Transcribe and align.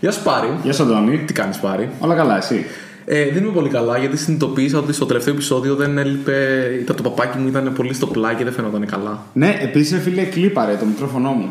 Γεια 0.00 0.10
σου 0.12 0.22
Πάρη. 0.22 0.48
Γεια 0.62 0.72
σου 0.72 0.82
Αντώνη. 0.82 1.18
Τι 1.18 1.32
κάνεις 1.32 1.56
Πάρη; 1.58 1.88
Όλα 2.00 2.14
καλά, 2.14 2.36
εσύ; 2.36 2.64
Ε, 3.04 3.30
δεν 3.32 3.42
είμαι 3.42 3.52
πολύ 3.52 3.68
καλά 3.68 3.98
γιατί 3.98 4.16
συνειδητοποίησα 4.16 4.78
ότι 4.78 4.92
στο 4.92 5.06
τελευταίο 5.06 5.34
επεισόδιο 5.34 5.74
δεν 5.74 5.98
έλειπε. 5.98 6.68
Ήταν 6.80 6.96
το 6.96 7.02
παπάκι 7.02 7.38
μου 7.38 7.48
ήταν 7.48 7.72
πολύ 7.76 7.94
στο 7.94 8.06
πλάι 8.06 8.34
και 8.34 8.44
δεν 8.44 8.52
φαίνονταν 8.52 8.86
καλά. 8.86 9.22
Ναι, 9.32 9.58
επίσης 9.62 10.02
φίλε 10.02 10.22
κλίπαρε 10.22 10.74
το 10.74 10.84
μικρόφωνο 10.84 11.30
μου. 11.30 11.50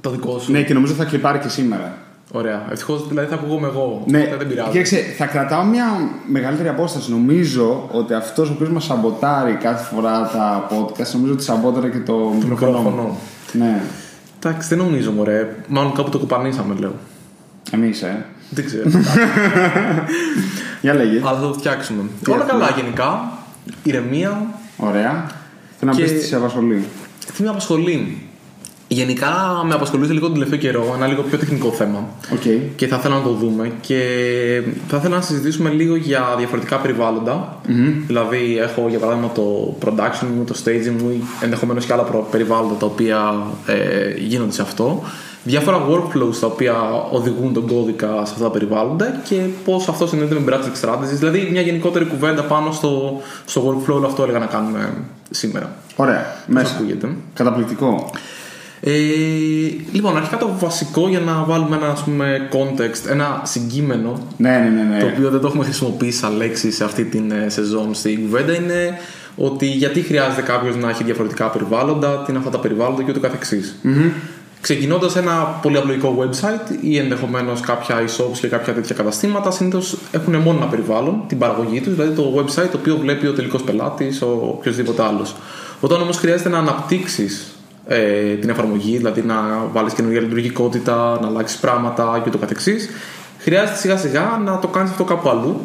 Το 0.00 0.10
δικό 0.10 0.38
σου. 0.38 0.52
Ναι, 0.52 0.62
και 0.62 0.74
νομίζω 0.74 0.92
θα 0.92 1.04
κλιπάρει 1.04 1.38
και 1.38 1.48
σήμερα. 1.48 1.94
Ωραία. 2.32 2.66
Ευτυχώς 2.70 3.08
δηλαδή 3.08 3.28
θα 3.28 3.34
ακούγομαι 3.34 3.66
εγώ. 3.66 4.02
Ναι, 4.06 4.18
Οπότε 4.18 4.36
δεν 4.36 4.46
πειράζει. 4.48 4.70
κοίταξε, 4.70 4.96
θα 5.18 5.26
κρατάω 5.26 5.64
μια 5.64 5.84
μεγαλύτερη 6.26 6.68
απόσταση. 6.68 7.10
Νομίζω 7.10 7.88
ότι 7.92 8.14
αυτός 8.14 8.48
ο 8.48 8.52
οποίος 8.52 8.68
μας 8.70 8.84
σαμποτάρει 8.84 9.52
κάθε 9.52 9.94
φορά 9.94 10.30
τα 10.32 10.66
podcast, 10.70 11.12
νομίζω 11.14 11.32
ότι 11.32 11.42
σαμπόταρε 11.42 11.88
και 11.88 11.98
το, 11.98 12.12
Το 12.12 12.46
μικρόφωνο. 12.48 12.78
μικρόφωνο. 12.78 13.16
Ναι, 13.52 13.82
Εντάξει, 14.44 14.68
δεν 14.68 14.78
νομίζω, 14.78 15.10
μωρέ. 15.10 15.56
Μάλλον 15.68 15.92
κάπου 15.92 16.10
το 16.10 16.18
κοπανήσαμε, 16.18 16.74
λέω. 16.78 16.92
Εμείς, 17.72 18.02
ε. 18.02 18.24
Δεν 18.50 18.64
ξέρω. 18.64 18.90
Για 20.80 20.94
λέγε. 20.94 21.20
Αλλά 21.24 21.38
θα 21.38 21.46
το 21.46 21.52
φτιάξουμε. 21.52 22.02
Τι 22.22 22.30
Όλα 22.30 22.44
έχουμε; 22.44 22.64
καλά 22.64 22.76
γενικά. 22.80 23.32
Ηρεμία. 23.82 24.46
Ωραία. 24.76 25.26
Θέλω 25.78 25.90
να 25.90 25.96
Και- 25.96 26.02
πεις 26.02 26.12
τι 26.12 26.24
σε 26.26 26.36
απασχολεί. 26.36 26.84
Τι 27.36 27.42
με 27.42 27.48
απασχολεί; 27.48 28.26
Γενικά 28.88 29.62
με 29.66 29.74
απασχολούσε 29.74 30.12
λίγο 30.12 30.24
τον 30.26 30.34
τελευταίο 30.34 30.58
καιρό 30.58 30.92
ένα 30.96 31.06
λίγο 31.06 31.22
πιο 31.22 31.38
τεχνικό 31.38 31.70
θέμα. 31.70 32.08
Οκ. 32.32 32.40
Και 32.76 32.86
θα 32.86 32.96
ήθελα 32.96 33.14
να 33.14 33.22
το 33.22 33.30
δούμε 33.32 33.72
και 33.80 33.98
θα 34.88 34.96
ήθελα 34.96 35.16
να 35.16 35.22
συζητήσουμε 35.22 35.70
λίγο 35.70 35.96
για 35.96 36.24
διαφορετικά 36.38 36.76
περιβάλλοντα. 36.76 37.60
Δηλαδή, 38.06 38.58
έχω 38.58 38.86
για 38.88 38.98
παράδειγμα 38.98 39.30
το 39.32 39.76
production 39.84 40.26
μου, 40.36 40.44
το 40.44 40.54
staging 40.64 41.02
μου, 41.02 41.10
ή 41.10 41.22
ενδεχομένως 41.42 41.84
και 41.84 41.92
άλλα 41.92 42.02
προ- 42.02 42.28
περιβάλλοντα 42.30 42.74
τα 42.74 42.86
οποία 42.86 43.42
ε, 43.66 44.14
γίνονται 44.18 44.52
σε 44.52 44.62
αυτό. 44.62 45.02
Διάφορα 45.44 45.86
workflows 45.88 46.36
τα 46.40 46.46
οποία 46.46 46.74
οδηγούν 47.10 47.52
τον 47.52 47.66
κώδικα 47.66 48.06
σε 48.06 48.32
αυτά 48.32 48.42
τα 48.42 48.50
περιβάλλοντα 48.50 49.20
και 49.24 49.36
πώς 49.64 49.88
αυτό 49.88 50.06
συνδέεται 50.06 50.34
με 50.34 50.44
Branding 50.48 50.86
Strategies. 50.86 51.16
Δηλαδή, 51.18 51.48
μια 51.50 51.60
γενικότερη 51.60 52.04
κουβέντα 52.04 52.42
πάνω 52.42 52.72
στο, 52.72 53.20
στο 53.44 53.68
workflow 53.68 53.94
όλο 53.94 54.06
αυτό 54.06 54.22
έλεγα 54.22 54.38
να 54.38 54.46
κάνουμε 54.46 54.94
σήμερα. 55.30 55.72
Ωραία. 55.96 56.20
Πώς 56.46 56.54
Μέσα. 56.54 56.74
ακούγεται; 56.74 57.08
Καταπληκτικό. 57.34 58.10
Ε, 58.84 58.90
λοιπόν, 59.92 60.16
αρχικά 60.16 60.36
το 60.36 60.50
βασικό 60.58 61.08
για 61.08 61.20
να 61.20 61.44
βάλουμε 61.44 61.76
ένα 61.76 61.88
ας 61.88 62.02
πούμε, 62.02 62.48
context, 62.52 63.10
ένα 63.10 63.40
συγκείμενο 63.44 64.26
Ναι, 64.36 64.50
ναι, 64.50 64.68
ναι. 64.68 64.82
ναι. 64.82 65.00
το 65.00 65.06
οποίο 65.06 65.30
δεν 65.30 65.40
το 65.40 65.46
έχουμε 65.46 65.64
χρησιμοποιήσει 65.64 66.18
σαν 66.18 66.36
λέξη 66.36 66.70
σε 66.70 66.84
αυτή 66.84 67.04
την 67.04 67.30
ε, 67.30 67.48
σεζόν 67.48 67.94
στην 67.94 68.22
κουβέντα 68.22 68.54
είναι 68.54 68.98
ότι 69.36 69.66
γιατί 69.66 70.00
χρειάζεται 70.00 70.42
κάποιος 70.42 70.76
να 70.76 70.88
έχει 70.88 71.04
διαφορετικά 71.04 71.50
περιβάλλοντα, 71.50 72.22
τι 72.22 72.24
είναι 72.28 72.38
αυτά 72.38 72.50
τα 72.50 72.58
περιβάλλοντα 72.58 73.02
και 73.02 73.10
ούτω 73.10 73.20
καθεξής. 73.20 73.76
Ξεκινώντας 74.62 75.16
ένα 75.16 75.58
πολύ 75.62 75.76
απλοϊκό 75.76 76.16
website 76.20 76.76
ή 76.80 76.98
ενδεχομένως 76.98 77.60
κάποια 77.60 77.96
e-shops 78.04 78.38
και 78.40 78.48
κάποια 78.48 78.74
τέτοια 78.74 78.94
καταστήματα, 78.94 79.50
συνήθως 79.50 79.98
έχουν 80.12 80.36
μόνο 80.36 80.58
ένα 80.58 80.66
περιβάλλον, 80.66 81.22
την 81.26 81.38
παραγωγή 81.38 81.80
τους, 81.80 81.94
δηλαδή 81.94 82.14
το 82.14 82.34
website 82.36 82.68
το 82.70 82.78
οποίο 82.78 82.96
βλέπει 82.96 83.26
ο 83.26 83.32
τελικός 83.32 83.62
πελάτης, 83.62 84.22
ο 84.22 84.54
οποιοδήποτε 84.58 85.02
άλλος. 85.02 85.34
Όταν 85.80 86.00
όμως 86.00 86.16
χρειάζεται 86.16 86.48
να 86.48 86.58
αναπτύξεις 86.58 87.52
ε, 87.86 88.34
την 88.34 88.48
εφαρμογή, 88.48 88.96
δηλαδή 88.96 89.22
να 89.22 89.34
βάλεις 89.72 89.92
καινούργια 89.92 90.20
λειτουργικότητα, 90.20 91.18
να 91.20 91.26
αλλάξεις 91.26 91.58
πράγματα 91.58 92.20
και 92.22 92.28
ούτω 92.28 92.38
καθεξής, 92.38 92.88
χρειάζεται 93.38 93.78
σιγά 93.78 93.96
σιγά 93.96 94.40
να 94.44 94.58
το 94.58 94.68
κάνεις 94.68 94.90
αυτό 94.90 95.04
κάπου 95.04 95.28
αλλού 95.28 95.60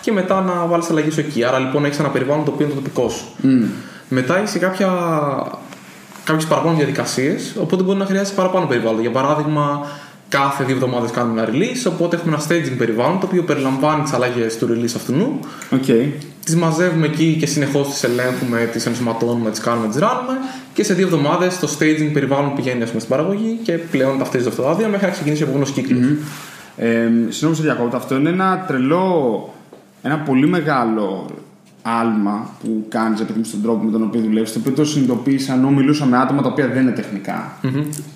και 0.00 0.12
μετά 0.12 0.40
να 0.40 0.66
βάλεις 0.66 0.90
αλλαγή 0.90 1.10
σου 1.10 1.20
εκεί. 1.20 1.44
Άρα 1.44 1.58
λοιπόν 1.58 1.84
έχεις 1.84 1.98
ένα 1.98 2.08
περιβάλλον 2.08 2.44
το 2.44 2.50
οποίο 2.50 2.66
είναι 2.66 2.74
το 2.74 2.80
τοπικό 2.80 3.08
σου. 3.08 3.24
Μετά 4.08 4.38
έχει 4.38 4.58
κάποια 4.58 4.88
κάποιες 6.30 6.48
παραπάνω 6.48 6.76
διαδικασίες, 6.76 7.54
οπότε 7.60 7.82
μπορεί 7.82 7.98
να 7.98 8.04
χρειάζεται 8.04 8.36
παραπάνω 8.36 8.66
περιβάλλον. 8.66 9.00
Για 9.00 9.10
παράδειγμα, 9.10 9.86
κάθε 10.28 10.64
δύο 10.64 10.74
εβδομάδες 10.74 11.10
κάνουμε 11.10 11.40
ένα 11.40 11.50
release, 11.50 11.92
οπότε 11.92 12.16
έχουμε 12.16 12.34
ένα 12.34 12.44
staging 12.44 12.76
περιβάλλον 12.78 13.20
το 13.20 13.26
οποίο 13.26 13.42
περιλαμβάνει 13.42 14.02
τις 14.02 14.12
αλλαγές 14.12 14.58
του 14.58 14.68
release 14.70 14.94
αυτού. 14.96 15.38
Οκ. 15.70 15.84
Τις 16.44 16.56
μαζεύουμε 16.56 17.06
εκεί 17.06 17.36
και 17.40 17.46
συνεχώς 17.46 17.88
τις 17.88 18.02
ελέγχουμε, 18.04 18.68
τις 18.72 18.86
ενσωματώνουμε, 18.86 19.50
τις 19.50 19.60
κάνουμε, 19.60 19.88
τις 19.88 19.98
ράνουμε. 19.98 20.34
Και 20.74 20.82
σε 20.84 20.94
δύο 20.94 21.06
εβδομάδες 21.06 21.58
το 21.58 21.68
staging 21.78 22.10
περιβάλλον 22.12 22.54
πηγαίνει 22.54 22.82
ας 22.82 22.88
πούμε, 22.88 23.00
στην 23.00 23.16
παραγωγή 23.16 23.58
και 23.62 23.72
πλέον 23.72 24.18
ταυτίζεται 24.18 24.50
αυτά 24.50 24.62
τα 24.62 24.68
δύο 24.68 24.88
μέχρι 24.88 25.06
να 25.06 25.12
ξεκινήσει 25.12 25.42
ο 25.42 25.46
επόμενος 25.46 25.70
κύκλος. 25.70 26.00
Ε, 26.76 27.08
Συγγνώμη, 27.28 27.56
σε 27.56 27.62
διακόπτω. 27.62 27.96
Αυτό 27.96 28.14
είναι 28.14 28.28
ένα 28.28 28.64
τρελό, 28.68 29.48
ένα 30.02 30.18
πολύ 30.18 30.46
μεγάλο 30.46 31.26
άλμα 31.82 32.50
που 32.62 32.86
κάνεις 32.88 33.20
επειδή 33.20 33.44
στον 33.44 33.62
τρόπο 33.62 33.84
με 33.84 33.90
τον 33.90 34.02
οποίο 34.02 34.20
δουλεύεις, 34.20 34.52
το 34.52 34.58
οποίο 34.58 34.72
το 34.72 34.84
συνειδητοποίησα 34.84 35.54
ενώ 35.54 35.70
μιλούσα 35.70 36.06
με 36.06 36.16
άτομα 36.16 36.42
τα 36.42 36.48
οποία 36.48 36.68
δεν 36.68 36.82
είναι 36.82 36.90
τεχνικά. 36.90 37.58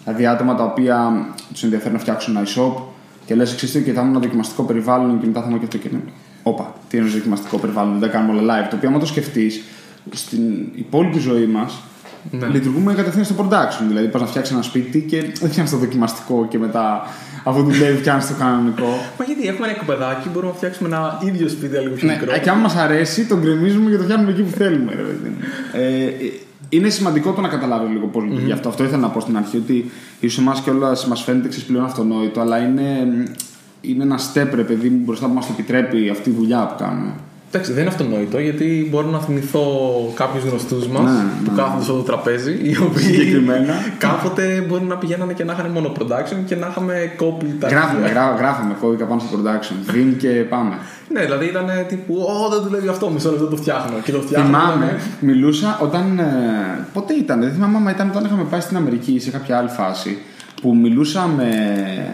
Δηλαδή 0.05 0.27
άτομα 0.27 0.55
τα 0.55 0.65
οποία 0.65 1.27
τους 1.53 1.63
ενδιαφέρει 1.63 1.93
να 1.93 1.99
φτιάξουν 1.99 2.37
ένα 2.37 2.47
e-shop 2.47 2.83
και 3.27 3.35
λες: 3.35 3.53
Εξή, 3.53 3.67
και 3.67 3.93
θα 3.93 4.01
έχουμε 4.01 4.17
ένα 4.17 4.19
δοκιμαστικό 4.19 4.63
περιβάλλον 4.63 5.21
και 5.21 5.27
μετά 5.27 5.41
θα 5.41 5.47
έχουμε 5.47 5.59
και 5.59 5.77
αυτό 5.77 5.89
και 5.89 5.97
Όπα, 6.43 6.75
τι 6.89 6.97
είναι 6.97 7.07
δοκιμαστικό 7.07 7.59
περιβάλλον, 7.59 7.93
δεν 7.93 8.01
τα 8.01 8.17
κάνουμε 8.17 8.41
όλα 8.41 8.55
live. 8.55 8.69
Το 8.71 8.77
οποίο, 8.77 8.89
άμα 8.89 8.99
το 8.99 9.07
σκεφτείς, 9.07 9.63
στην 10.13 10.69
υπόλοιπη 10.75 11.19
ζωή 11.19 11.47
μας 11.47 11.83
Ναι. 12.31 12.47
λειτουργούμε 12.47 12.95
κατευθείαν 12.95 13.25
στο 13.25 13.35
production. 13.39 13.85
Δηλαδή, 13.89 14.09
πας 14.09 14.21
να 14.21 14.27
φτιάξεις 14.27 14.55
ένα 14.55 14.63
σπίτι 14.63 15.01
και 15.01 15.21
δεν 15.21 15.33
φτιάχνεις 15.35 15.71
το 15.71 15.77
δοκιμαστικό 15.77 16.47
και 16.51 16.59
μετά, 16.59 17.03
αφού 17.45 17.63
δουλεύει, 17.63 17.99
φτιάχνει 17.99 18.29
το 18.29 18.35
κανονικό. 18.39 18.89
Μα 19.19 19.25
γιατί 19.25 19.47
έχουμε 19.49 19.67
ένα 19.67 19.77
κοπεδάκι, 19.77 20.29
μπορούμε 20.29 20.51
να 20.53 20.57
φτιάξουμε 20.57 20.89
ένα 20.89 21.21
ίδιο 21.25 21.49
σπίτι 21.49 21.79
λίγο 21.79 21.95
πιο 21.95 22.07
ναι, 22.07 22.13
μικρό. 22.13 22.39
και 22.39 22.51
άμα 22.51 22.61
μας 22.61 22.77
αρέσει, 22.77 23.25
τον 23.25 23.41
γκρεμίζουμε 23.41 23.91
και 23.91 23.97
το 23.97 24.03
φτιάχνουμε 24.03 24.31
εκεί 24.31 24.43
που 24.43 24.57
θέλουμε. 24.57 24.93
Ρε, 24.95 25.03
παιδί 25.03 25.29
μου. 25.29 25.37
ε, 25.73 26.11
είναι 26.69 26.89
σημαντικό 26.89 27.33
το 27.33 27.41
να 27.41 27.49
καταλάβει 27.49 27.93
λίγο 27.93 28.07
πώ 28.07 28.21
λειτουργεί 28.21 28.53
αυτό. 28.53 28.69
Αυτό 28.69 28.85
ήθελα 28.85 29.01
να 29.01 29.09
πω 29.09 29.21
στην 29.21 29.37
αρχή, 29.37 29.57
ότι 29.57 29.91
ίσω 30.21 30.41
εμά 30.41 30.61
κιόλας 30.65 31.07
μας 31.07 31.23
φαίνεται 31.23 31.47
εξή 31.47 31.67
πλέον 31.67 31.85
αυτονόητο, 31.85 32.41
αλλά 32.41 32.59
είναι, 32.59 33.07
είναι 33.81 34.03
ένα 34.03 34.19
step, 34.19 34.49
ρε 34.55 34.63
παιδί 34.63 34.89
μου, 34.89 35.03
μπροστά 35.05 35.27
που 35.27 35.35
μας 35.35 35.47
το 35.47 35.53
επιτρέπει 35.59 36.09
αυτή 36.11 36.31
η 36.31 36.33
δουλειά 36.33 36.67
που 36.67 36.85
κάνουμε. 36.85 37.13
Εντάξει, 37.55 37.73
δεν 37.73 37.83
είναι 37.83 37.91
αυτονόητο 37.91 38.39
γιατί 38.39 38.89
μπορώ 38.91 39.07
να 39.09 39.19
θυμηθώ 39.21 39.63
κάποιους 40.15 40.45
γνωστούς 40.45 40.87
μας 40.87 41.11
Ναι, 41.11 41.25
που 41.45 41.51
ναι. 41.51 41.57
κάθονται 41.63 41.85
στο 41.85 41.93
τραπέζι, 41.95 42.53
οι 42.63 42.77
οποίοι 42.83 43.03
Συγκεκριμένα. 43.05 43.75
κάποτε 43.99 44.65
μπορεί 44.69 44.85
να 44.85 44.97
πηγαίνανε 44.97 45.33
και 45.33 45.45
να 45.45 45.53
είχαν 45.53 45.71
μόνο 45.71 45.93
production 45.99 46.37
και 46.47 46.57
να 46.57 46.67
είχαμε 46.71 46.95
copy 47.21 47.45
τα 47.61 47.69
Γράφουμε, 47.69 48.03
αρχεία. 48.05 48.23
γρά, 48.23 48.35
γράφαμε 48.39 48.75
κώδικα 48.81 49.05
πάνω 49.05 49.21
στο 49.29 49.39
production. 49.39 49.95
Vim 49.95 50.15
και 50.19 50.29
πάμε. 50.29 50.75
Ναι, 51.09 51.21
δηλαδή 51.25 51.47
ήταν 51.47 51.67
τύπου, 51.89 52.15
Ω, 52.15 52.49
δεν 52.49 52.63
δουλεύει 52.63 52.89
αυτό, 52.89 53.11
μισό 53.11 53.31
λεπτό 53.31 53.47
το 53.47 53.57
φτιάχνω. 53.57 53.97
Και 54.05 54.13
το 54.13 54.21
φτιάχνω. 54.21 54.47
Θυμάμαι, 54.47 54.99
μιλούσα 55.21 55.79
όταν. 55.83 56.19
Ε, 56.19 56.25
πότε 56.93 57.15
ήταν, 57.15 57.41
δεν 57.41 57.53
θυμάμαι 57.53 57.77
άμα 57.77 57.91
ήταν 57.91 58.09
όταν 58.11 58.25
είχαμε 58.25 58.43
πάει 58.51 58.61
στην 58.61 58.77
Αμερική 58.77 59.19
σε 59.21 59.31
κάποια 59.31 59.59
άλλη 59.59 59.69
φάση 59.69 60.19
που 60.63 60.77
μιλούσα 60.77 61.27
με 61.37 61.49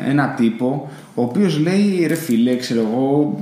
ένα 0.08 0.34
τύπο 0.36 0.90
ο 1.14 1.22
οποίος 1.22 1.58
λέει 1.58 2.04
ρε 2.08 2.14
φίλε, 2.14 2.56
ξέρω 2.56 2.80
εγώ, 2.92 3.40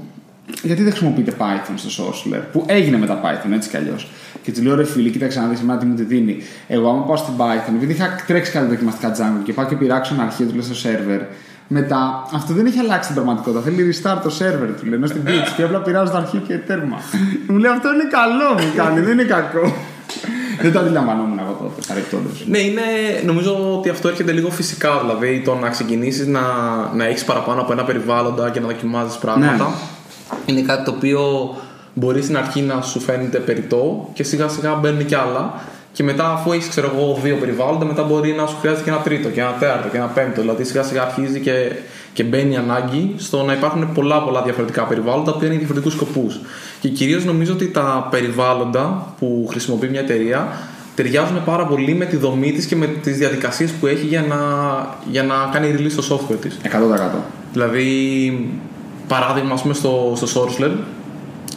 γιατί 0.63 0.83
δεν 0.83 0.91
χρησιμοποιείτε 0.91 1.33
Python 1.39 1.75
στο 1.75 2.05
Sourceler, 2.05 2.41
που 2.53 2.65
έγινε 2.67 2.99
μετά 2.99 3.21
Python 3.25 3.53
έτσι 3.53 3.69
κι 3.69 3.77
αλλιώς. 3.77 4.09
Και 4.43 4.53
του 4.53 4.63
λέω 4.63 4.75
ρε 4.75 4.85
φίλε, 4.85 5.09
κοίταξε 5.09 5.41
να 5.41 5.47
δεις 5.47 5.61
εμένα 5.61 5.79
τι 5.79 5.87
μου 5.87 5.95
τη 5.95 6.03
δίνει. 6.03 6.37
Εγώ, 6.69 6.89
άμα 6.89 7.03
πάω 7.03 7.17
στην 7.17 7.35
Python, 7.37 7.73
επειδή 7.77 7.93
είχα 7.93 8.25
τρέξει 8.27 8.53
κάτι 8.53 8.67
δοκιμαστικά 8.67 9.15
Django 9.17 9.45
και 9.45 9.53
πάω 9.53 9.67
και 9.67 9.77
πειράξω 9.77 10.15
ένα 10.15 10.23
αρχείο 10.23 10.47
του 10.47 10.55
λέω 10.55 10.63
στο 10.63 10.89
server, 10.89 11.21
μετά 11.69 12.29
αυτό 12.35 12.55
δεν 12.55 12.67
έχει 12.67 12.79
αλλάξει 12.79 13.07
την 13.07 13.15
πραγματικότητα. 13.15 13.63
Θέλει 13.63 13.95
restart 13.95 14.19
το 14.23 14.33
server 14.39 14.69
του, 14.81 14.87
λένε 14.87 15.07
στην 15.07 15.23
glitch 15.27 15.53
και 15.57 15.63
απλά 15.63 15.79
πειράζω 15.79 16.11
το 16.11 16.17
αρχείο 16.17 16.41
και 16.41 16.55
τέρμα. 16.55 16.97
μου 17.49 17.57
λέει 17.57 17.71
αυτό 17.71 17.93
είναι 17.93 18.05
καλό, 18.11 18.67
μου 18.67 18.73
κάνει, 18.77 19.01
δεν 19.01 19.13
είναι 19.13 19.23
κακό. 19.23 19.75
δεν 20.63 20.73
το 20.73 20.79
αντιλαμβανόμουν 20.79 21.39
εγώ 21.39 21.57
τότε, 21.61 21.81
παρεπτόντω. 21.89 22.29
Ναι, 22.47 22.59
είναι, 22.59 22.83
νομίζω 23.25 23.77
ότι 23.79 23.89
αυτό 23.89 24.09
έρχεται 24.09 24.33
λίγο 24.33 24.51
φυσικά. 24.51 25.01
Δηλαδή 25.01 25.43
το 25.45 25.55
να 25.55 25.69
ξεκινήσεις 25.69 26.27
να, 26.27 26.41
να 26.95 27.05
έχεις 27.05 27.25
παραπάνω 27.25 27.61
από 27.61 27.73
ένα 27.73 27.85
περιβάλλοντα 27.85 28.51
και 28.51 28.61
να 28.61 28.67
δοκιμάζεις 28.67 29.17
πράγματα. 29.17 29.65
Ναι. 29.65 29.98
Είναι 30.47 30.61
κάτι 30.61 30.85
το 30.85 30.91
οποίο 30.91 31.55
μπορεί 31.95 32.23
στην 32.23 32.37
αρχή 32.37 32.61
να 32.61 32.83
σου 32.83 33.01
φαίνεται 33.01 33.39
περιττό 33.39 34.09
και 34.13 34.23
σιγά 34.23 34.49
σιγά 34.49 34.75
μπαίνουν 34.75 35.07
κι 35.07 35.15
άλλα. 35.15 35.55
Και 35.93 36.03
μετά, 36.05 36.31
αφού 36.31 36.53
έχεις 36.53 36.69
ξέρω 36.69 36.93
εγώ, 36.95 37.19
δύο 37.23 37.37
περιβάλλοντα, 37.37 37.85
μετά 37.85 38.03
μπορεί 38.03 38.33
να 38.33 38.47
σου 38.47 38.57
χρειάζεται 38.61 38.85
και 38.85 38.91
ένα 38.91 38.99
τρίτο, 38.99 39.29
και 39.29 39.41
ένα 39.41 39.53
τέταρτο, 39.53 39.89
και 39.89 39.97
ένα 39.97 40.07
πέμπτο. 40.07 40.41
Δηλαδή 40.41 40.65
σιγά 40.65 40.83
σιγά 40.83 41.03
αρχίζει 41.03 41.41
και, 41.41 41.73
και 42.13 42.23
μπαίνει 42.23 42.53
η 42.53 42.57
ανάγκη 42.57 43.15
στο 43.19 43.43
να 43.43 43.53
υπάρχουν 43.53 43.93
πολλά 43.93 44.23
πολλά 44.23 44.43
διαφορετικά 44.43 44.83
περιβάλλοντα 44.83 45.33
που 45.33 45.39
είναι 45.39 45.49
για 45.49 45.59
διαφορετικούς 45.59 45.93
σκοπούς. 45.93 46.41
Και 46.81 46.89
κυρίως 46.89 47.25
νομίζω 47.25 47.53
ότι 47.53 47.69
τα 47.69 48.09
περιβάλλοντα 48.11 49.15
που 49.19 49.47
χρησιμοποιεί 49.51 49.89
μια 49.89 50.01
εταιρεία 50.01 50.49
ταιριάζουν 50.95 51.45
πάρα 51.45 51.67
πολύ 51.67 51.95
με 51.95 52.05
τη 52.05 52.17
δομή 52.17 52.53
της 52.53 52.67
και 52.67 52.77
με 52.77 52.87
τις 52.87 53.17
διαδικασίες 53.17 53.71
που 53.71 53.87
έχει 53.87 54.07
για 54.07 54.23
να, 54.23 54.37
για 55.11 55.23
να 55.23 55.35
κάνει 55.53 55.75
release 55.79 55.93
το 55.97 56.05
software 56.11 56.41
της. 56.41 56.59
100%. 56.65 56.69
Δηλαδή, 57.53 57.87
παράδειγμα, 59.09 59.53
ας 59.55 59.63
πούμε, 59.63 59.75
στο, 59.75 60.13
στο 60.17 60.27
Sourceler 60.35 60.71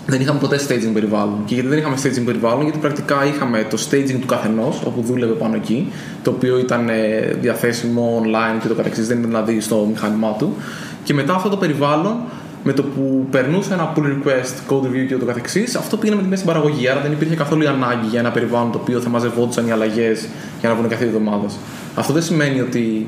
δεν 0.06 0.22
είχαμε 0.22 0.40
ποτέ 0.40 0.60
staging 0.68 0.94
περιβάλλον. 0.94 1.42
Και 1.46 1.54
γιατί 1.54 1.70
δεν 1.70 1.78
είχαμε 1.78 1.96
staging 2.04 2.26
περιβάλλον, 2.26 2.64
γιατί 2.64 2.78
πρακτικά 2.78 3.26
είχαμε 3.26 3.68
το 3.70 3.78
staging 3.90 4.18
του 4.20 4.28
καθενός, 4.28 4.82
όπου 4.86 5.02
δούλευε 5.02 5.34
πάνω 5.34 5.56
εκεί, 5.56 5.92
το 6.24 6.30
οποίο 6.30 6.58
ήταν 6.58 6.90
ε, 6.90 7.38
διαθέσιμο 7.42 8.22
online 8.24 8.62
και 8.62 8.68
το 8.68 8.74
καταξύ, 8.74 9.02
δεν 9.02 9.18
ήταν 9.18 9.30
δηλαδή 9.30 9.60
στο 9.60 9.88
μηχάνημά 9.90 10.32
του. 10.32 10.56
Και 11.04 11.14
μετά 11.14 11.34
αυτό 11.34 11.50
το 11.50 11.58
περιβάλλον, 11.58 12.16
με 12.64 12.74
το 12.74 12.84
που 12.84 13.26
περνούσε 13.32 13.74
ένα 13.74 13.94
pull 13.96 14.02
request, 14.02 14.74
code 14.74 14.86
review 14.86 15.06
και 15.08 15.16
το 15.16 15.26
καθεξής, 15.26 15.76
αυτό 15.76 15.98
πήγαινε 15.98 16.18
με 16.18 16.24
τη 16.24 16.30
μέση 16.30 16.46
παραγωγή. 16.46 16.88
Άρα 16.88 17.02
δεν 17.02 17.12
υπήρχε 17.12 17.36
καθόλου 17.36 17.64
η 17.64 17.68
ανάγκη 17.68 18.08
για 18.10 18.20
ένα 18.20 18.32
περιβάλλον 18.32 18.72
το 18.72 18.80
οποίο 18.82 19.00
θα 19.00 19.10
μαζευόντουσαν 19.10 19.68
οι 19.68 19.72
αλλαγές 19.72 20.28
για 20.60 20.70
να 20.70 20.76
βγουν 20.76 20.88
κάθε 20.90 21.06
δύο 21.06 21.18
εβδομάδες. 21.18 21.58
Αυτό 21.96 22.14
δεν 22.14 22.22
σημαίνει 22.22 22.62
ότι 22.62 23.08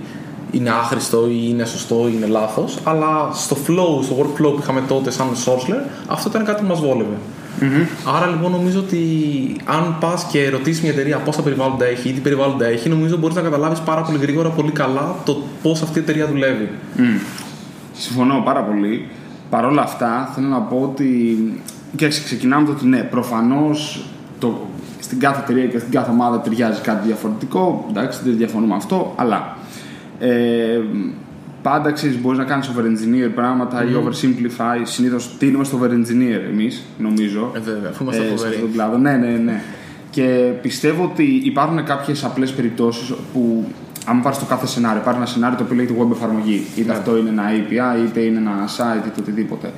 είναι 0.54 0.70
άχρηστο 0.70 1.28
ή 1.30 1.46
είναι 1.50 1.66
σωστό 1.66 2.08
ή 2.08 2.14
είναι 2.16 2.26
λάθος. 2.26 2.78
Αλλά 2.84 3.30
στο 3.34 3.58
flow, 3.68 4.04
στο 4.04 4.16
workflow 4.20 4.54
που 4.54 4.60
είχαμε 4.62 4.82
τότε 4.88 5.12
σαν 5.12 5.28
Sourceler, 5.46 5.90
αυτό 6.08 6.30
ήταν 6.30 6.46
κάτι 6.46 6.62
που 6.62 6.68
μας 6.68 6.80
βόλευε. 6.80 7.18
Mm-hmm. 7.62 8.14
Άρα 8.16 8.28
λοιπόν 8.28 8.52
νομίζω 8.52 8.80
ότι 8.80 9.00
αν 9.66 9.96
πας 10.00 10.24
και 10.32 10.50
ρωτήσεις 10.50 10.82
μια 10.82 10.92
εταιρεία 10.92 11.18
πόσα 11.18 11.42
περιβάλλοντα 11.42 11.86
έχει 11.86 12.10
ή 12.10 12.14
τι 12.14 12.20
περιβάλλοντα 12.20 12.66
έχει, 12.66 12.90
νομίζω 12.90 13.18
μπορείς 13.18 13.36
να 13.36 13.42
καταλάβεις 13.42 13.80
πάρα 13.80 14.02
πολύ 14.02 14.18
γρήγορα, 14.18 14.50
πολύ 14.50 14.72
καλά 14.72 15.16
το 15.26 15.38
πώς 15.62 15.82
αυτή 15.82 16.00
η 16.00 16.02
εταιρεία 16.02 16.28
δουλεύει. 16.28 16.70
Mm. 16.98 17.02
Συμφωνώ 17.94 18.42
πάρα 18.46 18.62
πολύ. 18.64 19.08
Παρ' 19.50 19.66
όλα 19.66 19.82
αυτά, 19.82 20.32
θέλω 20.36 20.48
να 20.48 20.60
πω 20.60 20.80
ότι. 20.92 21.38
Και 21.96 22.08
ξεκινάμε 22.08 22.66
το 22.66 22.72
ότι 22.72 22.88
ναι, 22.88 23.00
προφανώς 23.00 24.06
στην 25.00 25.20
κάθε 25.20 25.42
εταιρεία 25.42 25.66
και 25.66 25.80
στην 25.80 25.92
κάθε 25.92 26.12
ομάδα 26.12 26.40
ταιριάζει 26.40 26.82
κάτι 26.82 27.08
διαφορετικό. 27.08 27.86
Εντάξει, 27.90 28.20
δεν 28.24 28.38
διαφωνούμε 28.38 28.76
αυτό, 28.76 29.14
αλλά 29.16 29.58
ε, 30.20 30.80
πάντα 31.62 31.92
ξέρεις, 31.92 32.22
μπορείς 32.22 32.38
να 32.38 32.44
κάνεις 32.44 32.70
over-engineer 32.70 33.32
πράγματα 33.36 33.84
mm. 33.84 33.90
ή 33.90 33.94
over-simplify. 33.94 34.82
Συνήθως 34.84 35.36
τίνουμε 35.38 35.64
στο 35.64 35.80
over-engineer 35.82 36.50
εμείς, 36.52 36.84
νομίζω. 36.98 37.52
Ε, 37.56 37.60
βέβαια, 37.60 37.90
αφού 37.90 38.04
είμαστε 38.04 38.24
ε, 38.24 38.38
Στον 38.58 38.72
κλάδο. 38.74 38.98
Ναι, 38.98 39.12
ναι, 39.12 39.28
ναι. 39.28 39.62
Και 40.10 40.52
πιστεύω 40.62 41.04
ότι 41.04 41.42
υπάρχουν 41.44 41.84
κάποιες 41.84 42.24
απλές 42.24 42.52
περιπτώσεις 42.52 43.14
που, 43.34 43.66
αν 44.06 44.22
πάρεις 44.22 44.40
το 44.40 44.46
κάθε 44.46 44.68
σενάριο, 44.68 45.02
υπάρχει 45.02 45.20
ένα 45.20 45.30
σενάριο 45.30 45.58
το 45.58 45.64
οποίο 45.64 45.76
λέγεται 45.76 45.94
web 46.02 46.12
εφαρμογή. 46.12 46.66
Είτε 46.76 46.92
ναι. 46.92 46.98
αυτό 46.98 47.18
είναι 47.18 47.30
ένα 47.30 47.44
API, 47.44 48.08
είτε 48.08 48.20
είναι 48.20 48.38
ένα 48.38 48.68
site, 48.78 49.08
είτε 49.08 49.20
οτιδήποτε. 49.20 49.72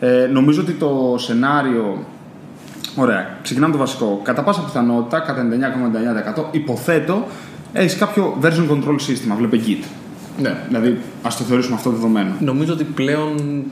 Ε, 0.00 0.28
νομίζω 0.32 0.60
ότι 0.60 0.72
το 0.72 1.14
σενάριο. 1.18 2.04
Ωραία, 2.96 3.38
ξεκινάμε 3.42 3.72
το 3.72 3.78
βασικό. 3.78 4.20
Κατά 4.22 4.42
πάσα 4.42 4.60
πιθανότητα, 4.60 5.20
κατά 5.20 5.46
99,99% 6.36 6.44
υποθέτω, 6.50 7.26
έχεις 7.74 7.96
κάποιο 7.96 8.38
version 8.42 8.70
control 8.70 8.94
σύστημα. 8.96 9.34
Βλέπε 9.34 9.60
Git. 9.66 9.84
Ναι. 10.40 10.56
Δηλαδή, 10.66 10.98
ας 11.22 11.36
το 11.36 11.44
θεωρήσουμε 11.44 11.76
αυτό 11.76 11.90
δεδομένο. 11.90 12.30
Νομίζω 12.40 12.72
ότι 12.72 12.84
πλέον. 12.84 13.64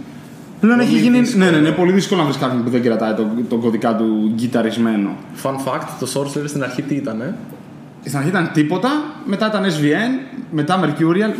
Πλέον 0.60 0.80
έχει 0.80 0.98
γίνει. 0.98 1.20
Ναι, 1.36 1.50
ναι, 1.50 1.56
είναι 1.56 1.70
πολύ 1.70 1.92
δύσκολο 1.92 2.20
να 2.20 2.26
βρεις 2.26 2.38
κάποιον 2.38 2.64
που 2.64 2.70
δεν 2.70 2.82
κρατάει 2.82 3.14
τον, 3.14 3.28
τον 3.48 3.60
κωδικά 3.60 3.96
του 3.96 4.32
γκυταρισμένο. 4.34 5.10
Fun 5.42 5.54
fact, 5.54 5.86
το 6.00 6.06
Sorcerer 6.14 6.44
στην 6.46 6.62
αρχή 6.62 6.82
τι 6.82 6.94
ήταν, 6.94 7.20
ε; 7.20 7.34
Στην 8.04 8.18
αρχή 8.18 8.28
ήταν 8.28 8.50
τίποτα, 8.52 8.90
μετά 9.26 9.46
ήταν 9.46 9.64
SVN, 9.64 10.12
μετά 10.50 10.80
Mercurial. 10.84 11.32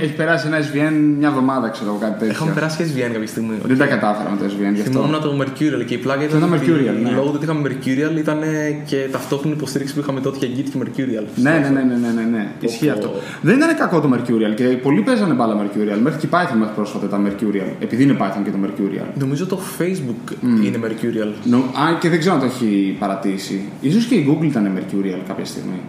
Έχει 0.00 0.12
περάσει 0.12 0.46
ένα 0.46 0.58
SVN 0.58 0.92
μια 1.18 1.28
εβδομάδα, 1.28 1.68
ξέρω 1.68 1.90
εγώ 1.90 1.98
κάτι 1.98 2.18
τέτοιο. 2.18 2.34
Έχουμε 2.34 2.52
περάσει 2.52 2.76
SVN 2.88 3.12
κάποια 3.12 3.26
στιγμή. 3.26 3.54
Δεν 3.64 3.78
τα 3.78 3.86
κατάφερα 3.86 4.30
με 4.30 4.36
το 4.36 4.44
SVN 4.44 4.74
γι' 4.74 4.80
αυτό. 4.80 4.90
Θυμόμουν 4.90 5.20
το 5.20 5.32
Mercurial 5.42 5.84
και 5.86 5.94
η 5.94 5.98
πλάκα 5.98 6.22
ήταν. 6.22 6.40
Το 6.40 6.48
Mercurial. 6.54 6.96
Ναι. 7.02 7.10
Λόγω 7.10 7.28
του 7.28 7.32
ότι 7.34 7.44
είχαμε 7.44 7.68
Mercurial 7.68 8.16
ήταν 8.18 8.38
και 8.86 9.08
ταυτόχρονη 9.12 9.54
υποστήριξη 9.54 9.94
που 9.94 10.00
είχαμε 10.00 10.20
τότε 10.20 10.46
για 10.46 10.48
Git 10.56 10.68
και 10.72 10.78
Mercurial. 10.82 11.24
Ναι, 11.34 11.50
ναι, 11.50 11.68
ναι, 11.68 11.82
ναι, 11.82 11.96
ναι, 11.96 12.12
ναι, 12.12 12.22
ναι. 12.36 12.48
Ισχύει 12.60 12.90
αυτό. 12.90 13.10
Δεν 13.40 13.56
ήταν 13.56 13.76
κακό 13.76 14.00
το 14.00 14.10
Mercurial 14.14 14.54
και 14.54 14.64
πολλοί 14.64 15.00
παίζανε 15.00 15.34
μπάλα 15.34 15.56
Mercurial. 15.62 15.98
Μέχρι 16.02 16.18
και 16.20 16.28
Python 16.30 16.56
μέχρι 16.58 16.74
πρόσφατα 16.74 17.06
ήταν 17.06 17.26
Mercurial. 17.28 17.72
Επειδή 17.80 18.02
είναι 18.02 18.16
Python 18.20 18.42
και 18.44 18.50
το 18.50 18.58
Mercurial. 18.64 19.06
Νομίζω 19.14 19.46
το 19.46 19.60
Facebook 19.78 20.32
mm. 20.32 20.64
είναι 20.64 20.78
Mercurial. 20.86 21.52
No, 21.52 21.56
α, 21.56 21.98
και 22.00 22.08
δεν 22.08 22.18
ξέρω 22.18 22.34
αν 22.34 22.40
το 22.40 22.46
έχει 22.46 22.96
παρατήσει. 22.98 23.62
σω 23.92 23.98
και 24.08 24.14
η 24.14 24.26
Google 24.28 24.44
ήταν 24.44 24.78
Mercurial 24.78 25.20
κάποια 25.26 25.44
στιγμή. 25.44 25.80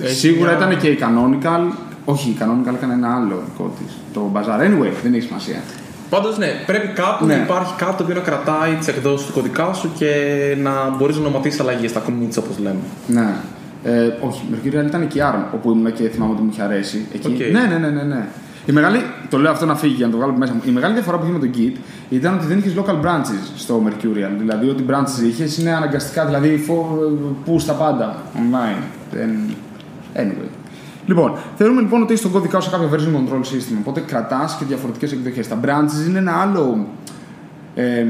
Έχει 0.00 0.14
Σίγουρα 0.14 0.56
μια... 0.56 0.66
ήταν 0.66 0.78
και 0.78 0.88
η 0.88 0.98
Canonical. 1.00 1.72
Όχι, 2.04 2.28
η 2.28 2.36
Canonical 2.40 2.74
έκανε 2.74 2.92
ένα 2.92 3.14
άλλο 3.14 3.42
δικό 3.44 3.74
της. 3.78 3.94
Το 4.12 4.30
Bazaar. 4.34 4.60
Anyway, 4.60 4.92
δεν 5.02 5.14
έχει 5.14 5.26
σημασία. 5.26 5.60
Πάντως, 6.10 6.38
ναι, 6.38 6.46
πρέπει 6.66 6.88
κάπου 6.88 7.26
ναι. 7.26 7.36
να 7.36 7.42
υπάρχει 7.42 7.74
κάτι 7.76 7.96
το 7.96 8.02
οποίο 8.02 8.14
να 8.14 8.20
κρατάει 8.20 8.74
τις 8.74 8.88
εκδόσεις 8.88 9.26
του 9.26 9.32
κωδικά 9.32 9.72
σου 9.72 9.90
και 9.98 10.10
να 10.62 10.72
μπορείς 10.96 11.16
να 11.16 11.22
ονοματίσεις 11.22 11.60
αλλαγές 11.60 11.90
στα 11.90 12.02
communities 12.06 12.38
όπως 12.38 12.58
λέμε. 12.58 12.80
Ναι. 13.06 13.34
Ε, 13.84 14.12
όχι, 14.20 14.42
Mercurial 14.52 14.86
ήταν 14.86 15.08
και 15.08 15.18
η 15.18 15.22
ARM 15.24 15.54
όπου 15.54 15.70
ήμουν 15.70 15.92
και 15.92 16.08
θυμάμαι 16.08 16.32
ότι 16.32 16.42
μου 16.42 16.48
είχε 16.52 16.62
αρέσει. 16.62 17.06
Εκεί. 17.14 17.36
Okay. 17.38 17.52
Ναι, 17.52 17.60
ναι, 17.60 17.78
ναι, 17.78 17.88
ναι, 17.88 18.02
ναι. 18.02 18.26
Η 18.66 18.72
μεγάλη, 18.72 18.98
το 19.30 19.38
λέω 19.38 19.50
αυτό 19.50 19.66
να 19.66 19.76
φύγει 19.76 19.94
για 19.94 20.06
να 20.06 20.12
το 20.12 20.18
βγάλω 20.18 20.32
μέσα 20.32 20.52
μου. 20.52 20.60
Η 20.64 20.70
μεγάλη 20.70 20.94
διαφορά 20.94 21.18
που 21.18 21.24
είχε 21.24 21.32
με 21.32 21.38
το 21.38 21.50
Git 21.54 21.76
ήταν 22.10 22.34
ότι 22.34 22.46
δεν 22.46 22.58
είχες 22.58 22.72
local 22.76 23.04
branches 23.04 23.52
στο 23.56 23.82
Mercurial. 23.86 24.34
Δηλαδή, 24.38 24.68
ό,τι 24.68 24.82
branches 24.90 25.26
είχες 25.26 25.58
είναι 25.58 25.74
αναγκαστικά, 25.74 26.24
δηλαδή 26.24 26.64
push 27.46 27.62
τα 27.66 27.72
πάντα 27.72 28.22
online. 28.34 28.82
Δεν, 29.12 29.30
Anyway. 30.14 30.48
Λοιπόν, 31.06 31.32
θεωρούμε 31.56 31.80
λοιπόν 31.80 32.02
ότι 32.02 32.12
έχει 32.12 32.22
τον 32.22 32.32
κώδικα 32.32 32.60
σε 32.60 32.70
κάποιο 32.70 32.90
version 32.92 33.16
control 33.16 33.40
system. 33.40 33.76
Οπότε 33.78 34.00
κρατάς 34.00 34.56
και 34.56 34.64
διαφορετικές 34.64 35.12
εκδοχές. 35.12 35.48
Τα 35.48 35.60
branches 35.64 36.08
είναι 36.08 36.18
ένα 36.18 36.40
άλλο 36.40 36.86
ε, 37.74 38.04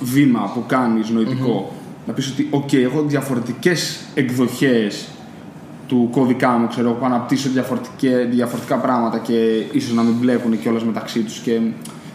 βήμα 0.00 0.50
που 0.54 0.64
κάνεις 0.66 1.10
νοητικό. 1.10 1.70
Mm-hmm. 1.70 2.06
Να 2.06 2.12
πεις 2.12 2.30
ότι, 2.30 2.48
OK, 2.52 2.76
έχω 2.76 3.02
διαφορετικές 3.02 4.00
εκδοχές 4.14 5.08
του 5.86 6.08
κώδικά 6.12 6.48
μου, 6.48 6.68
ξέρω, 6.68 6.90
που 6.90 7.04
αναπτύσσω 7.04 7.48
διαφορετικά 8.30 8.76
πράγματα 8.76 9.18
και 9.18 9.64
ίσως 9.72 9.94
να 9.94 10.02
μην 10.02 10.14
μπλέκουν 10.20 10.60
κιόλας 10.60 10.84
μεταξύ 10.84 11.20
τους 11.20 11.38
και 11.38 11.60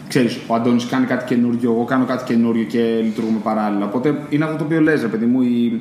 ξέρεις, 0.08 0.38
ο 0.46 0.54
Αντώνης 0.54 0.86
κάνει 0.86 1.06
κάτι 1.06 1.24
καινούριο, 1.24 1.72
εγώ 1.72 1.84
κάνω 1.84 2.04
κάτι 2.04 2.24
καινούριο 2.24 2.64
και 2.64 3.00
λειτουργούμε 3.02 3.38
παράλληλα. 3.42 3.84
Οπότε 3.84 4.18
είναι 4.28 4.44
αυτό 4.44 4.56
το 4.56 4.64
οποίο 4.64 4.80
λες, 4.80 5.02
ρε 5.02 5.08
παιδί 5.08 5.26
μου, 5.26 5.42
η, 5.42 5.80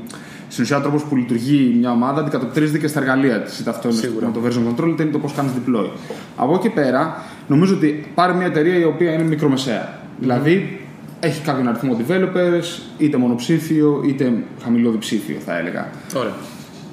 στην 0.49 0.63
ουσία 0.63 0.77
ο 0.77 0.81
τρόπο 0.81 1.01
που 1.09 1.15
λειτουργεί 1.15 1.75
μια 1.79 1.91
ομάδα 1.91 2.21
αντικατοπτρίζεται 2.21 2.77
και 2.77 2.87
στα 2.87 2.99
εργαλεία 2.99 3.41
της. 3.41 3.59
Είτε 3.59 3.69
αυτό 3.69 3.89
είναι 3.89 4.11
με 4.19 4.31
το 4.33 4.39
version 4.45 4.71
control, 4.71 4.87
είτε 4.87 5.03
είναι 5.03 5.11
το 5.11 5.19
πώς 5.19 5.33
κάνεις 5.33 5.51
deploy. 5.51 5.89
Από 6.35 6.55
εκεί 6.55 6.69
πέρα, 6.69 7.23
νομίζω 7.47 7.75
ότι 7.75 8.11
πάρει 8.15 8.33
μια 8.33 8.45
εταιρεία 8.45 8.79
η 8.79 8.83
οποία 8.83 9.13
είναι 9.13 9.23
μικρομεσαία. 9.23 9.89
Mm-hmm. 9.89 10.19
Δηλαδή, 10.19 10.81
έχει 11.19 11.41
κάποιον 11.41 11.67
αριθμό 11.67 11.97
developers, 12.07 12.81
είτε 12.97 13.17
μονοψήφιο, 13.17 14.03
είτε 14.05 14.33
χαμηλό 14.63 14.91
διψήφιο, 14.91 15.35
θα 15.45 15.57
έλεγα. 15.57 15.89
Ωραία. 16.15 16.33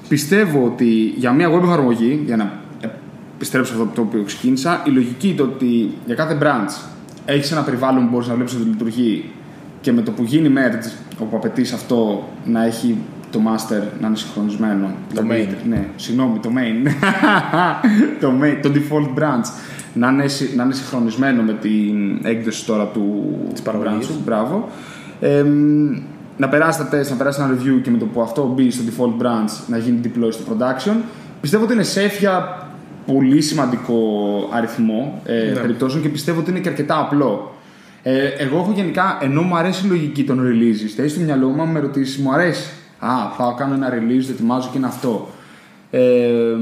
Πιστεύω 0.09 0.65
ότι 0.65 1.15
για 1.17 1.33
μια 1.33 1.51
web 1.51 1.63
εφαρμογή, 1.63 2.23
για 2.27 2.37
να 2.37 2.53
επιστρέψω 3.35 3.73
αυτό 3.73 3.91
το 3.95 4.01
οποίο 4.01 4.23
ξεκίνησα, 4.23 4.83
η 4.87 4.91
λογική 4.91 5.29
είναι 5.29 5.43
ότι 5.43 5.91
για 6.07 6.15
κάθε 6.15 6.39
branch 6.43 6.87
έχεις 7.25 7.53
ένα 7.53 7.63
περιβάλλον 7.63 8.05
που 8.05 8.11
μπορείς 8.11 8.29
να 8.29 8.35
βλέπεις 8.35 8.55
ότι 8.55 8.63
λειτουργεί 8.63 9.25
και 9.81 9.93
με 9.93 10.03
το 10.03 10.11
που 10.11 10.23
γίνει 10.23 10.53
merge, 10.57 10.91
όπου 11.21 11.37
απαιτείς 11.37 11.73
αυτό 11.73 12.29
να 12.45 12.65
έχει 12.65 12.97
το 13.37 13.43
master 13.47 13.83
να 14.01 14.07
είναι 14.07 14.17
συγχρονισμένο. 14.17 14.91
Το 15.15 15.23
main. 15.31 15.49
Ναι, 15.69 15.87
συγγνώμη, 15.97 16.39
το 16.39 16.51
main. 16.57 16.89
το 18.23 18.33
main, 18.43 18.59
το 18.63 18.71
default 18.75 19.19
branch. 19.19 19.47
Να 19.95 20.09
είναι, 20.09 20.25
να 20.57 20.63
είναι 20.63 20.75
συγχρονισμένο 20.75 21.43
με 21.43 21.53
την 21.53 22.19
έκδοση 22.23 22.67
τώρα 22.67 22.85
του 22.85 23.37
της 23.53 23.63
παραγωγής. 23.63 24.09
Μπράβο. 24.25 24.69
Ε, 25.21 25.45
να 26.37 26.49
περάσει 26.49 26.79
τα 26.79 26.87
τεστ, 26.87 27.11
να 27.11 27.17
περάσει 27.17 27.41
ένα 27.43 27.55
review 27.55 27.81
και 27.83 27.91
με 27.91 27.99
το 27.99 28.05
που 28.05 28.21
αυτό 28.21 28.53
μπει 28.57 28.71
στο 28.71 28.83
default 28.87 29.23
branch 29.23 29.65
να 29.67 29.79
γίνει 29.79 30.01
deploy 30.05 30.33
στο 30.33 30.45
production. 30.51 30.95
Πιστεύω 31.41 31.65
ότι 31.65 31.73
είναι 31.73 31.85
safe 31.95 32.19
για 32.19 32.67
πολύ 33.07 33.41
σημαντικό 33.41 33.99
αριθμό 34.53 35.23
ε, 35.25 35.33
ναι. 35.33 35.61
περιπτώσεων 35.61 36.03
και 36.03 36.09
πιστεύω 36.09 36.41
ότι 36.41 36.51
είναι 36.51 36.61
και 36.61 36.69
αρκετά 36.69 36.99
απλό. 36.99 37.55
Ε, 38.03 38.27
εγώ 38.27 38.59
έχω 38.59 38.73
γενικά, 38.75 39.19
ενώ 39.23 39.43
μου 39.43 39.57
αρέσει 39.57 39.87
η 39.87 39.89
λογική 39.89 40.25
των 40.25 40.39
releases, 40.39 40.91
δηλαδή 40.95 41.09
στο 41.09 41.21
μυαλό 41.21 41.49
μου, 41.49 41.63
αν 41.63 41.69
με 41.69 41.81
ρωτήσεις, 41.81 42.19
μου 42.19 42.33
αρέσει. 42.33 42.71
Α, 42.99 43.27
πάω 43.37 43.55
κάνω 43.55 43.75
ένα 43.75 43.89
release, 43.89 44.25
το 44.25 44.31
ετοιμάζω 44.31 44.69
και 44.73 44.79
είναι 44.79 44.87
αυτό. 44.87 45.29
Ε, 45.91 46.57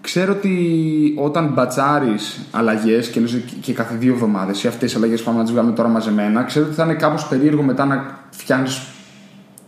ξέρω 0.00 0.32
ότι 0.32 1.14
όταν 1.18 1.52
μπατσάρεις 1.52 2.40
αλλαγές 2.50 3.08
και, 3.08 3.20
και 3.60 3.72
κάθε 3.72 3.94
δύο 3.94 4.12
εβδομάδες 4.12 4.64
ή 4.64 4.68
αυτές 4.68 4.90
τι 4.92 4.96
αλλαγές 4.96 5.18
που 5.18 5.24
πάμε 5.24 5.38
να 5.38 5.44
τις 5.44 5.52
βγάλουμε 5.52 5.74
τώρα 5.74 5.88
μαζεμένα, 5.88 6.42
ξέρω 6.42 6.66
ότι 6.66 6.74
θα 6.74 6.84
είναι 6.84 6.94
κάπως 6.94 7.26
περίεργο 7.26 7.62
μετά 7.62 7.84
να 7.84 8.18
φτιάχνεις 8.30 8.82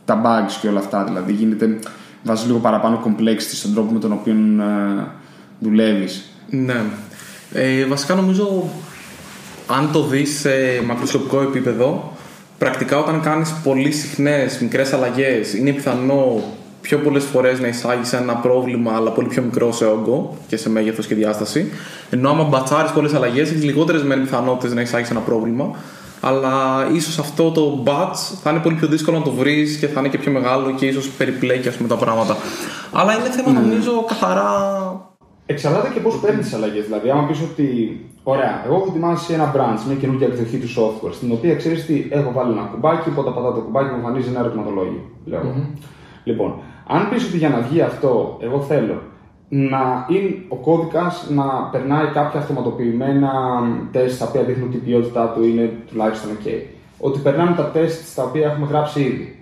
τα 0.04 0.22
bugs 0.24 0.52
και 0.60 0.68
όλα 0.68 0.78
αυτά. 0.78 1.04
Δηλαδή 1.04 1.32
γίνεται, 1.32 1.78
βάζεις 2.22 2.46
λίγο 2.46 2.58
παραπάνω 2.58 3.02
complexity 3.06 3.38
στον 3.38 3.74
τρόπο 3.74 3.92
με 3.92 3.98
τον 3.98 4.12
οποίο 4.12 4.32
ε, 4.32 5.06
δουλεύεις. 5.58 6.30
Ναι. 6.50 6.82
Ε, 7.52 7.84
βασικά 7.84 8.14
νομίζω 8.14 8.70
αν 9.66 9.92
το 9.92 10.02
δεις 10.02 10.38
σε 10.38 10.50
μακροσκοπικό 10.86 11.40
επίπεδο, 11.40 12.12
πρακτικά 12.60 12.98
όταν 12.98 13.20
κάνεις 13.20 13.54
πολύ 13.64 13.92
συχνές 13.92 14.58
μικρές 14.58 14.92
αλλαγές, 14.92 15.54
είναι 15.54 15.72
πιθανό 15.72 16.42
πιο 16.80 16.98
πολλές 16.98 17.24
φορές 17.24 17.60
να 17.60 17.66
εισάγεις 17.66 18.12
ένα 18.12 18.34
πρόβλημα, 18.34 18.92
αλλά 18.96 19.10
πολύ 19.10 19.28
πιο 19.28 19.42
μικρό 19.42 19.72
σε 19.72 19.84
όγκο 19.84 20.36
και 20.46 20.56
σε 20.56 20.70
μέγεθος 20.70 21.06
και 21.06 21.14
διάσταση. 21.14 21.72
Ενώ 22.10 22.30
άμα 22.30 22.44
μπατσάρεις 22.44 22.90
πολλές 22.90 23.14
αλλαγές, 23.14 23.50
έχεις 23.50 23.64
λιγότερες 23.64 24.02
πιθανότητες 24.22 24.74
να 24.74 24.80
εισάγεις 24.80 25.10
ένα 25.10 25.20
πρόβλημα. 25.20 25.70
Αλλά 26.20 26.86
ίσως 26.94 27.18
αυτό 27.18 27.50
το 27.50 27.82
batch 27.86 28.38
θα 28.42 28.50
είναι 28.50 28.58
πολύ 28.58 28.74
πιο 28.74 28.88
δύσκολο 28.88 29.18
να 29.18 29.24
το 29.24 29.30
βρεις 29.30 29.76
και 29.76 29.86
θα 29.86 30.00
είναι 30.00 30.08
και 30.08 30.18
πιο 30.18 30.32
μεγάλο 30.32 30.74
και 30.74 30.86
ίσως 30.86 31.08
περιπλέκει 31.08 31.68
ας 31.68 31.74
πούμε, 31.74 31.88
τα 31.88 31.96
πράγματα. 31.96 32.36
Αλλά 32.92 33.12
είναι 33.14 33.30
θέμα, 33.30 33.60
mm. 33.60 33.62
νομίζω, 33.62 34.04
καθαρά 34.08 35.09
Εξαρτάται 35.52 35.88
και 35.94 36.00
πώς 36.00 36.20
παίρνει 36.20 36.40
τις 36.40 36.54
αλλαγές. 36.54 36.84
Δηλαδή, 36.84 37.10
άμα 37.10 37.26
πεις 37.26 37.40
ότι, 37.40 37.66
ωραία, 38.22 38.62
εγώ 38.64 38.74
έχω 38.74 38.86
ετοιμάσει 38.88 39.32
ένα 39.32 39.52
branch, 39.56 39.80
μια 39.86 39.96
καινούργια 39.96 40.26
εκδοχή 40.26 40.58
του 40.58 40.70
software, 40.76 41.12
στην 41.12 41.32
οποία 41.32 41.54
ξέρεις 41.54 41.86
τι, 41.86 42.06
έχω 42.10 42.32
βάλει 42.32 42.52
ένα 42.52 42.62
κουμπάκι, 42.62 43.08
οπότε 43.08 43.30
πατάω 43.30 43.52
το 43.52 43.60
κουμπάκι 43.60 43.90
μου 43.90 43.96
εμφανίζει 43.96 44.28
ένα 44.28 44.40
ερωτηματολόγιο. 44.40 45.02
Mm-hmm. 45.30 45.66
Λοιπόν, 46.24 46.54
αν 46.86 47.08
πεις 47.08 47.28
ότι 47.28 47.36
για 47.36 47.48
να 47.48 47.60
βγει 47.60 47.80
αυτό, 47.80 48.38
εγώ 48.40 48.60
θέλω 48.60 49.02
να 49.48 50.06
είναι 50.08 50.34
ο 50.48 50.56
κώδικας 50.56 51.26
να 51.30 51.44
περνάει 51.72 52.06
κάποια 52.06 52.40
αυτοματοποιημένα 52.40 53.32
τεστ 53.92 54.18
τα 54.18 54.26
οποία 54.28 54.42
δείχνουν 54.42 54.68
ότι 54.68 54.76
η 54.76 54.80
ποιότητά 54.80 55.32
του 55.34 55.44
είναι 55.44 55.72
τουλάχιστον 55.88 56.30
OK. 56.30 56.48
Ότι 56.98 57.18
περνάμε 57.18 57.56
τα 57.56 57.64
τεστ 57.64 58.16
τα 58.16 58.22
οποία 58.22 58.46
έχουμε 58.46 58.66
γράψει 58.66 59.00
ήδη. 59.00 59.38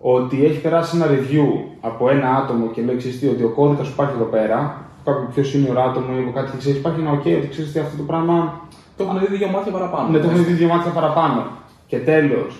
Ότι 0.00 0.44
έχει 0.44 0.60
περάσει 0.60 0.96
ένα 0.96 1.06
review 1.06 1.48
από 1.80 2.10
ένα 2.10 2.28
άτομο 2.36 2.66
και 2.66 2.82
λέει 2.82 2.96
ότι 3.32 3.44
ο 3.44 3.48
κώδικας 3.48 3.86
που 3.86 3.92
υπάρχει 3.94 4.14
εδώ 4.14 4.24
πέρα 4.24 4.83
κάποιο 5.04 5.26
πιο 5.34 5.42
senior 5.50 5.76
άτομο 5.88 6.06
ή 6.18 6.22
από 6.22 6.32
κάτι 6.32 6.50
και 6.50 6.56
ξέρεις, 6.56 6.78
υπάρχει 6.78 7.00
ένα 7.00 7.12
OK 7.18 7.26
ότι 7.40 7.48
ξέρεις 7.52 7.70
ότι 7.70 7.78
αυτό 7.78 7.96
το 7.96 8.02
πράγμα. 8.02 8.36
Το 8.96 9.04
έχουν 9.04 9.18
δει 9.18 9.36
δύο 9.36 9.48
μάτια 9.48 9.72
παραπάνω. 9.72 10.08
Ναι, 10.08 10.18
το 10.18 10.28
έχουν 10.28 10.44
δει 10.44 10.52
δύο 10.52 10.68
μάτια 10.68 10.90
παραπάνω. 10.90 11.46
Και 11.86 11.98
τέλος, 11.98 12.50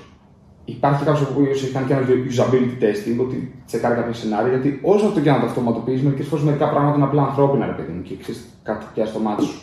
υπάρχει 0.65 1.05
κάποιος 1.05 1.29
που 1.29 1.41
έχει 1.51 1.73
κάνει 1.73 1.87
και 1.87 1.93
ένα 1.93 2.03
usability 2.31 2.77
testing, 2.85 3.19
ότι 3.27 3.37
τσεκάρει 3.67 3.95
κάποια 3.95 4.13
σενάρια, 4.13 4.49
γιατί 4.49 4.81
όσο 4.83 5.07
αυτό 5.07 5.21
και 5.21 5.31
να 5.31 5.41
το 5.41 5.47
αυτοματοποιεί, 5.47 6.01
μερικές 6.05 6.27
φορές 6.27 6.45
μερικά 6.45 6.71
πράγματα 6.71 6.97
είναι 6.97 7.05
απλά 7.05 7.23
ανθρώπινα, 7.23 7.67
ρε 7.67 7.73
παιδί 7.73 7.93
μου, 7.93 8.03
και 8.03 8.15
ξέρεις 8.23 8.41
κάτι 8.63 8.85
πια 8.95 9.07
στο 9.07 9.19
μάτι 9.19 9.45
σου. 9.45 9.59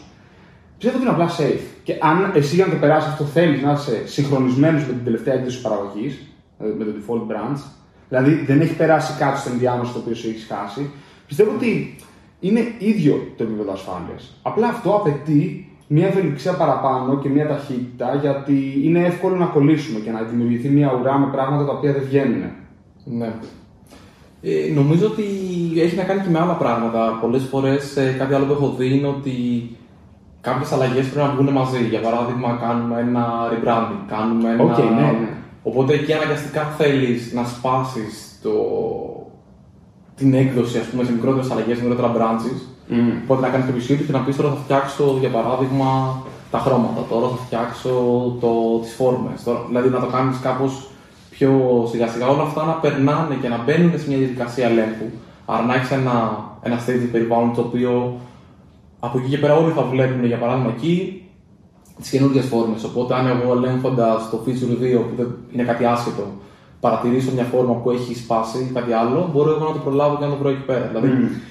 Πιστεύω 0.77 0.97
ότι 0.97 1.05
είναι 1.05 1.15
απλά 1.15 1.29
safe. 1.39 1.65
Και 1.83 1.93
αν 2.01 2.31
εσύ 2.33 2.55
για 2.55 2.65
να 2.65 2.71
το 2.71 2.77
περάσεις 2.77 3.09
αυτό 3.11 3.23
θέλεις 3.23 3.61
να 3.61 3.71
είσαι 3.71 4.01
συγχρονισμένος 4.05 4.81
με 4.87 4.93
την 4.93 5.03
τελευταία 5.03 5.33
έκδοση 5.33 5.61
παραγωγής, 5.61 6.13
δηλαδή 6.57 6.77
με 6.77 6.85
το 6.85 6.91
default 6.97 7.23
branch, 7.31 7.61
δηλαδή 8.09 8.33
δεν 8.45 8.61
έχει 8.61 8.75
περάσει 8.75 9.13
κάτι 9.19 9.39
στο 9.39 9.49
ενδιάμεσο 9.49 9.93
το 9.93 9.99
οποίο 9.99 10.15
σου 10.15 10.29
έχεις 10.29 10.47
χάσει, 10.51 10.89
πιστεύω 11.27 11.51
ότι 11.55 11.95
είναι 12.41 12.61
ίδιο 12.77 13.13
το 13.37 13.43
επίπεδο 13.43 13.71
ασφάλειας. 13.71 14.39
Απλά 14.41 14.67
αυτό 14.67 14.89
απαιτεί 14.95 15.65
μια 15.87 16.07
ευελιξία 16.07 16.53
παραπάνω 16.53 17.19
και 17.19 17.29
μια 17.29 17.47
ταχύτητα, 17.47 18.15
γιατί 18.15 18.81
είναι 18.83 19.05
εύκολο 19.05 19.35
να 19.35 19.45
κολλήσουμε 19.45 19.99
και 19.99 20.11
να 20.11 20.21
δημιουργηθεί 20.21 20.69
μια 20.69 20.97
ουρά 20.99 21.17
με 21.17 21.27
πράγματα 21.31 21.65
τα 21.65 21.71
οποία 21.71 21.93
δεν 21.93 22.03
βγαίνουν. 22.03 22.43
Ναι. 23.03 23.33
Ε, 24.41 24.73
νομίζω 24.73 25.05
ότι 25.05 25.23
έχει 25.79 25.95
να 25.95 26.03
κάνει 26.03 26.21
και 26.21 26.29
με 26.29 26.39
άλλα 26.39 26.53
πράγματα. 26.53 27.17
Πολλές 27.21 27.43
φορές 27.43 27.97
ε, 27.97 28.15
κάτι 28.17 28.33
άλλο 28.33 28.45
που 28.45 28.51
έχω 28.51 28.73
δει 28.77 28.97
είναι 28.97 29.07
ότι 29.07 29.31
κάποιες 30.41 30.71
αλλαγές 30.71 31.07
πρέπει 31.09 31.27
να 31.27 31.33
βγουν 31.33 31.49
μαζί. 31.49 31.83
Για 31.89 31.99
παράδειγμα, 31.99 32.59
κάνουμε 32.61 32.99
ένα 32.99 33.27
rebranding. 33.51 34.03
Κάνουμε 34.07 34.49
ένα... 34.49 34.77
Okay, 34.77 34.83
ναι, 34.83 35.01
ναι. 35.01 35.29
Οπότε 35.63 35.93
εκεί 35.93 36.13
αναγκαστικά 36.13 36.63
θέλεις 36.63 37.33
να 37.33 37.43
σπάσεις 37.45 38.39
το... 38.43 38.51
την 40.21 40.31
έκδοση 40.43 40.77
ας 40.77 40.87
πούμε, 40.89 41.03
σε 41.07 41.11
μικρότερες 41.11 41.51
αλλαγές, 41.51 41.77
σε 41.77 41.83
μικρότερα 41.83 42.09
branches. 42.17 42.59
Mm. 42.91 43.13
Οπότε 43.23 43.41
να 43.45 43.49
κάνεις 43.53 43.65
το 43.67 43.73
review 43.77 43.99
και 44.05 44.15
να 44.17 44.21
πεις 44.25 44.35
τώρα 44.35 44.49
θα 44.49 44.59
φτιάξω 44.63 45.03
για 45.19 45.31
παράδειγμα 45.35 45.89
τα 46.53 46.59
χρώματα, 46.59 47.01
τώρα 47.11 47.27
θα 47.33 47.37
φτιάξω 47.45 47.93
το, 48.41 48.51
τις 48.81 48.93
φόρμες, 48.99 49.43
τώρα, 49.45 49.59
δηλαδή 49.67 49.89
να 49.89 49.99
το 49.99 50.09
κάνεις 50.15 50.37
κάπως 50.47 50.73
πιο 51.29 51.51
σιγά 51.91 52.07
σιγά 52.07 52.27
όλα 52.27 52.43
αυτά 52.49 52.61
να 52.65 52.73
περνάνε 52.83 53.35
και 53.41 53.49
να 53.53 53.57
μπαίνουν 53.63 53.99
σε 53.99 54.07
μια 54.07 54.17
διαδικασία 54.17 54.65
ελέγχου. 54.71 55.07
Άρα 55.45 55.63
να 55.63 55.73
έχεις 55.75 55.91
ένα, 55.91 56.15
ένα 56.61 56.77
stage 56.85 57.07
περιβάλλον 57.11 57.53
το 57.55 57.61
οποίο 57.61 58.19
από 58.99 59.17
εκεί 59.17 59.29
και 59.29 59.37
πέρα 59.37 59.55
όλοι 59.55 59.71
θα 59.71 59.83
βλέπουν 59.83 60.25
για 60.25 60.37
παράδειγμα 60.37 60.73
εκεί 60.77 60.95
τις 62.01 62.09
καινούργιες 62.09 62.45
φόρμες. 62.45 62.83
Οπότε, 62.83 63.13
αν 63.15 63.27
εγώ 63.27 63.53
ελέγχοντας 63.53 64.29
το 64.29 64.43
feature 64.45 64.97
2 64.97 65.05
που 65.09 65.15
δεν 65.17 65.35
είναι 65.51 65.63
κάτι 65.63 65.85
άσχετο, 65.85 66.23
παρατηρήσω 66.81 67.31
μια 67.33 67.43
φόρμα 67.43 67.73
που 67.73 67.89
έχει 67.91 68.15
σπάσει 68.15 68.57
ή 68.69 68.73
κάτι 68.73 68.91
άλλο, 68.93 69.29
μπορώ 69.33 69.49
εγώ 69.49 69.65
να 69.65 69.73
το 69.73 69.79
προλάβω 69.85 70.17
και 70.17 70.25
να 70.25 70.29
το 70.29 70.37
βρω 70.41 70.49
εκεί 70.49 70.65
πέρα. 70.65 70.85
Δηλαδή, 70.87 71.09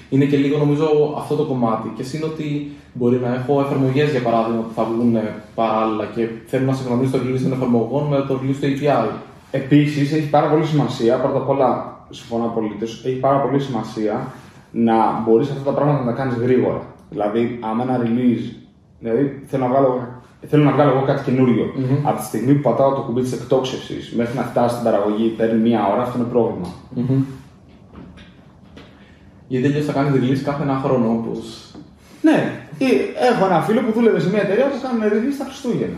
είναι 0.09 0.25
και 0.25 0.37
λίγο 0.37 0.57
νομίζω 0.57 0.87
αυτό 1.17 1.35
το 1.35 1.43
κομμάτι. 1.43 1.91
Και 1.95 2.03
είναι 2.15 2.25
ότι 2.25 2.71
μπορεί 2.93 3.17
να 3.17 3.33
έχω 3.33 3.61
εφαρμογές 3.61 4.11
για 4.11 4.21
παράδειγμα 4.21 4.61
που 4.61 4.73
θα 4.75 4.83
βγουν 4.83 5.17
παράλληλα 5.55 6.05
και 6.15 6.27
θέλω 6.45 6.65
να 6.65 6.73
συγχρονίσω 6.73 7.11
το 7.11 7.17
release 7.23 7.41
των 7.41 7.51
εφαρμογών 7.51 8.03
με 8.07 8.17
το 8.27 8.39
release 8.41 8.57
του 8.61 8.67
API. 8.71 9.09
Επίσης, 9.51 10.13
έχει 10.13 10.29
πάρα 10.29 10.47
πολύ 10.47 10.65
σημασία, 10.65 11.17
πρώτα 11.17 11.37
απ' 11.37 11.49
όλα, 11.49 11.69
συμφωνώ 12.09 12.45
απολύτως, 12.45 13.05
έχει 13.05 13.19
πάρα 13.19 13.37
πολύ 13.41 13.59
σημασία 13.59 14.27
να 14.71 14.95
μπορείς 15.25 15.49
αυτά 15.49 15.63
τα 15.63 15.71
πράγματα 15.71 15.99
να 16.03 16.05
τα 16.05 16.17
κάνεις 16.17 16.35
γρήγορα. 16.35 16.81
Δηλαδή, 17.09 17.59
άμα 17.61 17.83
ένα 17.83 18.01
release, 18.03 18.55
δηλαδή 18.99 19.43
θέλω 19.45 19.63
να 19.63 19.69
βγάλω, 19.69 20.07
θέλω 20.47 20.63
να 20.63 20.71
βγάλω 20.71 20.91
εγώ 20.91 21.05
κάτι 21.05 21.23
καινούριο. 21.23 21.73
Μμμ. 21.75 22.07
Από 22.07 22.19
τη 22.19 22.25
στιγμή 22.25 22.53
που 22.53 22.61
πατάω 22.61 22.93
το 22.93 23.01
κουμπί 23.01 23.21
της 23.21 23.31
εκτόξευσης 23.31 24.13
μέχρι 24.15 24.35
να 24.37 24.43
φτάσει 24.43 24.73
στην 24.75 24.85
παραγωγή, 24.85 25.27
παίρνει 25.27 25.59
μία 25.61 25.87
ώρα, 25.93 26.01
αυτό 26.01 26.17
είναι 26.17 26.27
πρόβλημα. 26.27 26.67
Γιατί 29.47 29.67
αλλιώς 29.67 29.85
θα 29.85 29.93
κάνει 29.93 30.19
release 30.19 30.41
κάθε 30.43 30.63
ένα 30.63 30.81
χρόνο 30.83 31.11
όπως. 31.11 31.71
Ναι, 32.21 32.65
ή 32.77 32.85
έχω 33.31 33.45
ένα 33.45 33.61
φίλο 33.61 33.81
που 33.81 33.91
δούλευε 33.91 34.19
σε 34.19 34.29
μια 34.29 34.41
εταιρεία 34.41 34.65
που 34.65 34.79
κάνουν 34.81 35.01
release 35.03 35.37
τα 35.37 35.45
Χριστούγεννα. 35.45 35.97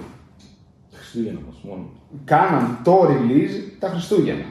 Χριστούγεννα 0.93 1.39
μας 1.47 1.55
μόνο. 1.63 1.85
Κάναν 2.25 2.77
το 2.83 3.07
release 3.09 3.55
τα 3.79 3.87
Χριστούγεννα. 3.87 4.43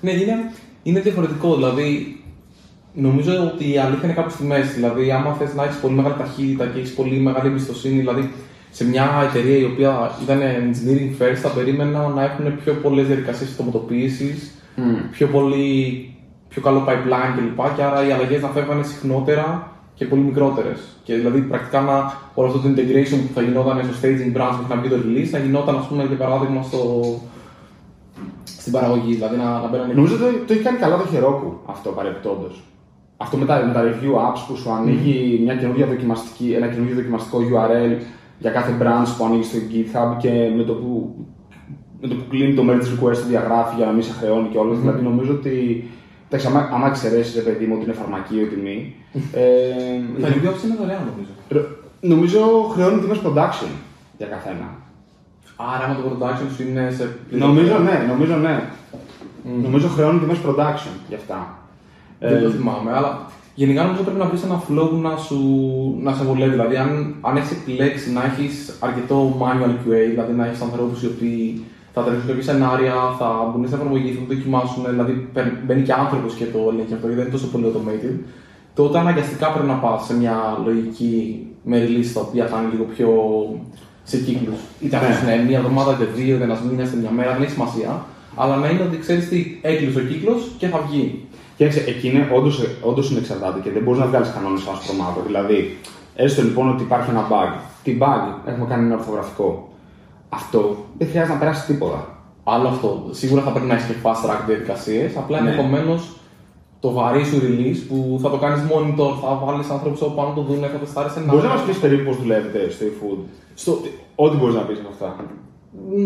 Ναι, 0.00 0.10
είναι, 0.10 0.52
είναι 0.82 1.00
διαφορετικό. 1.00 1.54
Δηλαδή, 1.54 2.16
νομίζω 2.92 3.32
ότι 3.54 3.72
η 3.72 3.78
αλήθεια 3.78 4.04
είναι 4.04 4.12
κάπου 4.12 4.30
στη 4.30 4.44
μέση. 4.44 4.72
Δηλαδή, 4.72 5.12
άμα 5.12 5.32
θες 5.32 5.54
να 5.54 5.64
έχεις 5.64 5.76
πολύ 5.76 5.94
μεγάλη 5.94 6.14
ταχύτητα 6.18 6.66
και 6.66 6.78
έχεις 6.78 6.94
πολύ 6.94 7.16
μεγάλη 7.16 7.48
εμπιστοσύνη, 7.48 7.98
δηλαδή 7.98 8.30
σε 8.76 8.84
μια 8.84 9.06
εταιρεία 9.28 9.56
η 9.56 9.64
οποία 9.64 10.10
ήταν 10.22 10.40
engineering 10.40 11.22
first, 11.22 11.34
θα 11.34 11.48
περίμενα 11.48 12.08
να 12.08 12.22
έχουν 12.24 12.56
πιο 12.64 12.72
πολλές 12.74 13.06
διαδικασίες 13.06 13.50
αυτοματοποίησης, 13.50 14.54
πιο, 15.10 15.26
πολύ, 15.26 15.66
πιο 16.48 16.62
καλό 16.62 16.84
pipeline 16.88 17.32
κλπ. 17.36 17.76
Και 17.76 17.82
άρα 17.82 18.06
οι 18.06 18.12
αλλαγές 18.12 18.42
να 18.42 18.48
φεύγανε 18.48 18.82
συχνότερα 18.82 19.72
και 19.94 20.04
πολύ 20.04 20.22
μικρότερες. 20.22 20.80
Και 21.04 21.14
δηλαδή 21.14 21.40
πρακτικά 21.40 21.80
να, 21.80 22.12
όλο 22.34 22.48
αυτό 22.48 22.60
το 22.60 22.68
integration 22.68 23.18
που 23.26 23.34
θα 23.34 23.42
γινόταν 23.42 23.80
στο 23.84 23.94
staging 24.00 24.36
branch 24.36 24.56
μέχρι 24.60 24.74
να 24.74 24.80
μπει 24.80 24.88
το 24.88 24.96
release, 25.04 25.30
να 25.30 25.38
γινόταν, 25.38 25.76
ας 25.76 25.86
πούμε, 25.86 26.04
για 26.04 26.16
παράδειγμα, 26.16 26.62
στο, 26.62 26.80
στην 28.44 28.72
παραγωγή. 28.72 29.14
Δηλαδή 29.14 29.36
να, 29.36 29.60
να 29.60 29.68
μπαίνανε. 29.68 29.92
Νομίζω 29.92 30.14
ότι 30.14 30.24
το, 30.24 30.44
το 30.46 30.52
έχει 30.52 30.62
κάνει 30.62 30.78
καλά 30.78 30.96
το 30.96 31.06
Heroku 31.14 31.50
αυτό 31.66 31.90
παρεπτόντω. 31.90 32.50
Αυτό 33.16 33.36
με 33.36 33.44
τα, 33.44 33.64
με 33.66 33.72
τα 33.72 33.82
review 33.82 34.12
apps 34.26 34.42
που 34.48 34.56
σου 34.56 34.72
ανοίγει 34.72 35.40
μια 35.44 35.54
καινούργια 35.54 35.86
δοκιμαστική, 35.86 36.52
ένα 36.52 36.66
καινούργιο 36.66 36.94
δοκιμαστικό 36.94 37.38
URL 37.38 37.92
για 38.42 38.50
κάθε 38.50 38.72
branch 38.80 39.08
που 39.16 39.24
ανοίγει 39.24 39.42
στο 39.42 39.58
GitHub 39.72 40.10
και 40.18 40.30
με 40.56 40.62
το 40.62 40.72
που, 40.72 41.14
με 42.00 42.08
το 42.08 42.14
που 42.14 42.24
κλείνει 42.30 42.54
το 42.54 42.62
merge 42.68 42.86
request 42.92 43.16
το 43.22 43.26
διαγράφει 43.28 43.74
για 43.76 43.86
να 43.86 43.92
μην 43.92 44.02
σε 44.02 44.12
χρεώνει 44.12 44.48
και 44.48 44.58
όλο. 44.58 44.74
Δηλαδή 44.74 45.02
νομίζω 45.02 45.32
ότι. 45.32 45.84
Εντάξει, 46.26 46.46
άμα, 46.46 46.68
άμα 46.72 46.86
εξαιρέσεις, 46.86 47.34
ρε 47.34 47.40
παιδί 47.40 47.64
μου, 47.66 47.74
ότι 47.76 47.84
είναι 47.84 47.92
φαρμακείο 47.92 48.46
τιμή. 48.46 48.94
Ε, 49.32 50.20
Τα 50.22 50.28
review 50.28 50.48
apps 50.50 50.64
είναι 50.64 50.76
δωρεάν 50.78 51.02
νομίζω. 51.10 51.30
Ρο- 51.48 51.68
Νομίζω 52.00 52.40
χρεώνει 52.74 53.00
τιμές 53.00 53.18
production 53.26 53.70
για 54.18 54.26
καθένα. 54.26 54.66
Άρα, 55.56 55.84
άμα 55.84 55.94
το 55.94 56.02
production 56.10 56.48
σου 56.56 56.62
είναι 56.68 56.90
σε. 56.96 57.16
Νομίζω 57.30 57.78
ναι, 57.78 58.04
νομίζω 58.08 58.36
ναι. 58.36 58.62
Νομίζω 59.62 59.88
χρεώνει 59.88 60.18
τιμές 60.18 60.38
production 60.46 60.92
γι' 61.08 61.14
αυτά. 61.14 61.58
Δεν 62.18 62.36
Ε, 62.36 62.40
το 62.42 62.48
θυμάμαι, 62.50 62.92
αλλά 62.92 63.26
γενικά 63.54 63.82
νομίζω 63.82 64.02
πρέπει 64.02 64.18
να 64.18 64.24
βρεις 64.30 64.42
ένα 64.42 64.62
flow 64.68 64.88
που 64.90 64.96
να, 64.96 65.16
σου, 65.16 65.38
να 66.02 66.12
σε 66.14 66.24
βολεύει. 66.24 66.50
Δηλαδή, 66.50 66.76
αν, 66.76 67.14
αν 67.20 67.36
έχεις 67.36 67.50
επιλέξει 67.50 68.12
να 68.12 68.22
έχεις 68.24 68.76
αρκετό 68.80 69.36
manual 69.42 69.72
QA, 69.82 70.02
δηλαδή 70.10 70.32
να 70.32 70.46
έχεις 70.46 70.60
ανθρώπους 70.60 71.02
οι 71.02 71.06
οποίοι 71.06 71.62
θα 71.94 72.02
τρέξουν 72.02 72.26
κάποια 72.28 72.42
σενάρια, 72.42 72.94
θα 73.18 73.28
μπουν 73.50 73.62
στην 73.66 73.78
εφαρμογή, 73.78 74.08
θα 74.12 74.20
το 74.20 74.34
δοκιμάσουν, 74.34 74.82
δηλαδή 74.94 75.12
παίρνει- 75.34 75.58
μπαίνει 75.66 75.82
και 75.82 75.92
άνθρωπος 75.92 76.34
και 76.34 76.44
το 76.54 76.58
ελέγχει 76.72 76.94
αυτό, 76.96 77.06
γιατί 77.06 77.20
δεν 77.20 77.26
είναι 77.26 77.36
τόσο 77.38 77.48
πολύ 77.52 77.64
automated, 77.70 78.14
τότε 78.74 78.98
αναγκαστικά 78.98 79.46
πρέπει 79.52 79.66
να 79.74 79.74
πας 79.84 80.04
σε 80.06 80.14
μια 80.20 80.36
λογική 80.66 81.14
με 81.70 81.76
release 81.84 82.10
τα 82.14 82.20
οποία 82.20 82.44
θα 82.46 82.56
είναι 82.60 82.70
λίγο 82.72 82.84
πιο 82.94 83.08
σε 84.04 84.16
κύκλους. 84.16 84.60
Είτε 84.80 84.96
αυτό 84.96 85.26
Ναι. 85.26 85.32
είναι 85.32 85.42
μία 85.48 85.58
εβδομάδα, 85.58 85.90
είτε 85.92 86.06
δύο, 86.18 86.34
είτε 86.34 86.44
ένας 86.44 86.60
μήνας, 86.70 86.88
είτε 86.88 87.00
μια 87.00 87.10
μέρα, 87.10 87.32
δεν 87.32 87.42
έχει 87.42 87.50
σημασία. 87.52 87.90
Αλλά 88.36 88.56
να 88.56 88.68
είναι 88.70 88.82
ότι 88.82 88.96
ξέρεις 89.04 89.28
τι 89.28 89.38
έκλεισε 89.62 89.98
ο 89.98 90.02
κύκλος 90.10 90.40
και 90.58 90.66
θα 90.66 90.78
βγει. 90.88 91.24
Κοίταξε, 91.56 91.84
εκεί 91.86 92.08
είναι 92.08 92.30
όντως, 92.34 92.66
όντως 92.82 93.10
είναι 93.10 93.18
εξαρτάται 93.18 93.60
και 93.60 93.70
δεν 93.70 93.82
μπορείς 93.82 94.00
να 94.00 94.06
βγάλεις 94.06 94.30
κανόνες 94.34 94.66
άσπρο 94.66 94.94
μαύρο. 94.94 95.22
Δηλαδή, 95.26 95.78
έστω 96.14 96.42
λοιπόν 96.42 96.68
ότι 96.68 96.82
υπάρχει 96.82 97.10
ένα 97.10 97.26
bug. 97.30 97.52
Τι 97.82 97.98
bug, 98.00 98.50
έχουμε 98.50 98.66
κάνει 98.66 98.84
ένα 98.86 98.94
ορθογραφικό. 98.94 99.68
Αυτό 100.28 100.76
δεν 100.98 101.08
χρειάζεται 101.08 101.32
να 101.32 101.38
περάσει 101.38 101.66
τίποτα. 101.66 102.06
Άλλο 102.44 102.68
αυτό. 102.68 103.06
Σίγουρα 103.10 103.42
θα 103.42 103.50
πρέπει 103.50 103.66
να 103.66 103.74
έχεις 103.74 103.86
και 103.86 103.94
fast 104.02 104.22
track 104.26 104.40
διαδικασίες. 104.46 105.16
Απλά 105.16 105.40
Ναι. 105.40 105.48
ενδεχομένως 105.48 106.10
το 106.80 106.92
βαρύ 106.92 107.24
σου 107.24 107.38
release 107.46 107.80
που 107.88 108.18
θα 108.22 108.30
το 108.30 108.36
κάνεις 108.36 108.60
monitor, 108.70 109.10
θα 109.22 109.40
βάλεις 109.44 109.70
άνθρωπου 109.70 110.04
από 110.06 110.14
πάνω 110.14 110.32
το 110.34 110.42
δουν, 110.42 110.60
θα 110.60 110.78
τεστάρει 110.78 111.08
ένα. 111.16 111.26
Μπορείς 111.32 111.44
να 111.44 111.50
μας 111.50 111.62
πεις 111.62 111.78
περίπου 111.78 112.04
πώς 112.04 112.16
δουλεύετε 112.16 112.70
στο 112.70 112.84
eFood. 112.90 113.18
Στο... 113.54 113.80
Ό,τι 114.14 114.36
μπορείς 114.36 114.54
να 114.54 114.60
πεις 114.60 114.78
από 114.78 114.88
αυτά. 114.92 115.16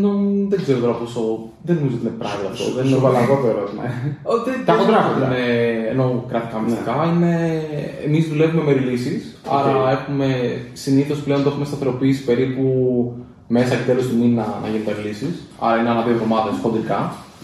Νο, 0.03 0.11
δεν 0.49 0.59
ξέρω 0.63 0.79
τώρα 0.79 0.93
πόσο. 0.93 1.21
Δεν 1.67 1.75
νομίζω 1.77 1.97
ότι 1.99 2.07
είναι 2.07 2.17
πράγμα 2.23 2.49
αυτό. 2.53 2.65
Δεν 2.77 2.85
Σου 2.85 2.91
είναι 2.91 3.01
βάλα 3.05 3.19
εγώ 3.25 3.35
το 3.43 3.47
ερώτημα. 3.55 3.83
Ω, 4.31 4.35
δεν- 4.47 4.61
Τα 4.67 4.73
δεν 4.73 4.81
χοντρά, 4.83 5.01
είναι- 5.01 5.13
χοντρά. 5.13 5.29
Ενώ 5.93 6.25
κρατικά 6.31 6.59
μυστικά 6.65 6.95
είναι. 7.15 7.33
Εμείς 8.07 8.25
δουλεύουμε 8.29 8.63
με 8.67 8.73
releases. 8.79 9.23
Άρα 9.57 9.75
έχουμε 9.97 10.29
συνήθως 10.73 11.19
πλέον 11.19 11.43
το 11.43 11.49
έχουμε 11.49 11.65
σταθεροποιήσει 11.65 12.25
περίπου 12.25 12.65
μέσα 13.49 13.75
και 13.75 13.87
τέλος 13.91 14.07
του 14.09 14.17
μήνα 14.21 14.45
να 14.63 14.69
γίνουν 14.69 14.87
τα 14.89 14.93
releases. 14.99 15.35
Άρα 15.67 15.77
είναι 15.81 15.91
ανά 15.91 16.03
δύο 16.03 16.13
εβδομάδες 16.13 16.55
χοντρικά. 16.63 17.01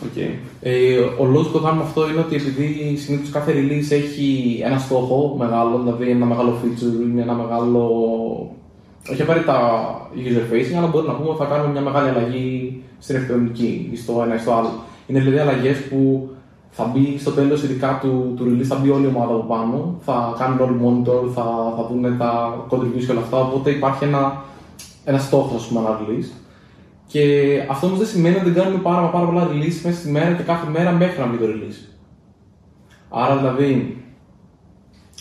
Okay. 0.07 0.31
Ε, 0.61 0.99
ο 1.23 1.25
λόγος 1.25 1.47
που 1.47 1.53
το 1.59 1.65
κάνουμε 1.65 1.83
αυτό 1.83 2.09
είναι 2.11 2.21
ότι 2.21 2.35
επειδή 2.37 2.97
συνήθως 2.97 3.31
κάθε 3.31 3.53
release 3.59 3.91
έχει 4.01 4.61
ένα 4.65 4.79
στόχο 4.79 5.35
μεγάλο, 5.39 5.79
δηλαδή 5.79 6.11
ένα 6.11 6.27
μεγάλο 6.27 6.53
feature, 6.61 7.03
είναι 7.11 7.23
ένα 7.23 7.33
μεγάλο. 7.35 7.83
Όχι 9.11 9.23
απαραίτητα 9.23 9.57
user 10.15 10.55
facing, 10.55 10.77
αλλά 10.77 10.87
μπορούμε 10.87 11.13
να 11.13 11.19
πούμε 11.19 11.29
ότι 11.29 11.39
θα 11.39 11.45
κάνουμε 11.45 11.71
μια 11.71 11.81
μεγάλη 11.81 12.09
αλλαγή 12.09 12.83
στην 12.99 13.17
αρχιτεκτονική 13.17 13.89
ή 13.93 13.97
στο 13.97 14.23
ένα 14.25 14.35
ή 14.35 14.39
στο 14.39 14.53
άλλο. 14.53 14.73
Είναι 15.07 15.21
δηλαδή 15.21 15.39
αλλαγές 15.39 15.89
που 15.89 16.31
θα 16.71 16.85
μπει 16.85 17.19
στο 17.19 17.31
τέλος, 17.31 17.63
ειδικά 17.63 17.99
του, 18.03 18.33
του 18.37 18.45
release, 18.45 18.65
θα 18.65 18.77
μπει 18.77 18.91
όλη 18.91 19.05
η 19.05 19.07
ομάδα 19.07 19.35
από 19.35 19.43
πάνω, 19.43 19.99
θα 20.01 20.35
κάνουν 20.39 20.61
όλοι 20.61 20.81
monitor, 20.85 21.31
θα, 21.35 21.45
θα 21.77 21.87
δουν 21.91 22.19
τα 22.19 22.65
code 22.71 22.81
reviews 22.81 23.05
και 23.07 23.11
όλα 23.11 23.21
αυτά. 23.21 23.39
Οπότε 23.39 23.71
υπάρχει 23.71 24.05
ένα, 24.05 24.43
ένα 25.05 25.19
στόχος, 25.19 25.63
ας 25.63 25.69
πούμε, 25.69 25.81
ένα 25.81 26.01
release. 26.01 26.31
Και 27.07 27.23
αυτό 27.71 27.87
όμως 27.87 27.99
δεν 27.99 28.09
σημαίνει 28.09 28.37
ότι 28.37 28.51
δεν 28.51 28.63
κάνουμε 28.63 28.83
πάρα, 28.83 29.07
πάρα 29.07 29.27
πολλά 29.27 29.49
release 29.49 29.81
μέσα 29.85 29.99
στη 29.99 30.11
μέρα 30.11 30.33
και 30.33 30.43
κάθε 30.43 30.71
μέρα 30.71 30.93
μέχρι 30.93 31.21
να 31.21 31.27
μπει 31.27 31.37
το 31.37 31.45
release. 31.45 31.95
Άρα 33.11 33.37
δηλαδή, 33.37 34.03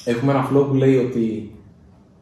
έχουμε 0.05 0.31
ένα 0.31 0.49
flow 0.49 0.67
που 0.67 0.73
λέει 0.73 0.97
ότι 0.97 1.55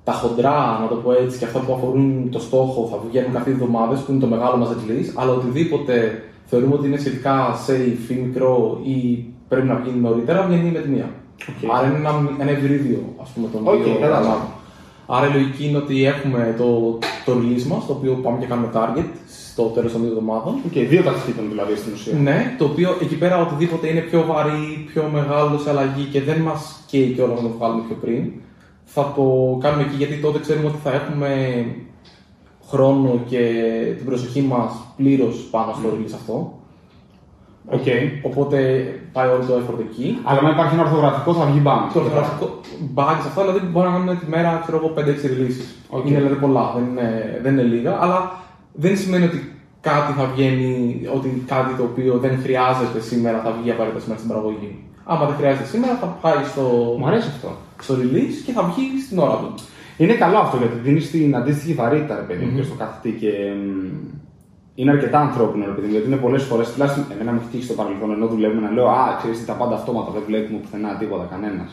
τα 0.09 0.15
χοντρά, 0.21 0.59
να 0.81 0.87
το 0.91 0.95
πω 1.03 1.09
έτσι, 1.23 1.37
και 1.39 1.45
αυτά 1.45 1.59
που 1.59 1.73
αφορούν 1.73 2.29
το 2.35 2.39
στόχο 2.47 2.79
θα 2.91 2.97
βγαίνουν 3.09 3.33
κάθε 3.37 3.49
εβδομάδες, 3.55 3.99
που 3.99 4.11
είναι 4.11 4.19
το 4.25 4.27
μεγάλο 4.33 4.55
μας 4.57 4.69
release, 4.79 5.09
αλλά 5.19 5.31
οτιδήποτε 5.31 6.23
θεωρούμε 6.49 6.73
ότι 6.73 6.87
είναι 6.87 6.97
σχετικά 6.97 7.35
safe 7.67 8.11
ή 8.11 8.15
μικρό 8.25 8.79
ή 8.83 8.97
πρέπει 9.49 9.67
να 9.67 9.75
βγει 9.75 9.91
νωρίτερα, 10.05 10.39
βγαίνει 10.47 10.69
με 10.77 10.79
τη 10.79 10.89
μία. 10.95 11.09
Okay. 11.39 11.67
Άρα 11.75 11.87
είναι 11.87 11.97
ένα, 12.03 12.11
ένα 12.39 12.51
ευρύδιο, 12.57 13.01
ας 13.23 13.29
πούμε, 13.33 13.47
των 13.53 13.61
Okay, 13.67 13.81
δύο 13.83 13.93
κατάλαβα. 13.93 14.19
πραγμάτων. 14.19 14.47
Άρα 15.15 15.25
η 15.29 15.33
λογική 15.37 15.63
είναι 15.67 15.77
ότι 15.77 16.05
έχουμε 16.05 16.55
το, 16.57 16.69
το 17.25 17.31
release 17.39 17.65
μας, 17.71 17.85
το 17.87 17.93
οποίο 17.97 18.13
πάμε 18.23 18.37
και 18.39 18.45
κάνουμε 18.45 18.69
target 18.77 19.09
στο 19.51 19.63
τέλος 19.63 19.91
των 19.91 20.01
δύο 20.01 20.09
εβδομάδων. 20.09 20.53
Οκ, 20.67 20.75
δύο 20.93 21.01
ταυτίτων 21.03 21.45
δηλαδή 21.49 21.75
στην 21.75 21.91
ουσία. 21.93 22.13
Ναι, 22.27 22.55
το 22.57 22.65
οποίο 22.65 22.89
εκεί 23.01 23.15
πέρα 23.15 23.35
οτιδήποτε 23.41 23.85
είναι 23.87 23.99
πιο 24.09 24.19
βαρύ, 24.29 24.85
πιο 24.91 25.03
μεγάλο 25.13 25.57
σε 25.63 25.69
αλλαγή 25.69 26.03
και 26.13 26.21
δεν 26.21 26.39
μας 26.47 26.61
καίει 26.89 27.07
κιόλας 27.15 27.41
να 27.41 27.47
το 27.47 27.53
βγάλουμε 27.57 27.81
πιο 27.87 27.95
πριν, 28.03 28.23
θα 28.93 29.13
το 29.15 29.57
κάνουμε 29.61 29.83
εκεί 29.83 29.95
γιατί 29.95 30.15
τότε 30.15 30.39
ξέρουμε 30.39 30.67
ότι 30.67 30.77
θα 30.83 30.91
έχουμε 30.91 31.31
χρόνο 32.69 33.19
και 33.29 33.41
την 33.97 34.05
προσοχή 34.05 34.41
μας 34.41 34.71
πλήρως 34.97 35.47
πάνω 35.51 35.73
στο 35.73 35.89
release 35.93 36.13
αυτό. 36.15 36.53
Οκ. 37.71 37.87
Οπότε 38.23 38.57
πάει 39.11 39.27
όλο 39.27 39.45
το 39.45 39.53
effort 39.53 39.79
εκεί. 39.89 40.17
Αλλά 40.23 40.39
αν 40.39 40.51
υπάρχει 40.51 40.73
ένα 40.73 40.83
ορθογραφικό 40.83 41.33
θα 41.33 41.45
βγει 41.45 41.59
μπαμ. 41.61 41.79
Το 41.93 41.99
γραφικό 41.99 42.59
bugs 42.95 43.25
αυτά 43.29 43.41
δηλαδή 43.41 43.65
μπορεί 43.65 43.87
να 43.87 43.93
κάνουμε 43.93 44.15
τη 44.15 44.25
μέρα 44.29 44.59
ξέρω 44.63 44.77
εγώ 44.77 44.93
5-6 44.97 44.99
releases. 45.33 45.67
OK. 45.89 46.05
Είναι 46.05 46.17
δηλαδή 46.17 46.35
πολλά, 46.35 46.73
δεν 46.75 46.85
είναι, 46.89 47.39
δεν 47.43 47.53
είναι 47.53 47.61
λίγα, 47.61 47.97
αλλά 48.01 48.31
δεν 48.73 48.97
σημαίνει 48.97 49.25
ότι 49.25 49.39
κάτι 49.81 50.11
θα 50.13 50.25
βγαίνει, 50.33 51.01
ότι 51.15 51.43
κάτι 51.47 51.73
το 51.73 51.83
οποίο 51.83 52.17
δεν 52.17 52.39
χρειάζεται 52.43 52.99
σήμερα 52.99 53.41
θα 53.43 53.51
βγει 53.61 53.71
απαραίτητα 53.71 54.01
σήμερα 54.01 54.19
στην 54.19 54.31
παραγωγή. 54.31 54.83
Άμα 55.03 55.25
δεν 55.25 55.35
χρειάζεται 55.35 55.65
σήμερα 55.65 55.95
θα 56.01 56.05
πάει 56.05 56.43
στο, 56.51 56.95
Μου 56.99 57.07
αρέσει 57.07 57.27
αυτό. 57.35 57.49
Στο 57.79 57.93
release 58.01 58.37
και 58.45 58.51
θα 58.51 58.63
βγει 58.63 59.01
στην 59.05 59.17
ώρα 59.19 59.35
του. 59.35 59.53
Είναι 59.97 60.13
καλό 60.13 60.37
αυτό 60.37 60.57
γιατί 60.57 60.77
δίνεις 60.83 61.11
την 61.11 61.35
αντίστοιχη 61.35 61.73
βαρύτητα, 61.73 62.15
ρε 62.15 62.21
παιδί 62.21 62.45
μου, 62.45 62.57
και 62.57 62.63
στο 62.63 62.75
κάθε 62.75 62.97
τι 63.01 63.11
και. 63.11 63.31
μ, 63.55 63.87
Είναι 64.75 64.91
αρκετά 64.91 65.19
ανθρώπινο, 65.19 65.65
ρε 65.65 65.71
παιδί 65.71 65.85
μου, 65.87 65.93
γιατί 65.95 66.07
είναι 66.07 66.21
πολλές 66.25 66.43
φορές, 66.43 66.71
τουλάχιστον 66.71 67.05
εμένα 67.13 67.31
με 67.31 67.37
έχει 67.41 67.49
τύχει 67.51 67.63
στο 67.63 67.73
παρελθόν, 67.73 68.11
ενώ 68.11 68.27
δουλεύουμε 68.27 68.61
να 68.67 68.71
λέω 68.71 68.87
Α, 68.87 69.15
ξέρεις 69.19 69.45
τα 69.45 69.53
πάντα 69.53 69.75
αυτόματα, 69.75 70.09
δεν 70.11 70.23
βλέπουμε 70.27 70.57
πουθενά 70.63 70.89
τίποτα, 70.99 71.25
κανένας. 71.33 71.69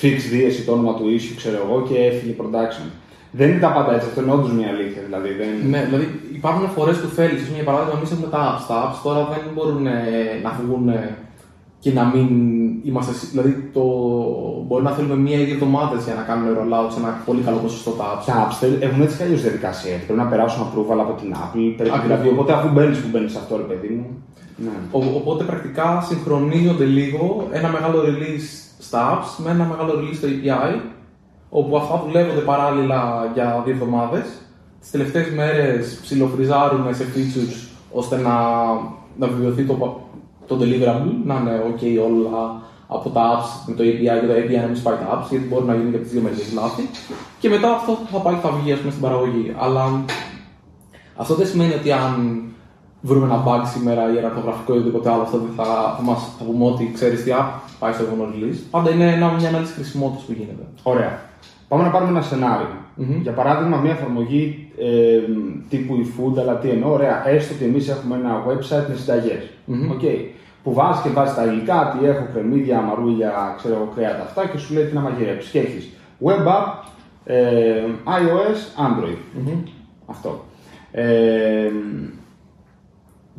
Fix 0.00 0.16
δίεση 0.30 0.64
το 0.66 0.72
όνομα 0.72 0.94
του 0.94 1.04
issue, 1.14 1.34
ξέρω 1.36 1.56
εγώ, 1.64 1.76
και 1.88 1.96
έφυγε 2.08 2.34
production. 2.40 2.86
Δεν 3.38 3.48
είναι 3.50 3.60
τα 3.66 3.72
πάντα 3.76 3.94
έτσι, 3.94 4.06
αυτό 4.08 4.22
είναι 4.22 4.32
όντως 4.32 4.52
μια 4.52 4.68
αλήθεια. 4.74 5.02
Δηλαδή, 5.06 5.30
δεν... 5.40 5.50
Ναι, 5.72 5.80
δηλαδή 5.88 6.06
υπάρχουν 6.38 6.68
φορές 6.68 6.96
που 7.00 7.08
θέλεις. 7.18 7.40
Για 7.54 7.64
παράδειγμα, 7.68 7.94
εμείς 7.98 8.10
έχουμε 8.14 8.30
τα 8.36 8.40
apps. 8.50 8.64
Τα 8.70 8.76
apps 8.84 8.98
τώρα 9.06 9.20
δεν 9.32 9.42
μπορούν 9.54 9.86
ε, 9.86 10.00
να 10.42 10.50
φύγουν 10.56 10.88
ε, 10.88 11.16
και 11.82 11.92
να 11.98 12.04
μην 12.12 12.28
είμαστε. 12.88 13.12
σι- 13.18 13.30
Δηλαδή, 13.30 13.52
το... 13.76 13.82
μπορεί 14.66 14.82
να 14.84 14.90
θέλουμε 14.90 15.16
μία 15.26 15.38
ή 15.40 15.44
δύο 15.44 15.54
εβδομάδες 15.54 16.04
για 16.04 16.14
να 16.14 16.22
κάνουμε 16.22 16.50
rollout 16.58 16.90
σε 16.92 16.98
ένα 17.00 17.10
πολύ 17.28 17.42
καλό 17.46 17.56
ποσοστό 17.56 17.90
τα 17.90 18.04
apps. 18.12 18.24
Τα 18.26 18.34
apps 18.48 18.56
θέλ- 18.60 18.82
έχουν 18.82 19.00
έτσι 19.02 19.16
κι 19.16 19.22
αλλιώς 19.22 19.42
διαδικασία. 19.42 19.96
Πρέπει 20.06 20.18
να 20.24 20.26
περάσουν 20.32 20.62
approval 20.66 20.98
από 21.04 21.12
την 21.20 21.30
Apple. 21.42 21.66
Πρέπει, 21.76 21.90
Ακριβώς. 21.96 22.02
δηλαδή, 22.06 22.28
οπότε 22.28 22.52
αφού 22.52 22.68
μπαίνεις 22.72 22.98
που 22.98 23.08
μπαίνεις 23.12 23.32
σε 23.32 23.38
αυτό, 23.38 23.56
ρε 23.56 23.62
παιδί 23.62 23.88
μου. 23.96 24.06
Ναι. 24.64 24.70
Ο- 24.90 25.16
Οπότε 25.20 25.44
πρακτικά 25.44 26.00
συγχρονίζονται 26.08 26.84
λίγο 26.84 27.46
ένα 27.52 27.68
μεγάλο 27.68 27.98
release 28.08 28.46
στα 28.78 29.00
apps 29.18 29.30
με 29.44 29.50
ένα 29.50 29.64
μεγάλο 29.64 29.92
release 29.98 30.14
στο 30.20 30.28
API, 30.34 30.80
όπου 31.50 31.76
αυτά 31.76 32.02
δουλεύονται 32.06 32.40
παράλληλα 32.40 33.30
για 33.34 33.62
δύο 33.64 33.74
εβδομάδες. 33.74 34.24
Τις 34.80 34.90
τελευταίες 34.90 35.30
μέρες 35.30 35.98
ψιλοφριζάρουν 36.02 36.94
σε 36.94 37.04
features 37.14 37.68
ώστε 37.92 38.16
να, 38.16 38.32
να 39.16 39.26
βεβαιωθεί 39.26 39.62
το, 39.64 39.74
πα- 39.74 39.96
το 40.56 40.64
deliverable, 40.64 41.14
να 41.24 41.34
είναι 41.34 41.62
OK 41.70 41.82
όλα 42.08 42.60
από 42.86 43.08
τα 43.10 43.22
apps 43.32 43.50
με 43.66 43.74
το 43.74 43.82
API 43.82 44.20
και 44.20 44.26
το 44.26 44.34
API 44.40 44.60
να 44.60 44.66
μην 44.66 44.76
σπάει 44.76 44.94
τα 44.94 45.08
apps, 45.14 45.26
γιατί 45.30 45.46
μπορεί 45.46 45.64
να 45.64 45.74
γίνει 45.74 45.90
και 45.90 45.96
από 45.96 46.04
τις 46.04 46.12
δύο 46.12 46.22
μεριέ 46.22 46.44
λάθη. 46.54 46.82
Και 47.40 47.48
μετά 47.48 47.68
αυτό 47.72 47.98
θα 48.12 48.18
πάει 48.18 48.34
θα 48.34 48.50
βγει 48.50 48.72
ας 48.72 48.78
πούμε, 48.78 48.90
στην 48.90 49.02
παραγωγή. 49.02 49.54
Αλλά 49.58 50.04
αυτό 51.16 51.34
δεν 51.34 51.46
σημαίνει 51.46 51.74
ότι 51.74 51.92
αν 51.92 52.42
βρούμε 53.00 53.26
ένα 53.26 53.44
bug 53.46 53.62
σήμερα 53.74 54.12
ή 54.12 54.16
ένα 54.16 54.32
orthographico 54.32 54.68
ή 54.68 54.72
οτιδήποτε 54.72 55.10
άλλο, 55.10 55.22
αυτό 55.22 55.38
δεν 55.38 55.52
θα, 55.56 55.94
θα, 55.96 56.02
μας, 56.02 56.20
θα 56.38 56.44
πούμε 56.44 56.64
ότι 56.64 56.90
ξέρεις 56.94 57.22
τι, 57.24 57.30
α, 57.30 57.60
πάει 57.78 57.92
στο 57.92 58.02
επόμενο 58.02 58.30
release. 58.36 58.60
Πάντα 58.70 58.90
είναι 58.90 59.12
ένα, 59.12 59.32
μια 59.32 59.48
ανάλυση 59.48 59.72
χρησιμότητας 59.72 60.22
που 60.24 60.32
γίνεται. 60.32 60.64
Ωραία. 60.82 61.20
Πάμε 61.68 61.82
να 61.82 61.90
πάρουμε 61.90 62.10
ένα 62.10 62.22
σενάριο. 62.22 62.66
Για 63.22 63.32
παράδειγμα, 63.32 63.76
μια 63.76 63.90
εφαρμογή 63.90 64.72
ε, 64.78 65.18
τύπου 65.68 65.94
eFood, 66.04 66.40
αλλά 66.40 66.56
τι 66.56 66.68
εννοώ, 66.68 66.92
ωραία, 66.92 67.28
έστω 67.28 67.54
ότι 67.54 67.64
εμείς 67.64 67.88
έχουμε 67.88 68.16
ένα 68.16 68.44
website 68.46 68.86
με 68.88 68.94
συνταγές. 68.94 69.42
Που 70.62 70.72
βάζεις 70.72 71.02
και 71.02 71.08
βάζεις 71.08 71.34
τα 71.34 71.44
υλικά, 71.44 71.96
τι 71.98 72.06
έχω, 72.06 72.28
κρεμμύδια, 72.32 72.80
μαρούλια, 72.80 73.54
ξέρω 73.56 73.74
εγώ, 73.74 73.92
κρέατα 73.94 74.22
αυτά 74.22 74.46
και 74.46 74.58
σου 74.58 74.74
λέει 74.74 74.84
τι 74.84 74.94
να 74.94 75.00
μαγειρέψεις. 75.00 75.50
Και 75.50 75.58
έχεις 75.58 75.90
web 76.24 76.46
app, 76.46 76.72
ε, 77.24 77.84
iOS, 78.06 78.86
Android. 78.86 79.18
Αυτό. 80.06 80.44
Ε, 80.90 81.70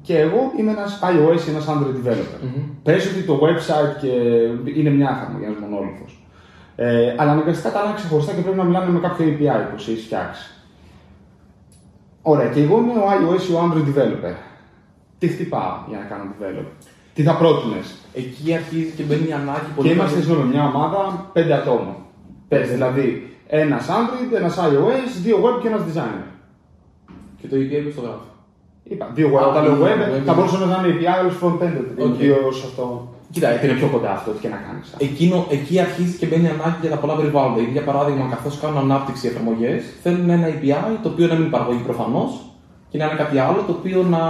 και 0.02 0.20
εγώ 0.20 0.52
είμαι 0.58 0.72
ένας 0.72 1.00
iOS 1.04 1.48
ή 1.48 1.50
ένας 1.50 1.68
Android 1.68 2.08
developer. 2.08 2.40
Πες 2.84 3.12
ότι 3.12 3.22
το 3.24 3.40
website 3.42 4.02
και 4.02 4.12
είναι 4.80 4.90
μια 4.90 5.10
εφαρμογή, 5.10 5.46
ένας 5.46 5.60
μονόλυθος. 5.60 6.28
Ε, 6.76 7.16
αλλά 7.18 7.32
αναγκαστικά 7.32 7.72
τα 7.72 7.80
άλλα 7.80 7.88
είναι 7.88 7.98
ξεχωριστά 7.98 8.34
και 8.34 8.42
πρέπει 8.42 8.58
να 8.58 8.64
μιλάνε 8.64 8.92
με 8.92 9.00
κάποιο 9.00 9.26
API 9.26 9.70
που 9.70 9.76
εσύ 9.76 9.92
έχει 9.92 10.02
φτιάξει. 10.02 10.52
Ωραία, 12.22 12.48
και 12.48 12.62
εγώ 12.62 12.78
είμαι 12.78 12.92
ο 12.92 13.06
iOS 13.18 13.50
ή 13.50 13.54
ο 13.54 13.60
Android 13.64 13.88
developer. 13.90 14.36
Τι 15.18 15.28
χτυπάω 15.28 15.78
για 15.88 15.98
να 15.98 16.04
κάνω 16.04 16.24
develop. 16.40 16.66
Τι 17.14 17.22
θα 17.24 17.36
πρότεινες; 17.36 17.88
Εκεί 18.14 18.54
αρχίζει 18.54 18.92
και 18.98 19.04
μπαίνει 19.04 19.28
η 19.28 19.34
ανάγκη 19.42 19.68
Και 19.68 19.76
πολύ 19.76 19.92
είμαστε 19.92 20.14
καλή- 20.14 20.26
συγγνώμη, 20.26 20.54
μια 20.54 20.64
ομάδα 20.72 21.30
πέντε 21.34 21.54
ατόμων. 21.54 21.96
Πες, 22.48 22.70
δηλαδή 22.70 23.08
ένας 23.48 23.88
Android, 23.98 24.36
ένας 24.36 24.56
iOS, 24.58 25.10
δύο 25.24 25.38
web 25.44 25.56
και 25.62 25.68
ένας 25.68 25.82
designer. 25.90 26.26
Και 27.40 27.48
το 27.48 27.56
API 27.56 27.80
πώς 27.86 27.96
το 27.96 28.02
γράφει. 28.02 28.28
Είπα, 28.84 29.06
δύο 29.14 29.28
web. 29.34 29.42
Α, 29.44 29.48
Όταν 29.48 29.64
λέω 29.64 29.76
δύο 29.76 29.86
web, 29.86 30.00
web. 30.20 30.22
θα 30.26 30.34
μπορούσε 30.34 30.58
να 30.58 30.66
είναι 30.66 30.90
API, 30.94 31.06
άλλο 31.06 31.32
front-end. 31.42 31.78
OK. 32.08 32.20
Okay. 32.20 32.30
αυτό. 32.70 33.08
Κοίτα, 33.32 33.50
Γιατί 33.50 33.66
είναι 33.68 33.76
πιο 33.76 33.88
κοντά 33.88 34.12
αυτό, 34.12 34.32
ό,τι 34.32 34.40
και 34.40 34.48
να 34.56 34.60
κάνεις. 34.66 34.96
Εκείνο, 34.98 35.46
εκεί 35.50 35.80
αρχίζει 35.80 36.18
και 36.18 36.26
μπαίνει 36.26 36.44
η 36.44 36.48
ανάγκη 36.58 36.78
για 36.82 36.90
τα 36.90 36.96
πολλά 36.98 37.16
περιβάλλοντα. 37.16 37.58
Γιατί, 37.58 37.72
για 37.72 37.84
παράδειγμα, 37.84 38.28
καθώς 38.30 38.60
κάνουν 38.62 38.78
ανάπτυξη 38.78 39.26
οι 39.28 39.30
εφαρμογές, 39.30 39.84
θέλουν 40.04 40.30
ένα 40.30 40.48
API 40.54 40.98
το 41.04 41.10
οποίο 41.10 41.28
να 41.28 41.34
μην 41.34 41.42
είναι 41.42 41.52
παραγωγή 41.52 41.82
προφανώς 41.90 42.32
και 42.94 43.00
να 43.00 43.06
είναι 43.06 43.16
κάτι 43.24 43.38
άλλο 43.38 43.64
το 43.68 43.74
οποίο 43.80 44.04
να, 44.04 44.24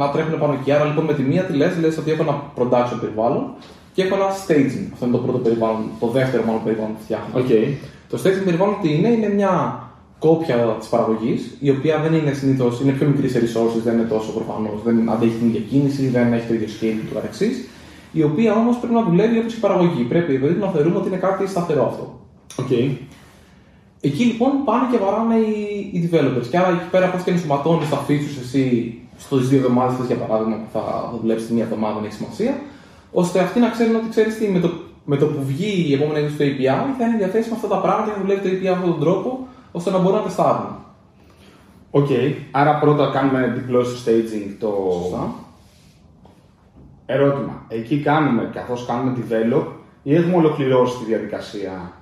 να 0.00 0.10
τρέχουν 0.12 0.38
πάνω 0.38 0.52
εκεί. 0.60 0.72
Άρα 0.72 0.84
λοιπόν 0.84 1.04
με 1.04 1.14
τη 1.14 1.22
μία 1.22 1.42
τη 1.42 1.52
λες, 1.52 1.78
λες 1.80 1.98
ότι 1.98 2.10
έχω 2.10 2.22
ένα 2.22 2.36
production 2.56 2.98
περιβάλλον 3.00 3.44
και 3.92 4.02
έχω 4.02 4.14
ένα 4.14 4.28
staging. 4.42 4.86
Αυτό 4.92 5.06
είναι 5.06 5.16
το 5.16 5.22
πρώτο 5.24 5.38
περιβάλλον, 5.38 5.82
το 6.00 6.06
δεύτερο 6.06 6.42
μάλλον 6.46 6.62
περιβάλλον 6.64 6.92
που 6.96 7.02
φτιάχνω. 7.02 7.32
Okay. 7.40 7.66
Το 8.10 8.16
staging 8.22 8.44
περιβάλλον 8.44 8.76
τι 8.82 8.88
είναι, 8.94 9.08
είναι 9.08 9.28
μια 9.28 9.52
κόπια 10.18 10.56
της 10.78 10.88
παραγωγής, 10.88 11.56
η 11.60 11.70
οποία 11.70 11.98
δεν 12.04 12.12
είναι 12.14 12.32
συνήθως, 12.32 12.80
είναι 12.80 12.92
πιο 12.92 13.06
μικρής 13.06 13.30
σε 13.32 13.38
resources, 13.44 13.82
δεν 13.84 13.94
είναι 13.94 14.08
τόσο 14.14 14.30
προφανώς, 14.32 14.78
δεν 14.84 15.10
αντέχει 15.10 15.36
την 15.40 15.46
ίδια 15.48 15.60
κίνηση, 15.60 16.08
δεν 16.08 16.32
έχει 16.32 16.46
το 16.46 16.54
ίδιο 16.54 16.68
scale 16.76 16.98
του 17.08 17.14
καθεξής. 17.14 17.68
Η 18.12 18.22
οποία 18.22 18.52
όμως 18.54 18.76
πρέπει 18.76 18.94
να 18.94 19.02
δουλεύει 19.02 19.38
όπως 19.38 19.54
η 19.54 19.60
παραγωγή. 19.60 20.02
Πρέπει 20.02 20.36
δηλαδή 20.36 20.58
να 20.60 20.68
θεωρούμε 20.68 20.96
ότι 20.96 21.08
είναι 21.08 21.16
κάτι 21.16 21.46
σταθερό 21.46 21.86
αυτό. 21.86 22.04
Okay. 22.62 22.86
Εκεί 24.00 24.24
λοιπόν 24.24 24.50
πάνε 24.64 24.86
και 24.90 24.98
βαράνε 25.04 25.36
οι, 25.36 25.90
οι 25.92 26.10
developers. 26.10 26.46
Και 26.50 26.58
άρα 26.58 26.68
εκεί 26.68 26.88
πέρα 26.90 27.10
πα 27.10 27.18
και 27.24 27.30
ενσωματώνεις 27.30 27.88
τα 27.88 28.04
features 28.08 28.38
εσύ 28.44 28.98
στις 29.16 29.48
δύο 29.48 29.58
εβδομάδες 29.58 30.06
για 30.06 30.16
παράδειγμα 30.16 30.56
που 30.56 30.68
θα, 30.72 30.80
θα 30.80 31.18
δουλέψεις 31.20 31.48
τη 31.48 31.54
μία 31.54 31.64
εβδομάδα, 31.64 31.94
δεν 31.94 32.04
έχει 32.04 32.14
σημασία, 32.14 32.60
ώστε 33.12 33.40
αυτοί 33.40 33.60
να 33.60 33.68
ξέρουν 33.68 33.94
ότι 33.96 34.08
ξέρεις 34.08 34.38
τι, 34.38 34.48
με 34.48 34.60
το, 34.60 34.70
με 35.04 35.16
το 35.16 35.26
που 35.26 35.42
βγει 35.46 35.84
η 35.88 35.92
επόμενη 35.92 36.18
έκδοση 36.18 36.36
του 36.36 36.44
API 36.44 36.94
θα 36.98 37.06
είναι 37.06 37.16
διαθέσιμα 37.16 37.56
αυτά 37.56 37.68
τα 37.68 37.80
πράγματα 37.80 38.10
και 38.10 38.14
θα 38.16 38.20
δουλεύει 38.20 38.40
το 38.40 38.48
API 38.48 38.62
με 38.62 38.68
αυτόν 38.68 38.90
τον 38.90 39.00
τρόπο, 39.00 39.46
ώστε 39.72 39.90
να 39.90 39.98
μπορούν 39.98 40.18
να 40.18 40.24
τεστάρουν. 40.24 40.76
Οκ. 41.90 42.08
Άρα 42.50 42.78
πρώτα 42.78 43.10
κάνουμε 43.12 43.40
deploy 43.56 43.84
στο 43.84 44.10
staging 44.10 44.56
το. 44.58 44.74
Σωστά. 45.02 45.34
Ερώτημα. 47.06 47.64
Εκεί 47.68 47.98
κάνουμε 48.00 48.50
καθώς 48.52 48.86
κάνουμε 48.86 49.16
develop 49.18 49.64
ή 50.02 50.14
έχουμε 50.14 50.36
ολοκληρώσει 50.36 50.98
τη 50.98 51.04
διαδικασία; 51.04 51.92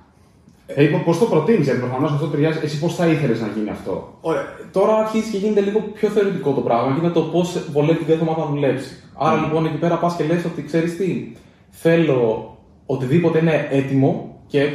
Ε, 0.67 0.85
πώς 1.05 1.19
το 1.19 1.25
προτείνεις, 1.25 1.65
γιατί 1.65 1.79
προφανώς 1.79 2.11
αυτό 2.11 2.25
ταιριάζει. 2.27 2.59
Εσύ 2.63 2.79
πώς 2.79 2.95
θα 2.95 3.07
ήθελες 3.07 3.41
να 3.41 3.47
γίνει 3.55 3.69
αυτό; 3.69 4.17
Ωραία. 4.21 4.45
Τώρα 4.71 4.95
αρχίζει 4.95 5.31
και 5.31 5.37
γίνεται 5.37 5.61
λίγο 5.61 5.79
πιο 5.79 6.09
θεωρητικό 6.09 6.51
το 6.51 6.61
πράγμα. 6.61 6.93
Γίνεται 6.95 7.13
το 7.13 7.21
πώς 7.21 7.57
βολεύει 7.71 7.97
την 7.97 8.07
κάθε 8.07 8.21
ομάδα 8.21 8.39
να 8.39 8.45
δουλέψει. 8.45 9.03
Άρα 9.17 9.35
λοιπόν 9.35 9.65
εκεί 9.65 9.77
πέρα 9.77 9.95
πας 9.95 10.15
και 10.15 10.23
λες 10.23 10.45
ότι 10.45 10.63
ξέρεις 10.63 10.97
τι, 10.97 11.31
θέλω 11.69 12.57
οτιδήποτε 12.85 13.39
είναι 13.39 13.67
έτοιμο 13.71 14.39
και 14.47 14.69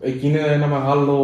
εκεί 0.00 0.26
είναι 0.26 0.38
ένα 0.38 0.66
μεγάλο 0.66 1.16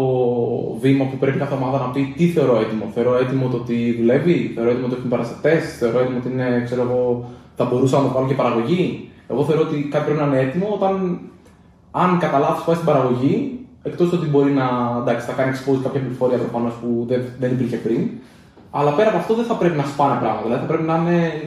βήμα 0.81 1.05
που 1.05 1.17
πρέπει 1.17 1.39
κάθε 1.39 1.55
ομάδα 1.55 1.79
να 1.79 1.91
πει 1.91 2.15
τι 2.17 2.27
θεωρώ 2.27 2.57
έτοιμο. 2.57 2.91
Θεωρώ 2.95 3.19
έτοιμο 3.19 3.49
το 3.49 3.57
ότι 3.57 3.97
δουλεύει, 3.99 4.53
θεωρώ 4.55 4.71
έτοιμο 4.71 4.87
το 4.87 4.93
ότι 4.93 4.99
έχουν 4.99 5.11
παραστατές, 5.11 5.77
θεωρώ 5.79 5.99
έτοιμο 5.99 6.19
ότι 6.19 6.29
είναι, 6.29 6.63
ξέρω 6.65 6.83
εγώ, 6.83 7.31
θα 7.57 7.65
μπορούσα 7.65 7.97
να 7.97 8.03
το 8.03 8.13
βάλω 8.13 8.27
και 8.27 8.35
παραγωγή. 8.35 9.11
Εγώ 9.29 9.45
θεωρώ 9.45 9.63
ότι 9.63 9.89
κάτι 9.91 10.05
πρέπει 10.05 10.21
να 10.21 10.27
είναι 10.27 10.41
έτοιμο 10.41 10.69
όταν, 10.73 11.21
αν 11.91 12.19
κατά 12.19 12.39
λάθος 12.39 12.65
πάει 12.65 12.75
στην 12.75 12.87
παραγωγή, 12.87 13.60
εκτός 13.83 14.13
ότι 14.13 14.27
μπορεί 14.27 14.53
να 14.53 14.67
εντάξει, 15.01 15.27
θα 15.27 15.33
κάνει 15.33 15.57
expose 15.57 15.81
κάποια 15.83 16.01
πληροφορία 16.01 16.39
προφανώς 16.39 16.75
που 16.81 17.05
δεν, 17.09 17.23
δεν 17.39 17.51
υπήρχε 17.51 17.77
πριν. 17.77 18.09
Αλλά 18.71 18.91
πέρα 18.91 19.09
από 19.09 19.19
αυτό 19.19 19.35
δεν 19.35 19.45
θα 19.45 19.55
πρέπει 19.55 19.77
να 19.77 19.85
σπάνε 19.85 20.21
πράγματα. 20.21 20.43
Δηλαδή 20.43 20.61
θα 20.61 20.69
πρέπει 20.73 20.87
να 20.87 20.97
είναι 20.97 21.43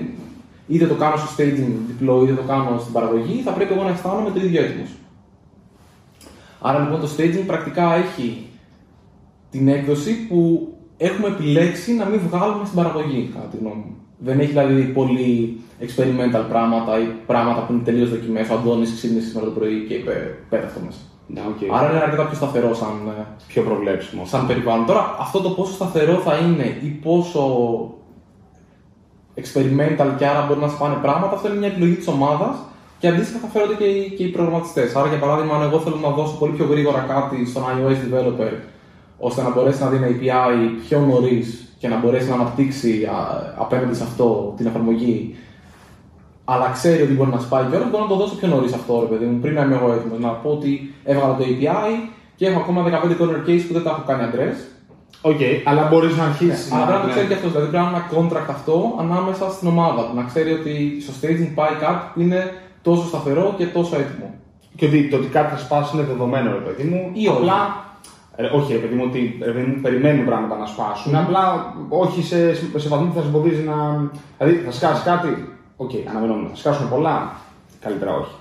είτε 0.67 0.86
το 0.88 0.93
κάνω 0.93 1.15
στο 1.15 1.30
staging 1.36 1.72
deploy, 1.89 2.24
είτε 2.24 2.34
το 2.34 2.41
κάνω 2.48 2.80
στην 2.80 2.93
παραγωγή, 2.93 3.41
θα 3.41 3.52
πρέπει 3.52 3.74
εγώ 3.74 3.84
να 3.84 3.89
αισθάνομαι 3.89 4.30
το 4.30 4.39
ίδιο 4.39 4.63
έτοιμος. 4.63 4.89
Άρα 6.62 6.80
λοιπόν 6.80 7.00
το 7.00 7.10
staging 7.17 7.43
πρακτικά 7.46 7.96
έχει 7.96 8.48
την 9.52 9.67
έκδοση 9.67 10.28
που 10.28 10.67
έχουμε 10.98 11.28
επιλέξει 11.28 11.93
να 11.93 12.06
μην 12.06 12.19
βγάλουμε 12.19 12.65
στην 12.65 12.78
παραγωγή, 12.78 13.32
κατά 13.34 13.48
τη 13.48 13.58
γνώμη 13.58 13.76
μου. 13.76 13.96
Δεν 14.17 14.39
έχει 14.39 14.50
δηλαδή 14.50 14.84
πολύ 14.84 15.62
experimental 15.82 16.43
πράγματα 16.50 17.00
ή 17.00 17.06
πράγματα 17.26 17.62
που 17.65 17.74
είναι 17.74 17.84
τελείως 17.84 18.10
δοκιμές. 18.10 18.50
Ο 18.50 18.54
Αντώνης 18.54 18.93
ξύπνησε 18.93 19.28
σήμερα 19.28 19.46
το 19.46 19.52
πρωί 19.52 19.86
και 19.88 19.93
είπε 19.93 20.38
πέρα 20.50 20.65
αυτό 20.65 20.80
μέσα. 20.86 21.00
Ναι, 21.27 21.41
okay. 21.49 21.67
Άρα 21.73 21.89
είναι 21.89 21.99
αρκετά 21.99 22.25
πιο 22.25 22.36
σταθερό 22.36 22.73
σαν, 22.73 23.13
ε, 23.19 23.25
πιο 23.47 23.62
προβλέψιμο. 23.62 24.25
σαν 24.25 24.47
περιβάλλον. 24.47 24.86
Τώρα, 24.86 25.15
αυτό 25.19 25.41
το 25.41 25.49
πόσο 25.49 25.73
σταθερό 25.73 26.15
θα 26.15 26.36
είναι 26.36 26.77
ή 26.81 26.88
πόσο 26.88 27.41
experimental 29.36 30.09
και 30.17 30.25
άρα 30.25 30.45
μπορεί 30.47 30.59
να 30.59 30.67
σπάνε 30.67 30.95
πράγματα, 31.01 31.36
αυτό 31.36 31.47
είναι 31.47 31.57
μια 31.57 31.67
επιλογή 31.67 31.95
της 31.95 32.07
ομάδας 32.07 32.55
και 32.99 33.07
αντίστοιχα 33.07 33.39
θα 33.39 33.47
φέρονται 33.47 33.73
και 33.73 33.83
οι, 33.83 34.09
και 34.17 34.23
οι 34.23 34.27
προγραμματιστές. 34.27 34.95
Άρα, 34.95 35.07
για 35.07 35.19
παράδειγμα, 35.19 35.55
αν 35.55 35.62
εγώ 35.62 35.79
θέλω 35.79 35.95
να 35.95 36.09
δώσω 36.09 36.38
πολύ 36.38 36.53
πιο 36.53 36.65
γρήγορα 36.65 37.05
κάτι 37.07 37.45
στον 37.45 37.63
iOS 37.63 37.99
developer, 38.05 38.53
ώστε 39.17 39.41
να 39.41 39.49
μπορέσει 39.49 39.81
να 39.81 39.89
δει 39.89 39.95
ένα 39.95 40.07
API 40.07 40.53
πιο 40.88 40.99
νωρίς 40.99 41.75
και 41.77 41.88
να 41.88 41.99
μπορέσει 41.99 42.29
να 42.29 42.36
αναπτύξει 42.36 43.07
απέναντι 43.57 43.95
σε 43.95 44.03
αυτό 44.03 44.53
την 44.57 44.65
εφαρμογή, 44.65 45.36
αλλά 46.45 46.69
ξέρει 46.69 47.01
ότι 47.01 47.13
μπορεί 47.13 47.29
να 47.29 47.39
σπάει 47.39 47.63
και 47.69 47.75
όλα, 47.75 47.86
μπορώ 47.91 48.03
να 48.03 48.10
το 48.10 48.15
δώσω 48.15 48.36
πιο 48.36 48.47
νωρίς 48.47 48.73
αυτό, 48.73 48.99
ρε 48.99 49.15
παιδί 49.15 49.25
μου, 49.25 49.39
πριν 49.39 49.53
να 49.53 49.62
είμαι 49.62 49.75
εγώ 49.75 49.93
έτοιμος. 49.93 50.19
Να 50.19 50.29
πω 50.29 50.49
ότι 50.49 50.93
έβγαλα 51.03 51.36
το 51.36 51.43
API 51.43 51.91
και 52.36 52.45
έχω 52.47 52.60
ακόμα 52.60 52.84
15 52.84 53.21
corner 53.21 53.49
case 53.49 53.63
που 53.67 53.73
δεν 53.73 53.84
τα 53.84 53.89
έχω 53.89 54.03
κάνει 54.08 54.23
address. 54.27 54.58
OK, 55.21 55.38
okay, 55.39 55.62
αλλά 55.63 55.88
μπορείς 55.89 56.17
να 56.17 56.23
αρχίσεις. 56.23 56.71
Ναι, 56.71 56.77
αλλά 56.77 56.86
πρέπει 56.86 56.99
να 56.99 57.06
το 57.08 57.12
ξέρει 57.12 57.27
και 57.27 57.34
αυτός. 57.34 57.51
Δηλαδή 57.51 57.69
πρέπει 57.71 57.84
να 57.84 57.89
είναι 57.89 57.97
ένα 57.97 58.10
contract 58.13 58.49
αυτό 58.58 58.95
ανάμεσα 58.99 59.49
στην 59.49 59.67
ομάδα 59.67 60.01
του. 60.06 60.15
Να 60.15 60.23
ξέρει 60.23 60.51
ότι 60.51 60.73
στο 61.03 61.13
staging 61.19 61.51
πάει 61.56 61.75
κάτι 61.86 62.03
που 62.13 62.19
είναι 62.21 62.41
τόσο 62.82 63.03
σταθερό 63.08 63.53
και 63.58 63.65
τόσο 63.65 63.95
έτοιμο. 63.95 64.34
Και 64.75 64.86
ότι 64.86 65.08
το 65.10 65.15
ότι 65.17 65.27
κάτι 65.27 65.49
θα 65.56 65.60
σπάσει 65.65 65.95
είναι 65.95 66.06
δεδομένο, 66.06 66.51
ρε 66.51 66.63
παιδί 66.67 66.84
μου. 66.89 67.10
Ή 67.13 67.27
απλά 67.27 67.58
ε, 68.36 68.45
όχι, 68.45 68.73
ρε 68.73 68.79
παιδί 68.79 68.95
μου, 68.95 69.03
ότι 69.08 69.39
ρε 69.43 69.51
παιδί 69.51 69.65
μου, 69.65 69.82
περιμένουν 69.82 70.25
πράγματα 70.25 70.58
να 70.58 70.65
σπάσουν. 70.65 71.13
Mm. 71.13 71.17
Απλά 71.23 71.73
όχι 71.89 72.23
σε, 72.23 72.56
σε 72.56 72.88
βαθμό 72.89 73.08
που 73.08 73.13
θα 73.13 73.21
σε 73.21 73.27
εμποδίζει 73.27 73.62
να. 73.62 73.75
Δηλαδή, 74.38 74.58
θα 74.65 74.71
σκάσεις 74.71 75.03
κάτι; 75.03 75.27
OK, 75.84 75.89
okay, 75.89 76.04
αναμενόμενο. 76.10 76.48
Θα 76.50 76.56
σκάσουν 76.56 76.89
πολλά. 76.89 77.15
Καλύτερα 77.80 78.13
όχι. 78.13 78.36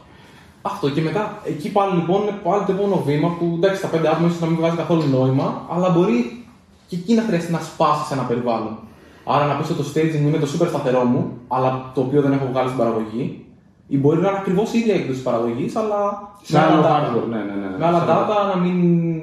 Αυτό 0.63 0.91
και 0.91 1.01
μετά, 1.01 1.39
εκεί 1.45 1.73
πάλι 1.73 1.93
λοιπόν 1.99 2.23
είναι 2.23 2.37
πάλι 2.43 2.65
το 2.65 2.73
επόμενο 2.73 3.03
βήμα 3.07 3.29
που 3.39 3.45
εντάξει, 3.55 3.81
τα 3.81 3.89
πέντε 3.89 4.09
άτομα 4.09 4.27
ίσως 4.29 4.41
να 4.41 4.47
μην 4.47 4.57
βγάζει 4.57 4.77
καθόλου 4.77 5.05
νόημα, 5.17 5.67
αλλά 5.73 5.89
μπορεί 5.91 6.45
και 6.89 6.97
εκεί 6.97 7.15
να 7.15 7.23
χρειαστεί 7.23 7.53
να 7.53 7.61
σπάσεις 7.61 8.11
ένα 8.11 8.23
περιβάλλον. 8.23 8.79
Άρα 9.25 9.45
να 9.47 9.55
πεις 9.55 9.71
ότι 9.71 9.79
το 9.83 9.89
staging 9.95 10.25
είναι 10.29 10.39
το 10.39 10.49
super 10.53 10.69
σταθερό 10.69 11.05
μου, 11.05 11.23
αλλά 11.49 11.91
το 11.95 12.01
οποίο 12.01 12.21
δεν 12.23 12.33
έχω 12.33 12.47
βγάλει 12.53 12.69
στην 12.69 12.79
παραγωγή, 12.79 13.47
ή 13.87 13.99
μπορεί 13.99 14.21
να 14.21 14.29
είναι 14.29 14.39
ακριβώς 14.39 14.73
η 14.73 14.79
ίδια 14.79 14.95
έκδοση 14.95 15.23
παραγωγής, 15.23 15.77
αλλά 15.77 15.99
σε 16.43 16.59
άλλο 16.59 16.83
hardware. 16.83 17.29
Ναι, 17.29 17.37
ναι, 17.37 17.55
ναι. 17.63 17.79
Με 17.79 17.87
άλλα 17.87 18.05
data 18.11 18.55
να 18.55 18.61
μην, 18.61 18.77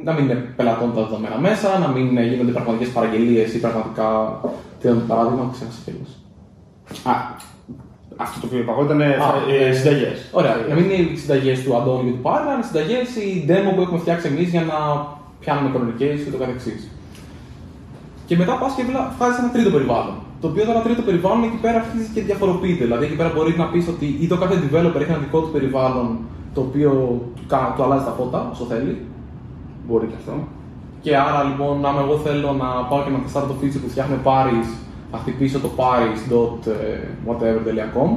να 0.04 0.14
μην 0.14 0.24
είναι 0.24 0.36
πελατών 0.36 0.94
τα 0.94 1.02
δεδομένα 1.02 1.38
μέσα, 1.38 1.80
να 1.80 1.88
μην 1.88 2.06
γίνονται 2.32 2.52
πραγματικές 2.52 2.90
παραγγελίες 2.94 3.54
ή 3.54 3.60
πραγματικά. 3.60 4.40
Τι 4.80 4.88
ήταν 4.88 5.00
το 5.00 5.06
παράδειγμα, 5.14 5.50
ξέχασα 5.52 5.80
φίλο. 5.86 6.06
Α, 7.12 7.14
αυτό 8.24 8.36
το 8.42 8.46
οποίο 8.48 8.60
είπα 8.62 8.72
εγώ 8.72 8.84
ήταν 8.88 9.02
ε, 9.02 9.12
ε, 9.60 9.72
συνταγές. 9.78 10.18
Ωραία. 10.40 10.56
Να 10.70 10.76
μην 10.76 10.84
είναι 10.86 10.98
οι 11.12 11.18
συνταγές 11.24 11.58
του 11.64 11.72
Αντώνη 11.78 12.04
και 12.06 12.16
του 12.16 12.24
Πάρη, 12.28 12.44
αλλά 12.48 12.60
οι 12.64 12.68
συνταγές, 12.70 13.08
η 13.30 13.30
demo 13.50 13.72
που 13.76 13.82
έχουμε 13.86 14.00
φτιάξει 14.04 14.26
εμείς 14.32 14.48
για 14.56 14.64
να 14.72 14.78
πιάνουμε 15.42 15.70
κανονικέ 15.74 16.10
και 16.24 16.32
το 16.36 16.40
καθεξής. 16.44 16.82
Και 18.28 18.36
μετά 18.42 18.54
πας 18.62 18.72
και 18.76 18.84
βγάζει 19.18 19.38
ένα 19.44 19.52
τρίτο 19.56 19.70
περιβάλλον. 19.76 20.16
Το 20.42 20.48
οποίο 20.48 20.64
τώρα 20.70 20.82
τρίτο 20.88 21.02
περιβάλλον 21.08 21.44
εκεί 21.50 21.60
πέρα 21.66 21.78
αρχίζει 21.84 22.10
και 22.14 22.22
διαφοροποιείται. 22.22 22.84
Δηλαδή 22.86 23.04
εκεί 23.06 23.18
πέρα 23.20 23.32
μπορείς 23.36 23.56
να 23.62 23.66
πεις 23.72 23.88
ότι 23.94 24.08
ή 24.24 24.28
το 24.32 24.38
κάθε 24.42 24.56
developer 24.64 25.00
έχει 25.04 25.12
ένα 25.16 25.24
δικό 25.26 25.40
του 25.44 25.52
περιβάλλον 25.56 26.08
το 26.54 26.62
οποίο 26.62 26.92
του 27.76 27.84
αλλάζει 27.86 28.06
τα 28.10 28.14
φώτα 28.18 28.50
όσο 28.54 28.64
θέλει. 28.72 28.94
Μπορεί 29.88 30.06
και 30.12 30.18
αυτό. 30.22 30.34
Και 31.02 31.12
άρα 31.18 31.44
λοιπόν, 31.50 31.86
αν 31.90 31.96
εγώ 32.04 32.16
θέλω 32.26 32.50
να 32.64 32.70
πάω 32.90 33.02
και 33.04 33.10
να 33.16 33.20
τεστάρω 33.24 33.46
το 33.52 33.56
feature 33.62 33.82
που 33.84 33.90
φτιάχνει 33.94 34.18
Paris, 34.30 34.68
θα 35.12 35.18
χτυπήσω 35.18 35.60
το 35.60 35.70
paris.whatever.com. 35.78 38.10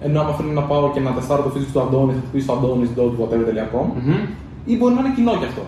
Ενώ 0.00 0.20
άμα 0.20 0.32
θέλω 0.32 0.52
να 0.52 0.62
πάω 0.62 0.90
και 0.90 1.00
να 1.00 1.12
τεστάρω 1.12 1.42
το 1.42 1.52
feature 1.54 1.70
του 1.72 1.80
Αντώνης, 1.80 2.14
θα 2.14 2.20
χτυπήσω 2.20 2.46
το 2.46 2.58
adonis.whatever.com. 2.58 3.86
Mm-hmm. 3.86 4.28
Ή 4.64 4.76
μπορεί 4.76 4.94
να 4.94 5.00
είναι 5.00 5.12
κοινό 5.14 5.36
κι 5.36 5.44
αυτό. 5.44 5.62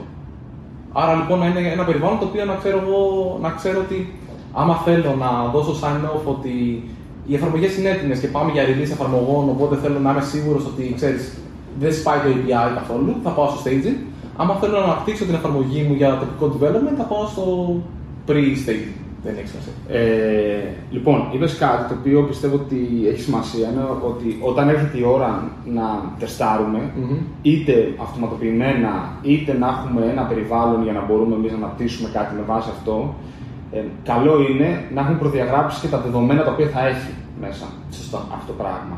Άρα 0.93 1.15
λοιπόν 1.15 1.39
να 1.39 1.47
είναι 1.47 1.69
ένα 1.69 1.85
περιβάλλον 1.85 2.19
το 2.19 2.25
οποίο 2.25 2.45
να 2.45 2.55
ξέρω, 2.55 2.83
εγώ, 2.85 3.39
να 3.43 3.51
ξέρω 3.51 3.81
ότι 3.81 4.13
άμα 4.53 4.75
θέλω 4.75 5.15
να 5.19 5.45
δώσω 5.53 5.75
sign 5.83 6.05
off 6.15 6.25
ότι 6.25 6.85
οι 7.27 7.35
εφαρμογές 7.35 7.77
είναι 7.77 7.89
έτοιμες 7.89 8.19
και 8.19 8.27
πάμε 8.27 8.53
για 8.53 8.65
release 8.69 8.91
εφαρμογών, 8.97 9.49
οπότε 9.49 9.77
θέλω 9.77 9.99
να 9.99 10.11
είμαι 10.11 10.21
σίγουρος 10.21 10.67
ότι 10.67 10.93
ξέρεις, 10.97 11.39
δεν 11.79 11.93
σπάει 11.93 12.19
το 12.19 12.29
API 12.35 12.75
καθόλου, 12.75 13.15
θα 13.23 13.31
πάω 13.31 13.49
στο 13.49 13.61
staging. 13.65 13.97
Άμα 14.37 14.55
θέλω 14.55 14.79
να 14.79 14.85
αναπτύξω 14.85 15.25
την 15.25 15.35
εφαρμογή 15.35 15.83
μου 15.83 15.95
για 15.95 16.19
τοπικό 16.19 16.47
development, 16.55 16.97
θα 16.97 17.05
πάω 17.05 17.27
στο 17.27 17.77
pre-staging. 18.29 19.04
Δεν 19.25 19.35
έχει 19.39 19.49
σημασία. 19.49 19.73
Ε, 19.89 20.63
λοιπόν, 20.91 21.29
είπες 21.33 21.57
κάτι 21.59 21.89
το 21.89 21.95
οποίο 22.01 22.23
πιστεύω 22.23 22.55
ότι 22.55 22.81
έχει 23.11 23.21
σημασία. 23.21 23.69
Είναι 23.71 23.85
ότι 24.11 24.39
όταν 24.41 24.69
έρχεται 24.69 24.99
η 24.99 25.05
ώρα 25.17 25.31
να 25.65 25.87
τεσταρουμε 26.19 26.81
είτε 27.43 27.95
αυτοματοποιημένα, 28.03 28.93
είτε 29.23 29.53
να 29.63 29.69
έχουμε 29.69 30.03
ένα 30.13 30.23
περιβάλλον 30.23 30.83
για 30.83 30.93
να 30.93 31.05
μπορούμε 31.05 31.35
εμείς 31.35 31.51
να 31.51 31.57
αναπτύσσουμε 31.57 32.09
κάτι 32.13 32.35
με 32.35 32.43
βάση 32.47 32.69
αυτό, 32.77 33.15
ε, 33.73 33.81
καλό 34.05 34.35
είναι 34.49 34.69
να 34.95 35.01
έχουμε 35.01 35.19
προδιαγράψει 35.19 35.81
και 35.81 35.89
τα 35.95 35.99
δεδομένα 35.99 36.43
τα 36.45 36.51
οποία 36.51 36.69
θα 36.69 36.87
έχει 36.87 37.11
μέσα 37.41 37.67
Σωστά. 37.91 38.19
αυτό 38.37 38.47
το 38.53 38.57
πράγμα. 38.63 38.97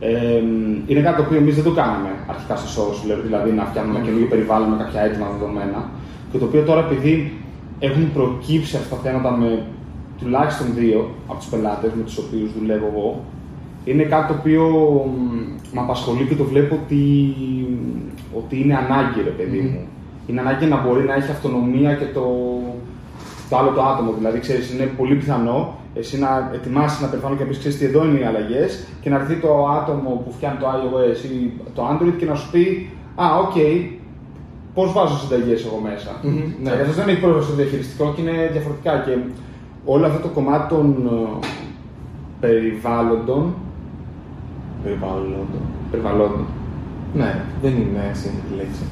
Ε, 0.00 0.42
είναι 0.86 1.00
κάτι 1.00 1.16
το 1.16 1.22
οποίο 1.22 1.38
εμείς 1.38 1.54
δεν 1.54 1.64
το 1.64 1.70
κάναμε 1.80 2.10
αρχικά 2.26 2.56
σε 2.56 2.68
social, 2.80 3.18
δηλαδή 3.24 3.50
να 3.50 3.64
φτιάχνουμε 3.64 3.96
ένα 3.96 4.04
καινούργιο 4.04 4.28
περιβάλλον 4.28 4.68
με 4.68 4.76
κάποια 4.82 5.00
έτοιμα 5.00 5.26
δεδομένα. 5.34 5.80
Και 6.30 6.38
το 6.38 6.44
οποίο 6.44 6.62
τώρα 6.62 6.80
επειδή 6.86 7.32
έχουν 7.84 8.12
προκύψει 8.12 8.76
αυτά 8.76 8.96
τα 8.96 9.02
θέματα 9.02 9.30
με 9.30 9.62
τουλάχιστον 10.18 10.66
δύο 10.74 11.10
από 11.28 11.38
τους 11.38 11.48
πελάτες 11.48 11.92
με 11.92 12.02
τους 12.02 12.18
οποίους 12.18 12.52
δουλεύω 12.58 12.86
εγώ, 12.92 13.24
είναι 13.84 14.02
κάτι 14.02 14.32
το 14.32 14.38
οποίο 14.38 14.64
με 15.72 15.80
απασχολεί 15.80 16.24
και 16.24 16.34
το 16.34 16.44
βλέπω 16.44 16.78
ότι, 16.84 17.02
ότι 18.36 18.60
είναι 18.60 18.76
ανάγκη, 18.76 19.20
ρε 19.24 19.30
παιδί 19.30 19.60
μου. 19.60 19.80
Είναι 20.26 20.40
ανάγκη 20.40 20.66
να 20.66 20.80
μπορεί 20.82 21.04
να 21.04 21.14
έχει 21.14 21.30
αυτονομία 21.30 21.94
και 21.94 22.04
το, 22.04 22.26
το 23.48 23.56
άλλο 23.58 23.70
το 23.70 23.82
άτομο. 23.82 24.12
Δηλαδή, 24.12 24.38
ξέρεις, 24.38 24.72
είναι 24.72 24.84
πολύ 24.84 25.14
πιθανό 25.14 25.78
εσύ 25.94 26.18
να 26.18 26.50
ετοιμάσεις 26.54 26.98
ένα 27.00 27.08
περιβάλλον 27.08 27.36
και 27.36 27.42
να 27.42 27.48
πεις: 27.48 27.58
Ξέρεις 27.58 27.78
τι, 27.78 27.84
εδώ 27.84 28.04
είναι 28.04 28.18
οι 28.18 28.24
αλλαγές, 28.24 28.86
και 29.00 29.10
να 29.10 29.16
έρθει 29.16 29.34
το 29.34 29.68
άτομο 29.68 30.22
που 30.24 30.32
φτιάχνει 30.32 30.58
το 30.58 30.66
iOS 30.66 31.24
ή 31.24 31.52
το 31.74 31.82
Android 31.90 32.14
και 32.18 32.24
να 32.24 32.34
σου 32.34 32.50
πει: 32.50 32.90
Α, 33.14 33.38
OK, 33.38 33.52
okay, 33.54 33.74
πώς 34.74 34.92
βάζω 34.92 35.16
συνταγές 35.18 35.64
εγώ 35.64 35.80
μέσα. 35.88 36.10
Mm-hmm, 36.10 36.52
ναι. 36.62 36.74
Γιατί 36.74 36.90
δεν 36.90 37.08
έχει 37.08 37.20
πρόσβαση 37.20 37.46
στο 37.46 37.56
διαχειριστικό 37.56 38.12
και 38.14 38.20
είναι 38.20 38.48
διαφορετικά. 38.52 39.02
Και 39.06 39.18
όλο 39.84 40.06
αυτό 40.06 40.18
το 40.18 40.28
κομμάτι 40.28 40.74
των 40.74 41.10
ε, 41.12 41.46
περιβάλλοντων. 42.40 43.54
Περιβάλλοντων. 44.82 45.46
Περιβαλλόντων. 45.90 46.46
Ναι, 47.14 47.44
δεν 47.62 47.70
είναι 47.70 48.10
σύγχρονη 48.12 48.56
λέξη. 48.56 48.84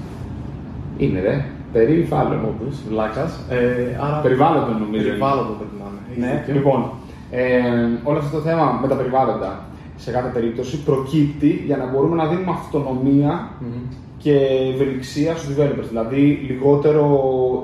Είναι, 0.98 1.20
ρε. 1.20 1.44
Περιβάλλον. 1.72 2.44
Όπως, 2.44 2.82
βλάκας. 2.88 3.40
Ε, 3.48 3.98
άρα... 4.00 4.16
Περιβάλλοντο 4.16 4.72
νομίζω. 4.78 5.04
Περιβάλλοντο 5.04 5.52
πρέπει 5.52 5.76
να 5.78 5.84
είναι. 6.16 6.42
Ναι, 6.46 6.52
λοιπόν, 6.52 6.90
ε, 7.30 7.60
όλο 8.02 8.18
αυτό 8.18 8.36
το 8.36 8.42
θέμα 8.42 8.78
με 8.82 8.88
τα 8.88 8.94
περιβάλλοντα 8.94 9.60
σε 9.96 10.10
κάθε 10.10 10.28
περίπτωση 10.28 10.82
προκύπτει 10.82 11.62
για 11.66 11.76
να 11.76 11.86
μπορούμε 11.86 12.16
να 12.16 12.26
δίνουμε 12.26 12.50
και 14.22 14.34
ευελιξία 14.74 15.36
στους 15.36 15.54
developers. 15.54 15.88
Δηλαδή 15.88 16.20
λιγότερο 16.48 17.04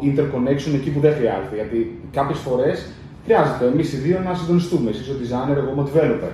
interconnection 0.03 0.75
εκεί 0.75 0.91
που 0.91 1.01
δεν 1.01 1.15
χρειάζεται. 1.15 1.55
Γιατί 1.55 2.01
κάποιες 2.13 2.39
φορές 2.39 2.87
χρειάζεται 3.25 3.67
εμείς 3.67 3.93
οι 3.93 3.97
δύο 3.97 4.21
να 4.25 4.35
συντονιστούμε. 4.35 4.91
Εσύ 4.91 5.11
ο 5.11 5.15
designer, 5.23 5.57
εγώ 5.57 5.83
ο 5.83 5.89
developer. 5.93 6.33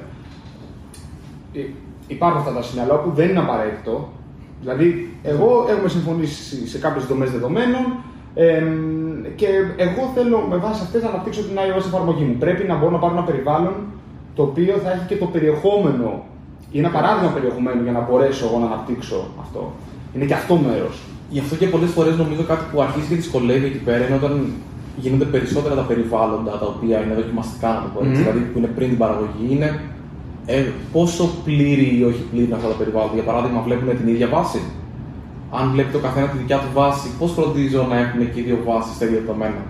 Ε, 1.52 1.60
υπάρχουν 2.06 2.38
αυτά 2.38 2.52
τα 2.52 2.62
σημεία 2.62 2.84
που 2.86 3.10
δεν 3.14 3.28
είναι 3.28 3.38
απαραίτητο. 3.38 4.12
Δηλαδή, 4.60 5.16
εγώ 5.22 5.66
έχουμε 5.68 5.88
συμφωνήσει 5.88 6.68
σε 6.68 6.78
κάποιες 6.78 7.04
δομές 7.04 7.30
δεδομένων 7.30 7.84
ε, 8.34 8.62
και 9.34 9.46
εγώ 9.76 10.10
θέλω 10.14 10.38
με 10.38 10.56
βάση 10.56 10.80
αυτές 10.82 11.02
να 11.02 11.08
αναπτύξω 11.08 11.42
την 11.42 11.56
iOS 11.56 11.86
εφαρμογή 11.86 12.24
μου. 12.24 12.36
Πρέπει 12.38 12.64
να 12.66 12.76
μπορώ 12.76 12.90
να 12.90 12.98
πάρω 12.98 13.12
ένα 13.12 13.22
περιβάλλον 13.22 13.74
το 14.34 14.42
οποίο 14.42 14.74
θα 14.84 14.92
έχει 14.92 15.06
και 15.06 15.16
το 15.16 15.26
περιεχόμενο 15.26 16.24
ή 16.70 16.78
ένα 16.78 16.88
παράδειγμα 16.88 17.30
περιεχομένου 17.30 17.82
για 17.82 17.92
να 17.92 18.00
μπορέσω 18.00 18.46
εγώ 18.46 18.58
να 18.58 18.66
αναπτύξω 18.66 19.26
αυτό. 19.40 19.72
Είναι 20.14 20.24
και 20.24 20.34
αυτό 20.34 20.54
μέρος. 20.56 20.96
Γι' 21.30 21.38
αυτό 21.38 21.54
και 21.56 21.66
πολλές 21.66 21.90
φορές 21.90 22.16
νομίζω 22.16 22.42
κάτι 22.42 22.64
που 22.70 22.82
αρχίζει 22.82 23.06
και 23.08 23.14
δυσκολεύει 23.14 23.66
εκεί 23.66 23.82
πέρα 23.88 24.06
είναι 24.06 24.16
όταν 24.22 24.52
γίνονται 24.96 25.24
περισσότερα 25.24 25.74
τα 25.74 25.82
περιβάλλοντα 25.82 26.52
τα 26.62 26.66
οποία 26.66 26.96
είναι 27.02 27.14
δοκιμαστικά, 27.14 27.68
να 27.68 27.80
το 27.82 27.88
πω 27.94 27.98
έτσι, 28.04 28.12
mm-hmm. 28.12 28.24
δηλαδή 28.24 28.40
που 28.50 28.58
είναι 28.58 28.70
πριν 28.76 28.88
την 28.88 28.98
παραγωγή, 28.98 29.46
είναι 29.50 29.80
ε, 30.46 30.64
πόσο 30.92 31.24
πλήρη 31.44 31.88
ή 31.98 32.04
όχι 32.10 32.22
πλήρη 32.30 32.46
είναι 32.46 32.54
αυτά 32.54 32.68
τα 32.68 32.74
περιβάλλοντα. 32.74 33.14
Για 33.14 33.22
παράδειγμα, 33.30 33.60
βλέπουμε 33.60 33.94
την 33.94 34.08
ίδια 34.08 34.28
βάση. 34.28 34.60
Αν 35.58 35.70
βλέπει 35.72 35.92
το 35.92 35.98
καθένα 36.06 36.26
τη 36.26 36.36
δικιά 36.38 36.58
του 36.58 36.70
βάση, 36.74 37.06
πώς 37.18 37.30
φροντίζω 37.32 37.86
να 37.90 37.96
έχουν 37.98 38.20
και 38.32 38.40
οι 38.40 38.42
δύο 38.42 38.58
βάσεις 38.66 38.94
στα 38.94 39.04
ίδια 39.04 39.20
δεδομένα; 39.20 39.62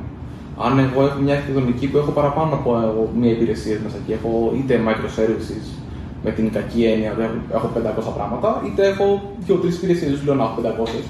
Αν 0.66 0.72
εγώ 0.78 1.00
έχω 1.07 1.18
μια 1.24 1.35
αρχιτεκτονική 1.35 1.87
που 1.90 1.96
έχω 2.02 2.11
παραπάνω 2.11 2.52
από 2.54 2.70
μια 3.18 3.30
υπηρεσία 3.37 3.76
μέσα 3.85 3.96
εκεί, 4.02 4.12
έχω 4.18 4.30
είτε 4.59 4.74
microservices 4.88 5.64
με 6.25 6.31
την 6.31 6.53
κακή 6.53 6.85
έννοια, 6.85 7.13
έχω 7.55 7.71
500 7.75 8.13
πράγματα, 8.15 8.63
είτε 8.67 8.87
έχω 8.87 9.07
2-3 9.49 9.51
υπηρεσίε, 9.77 10.09
δεν 10.09 10.21
λέω 10.25 10.35
να 10.35 10.45
έχω 10.45 10.61
500. 10.63 11.05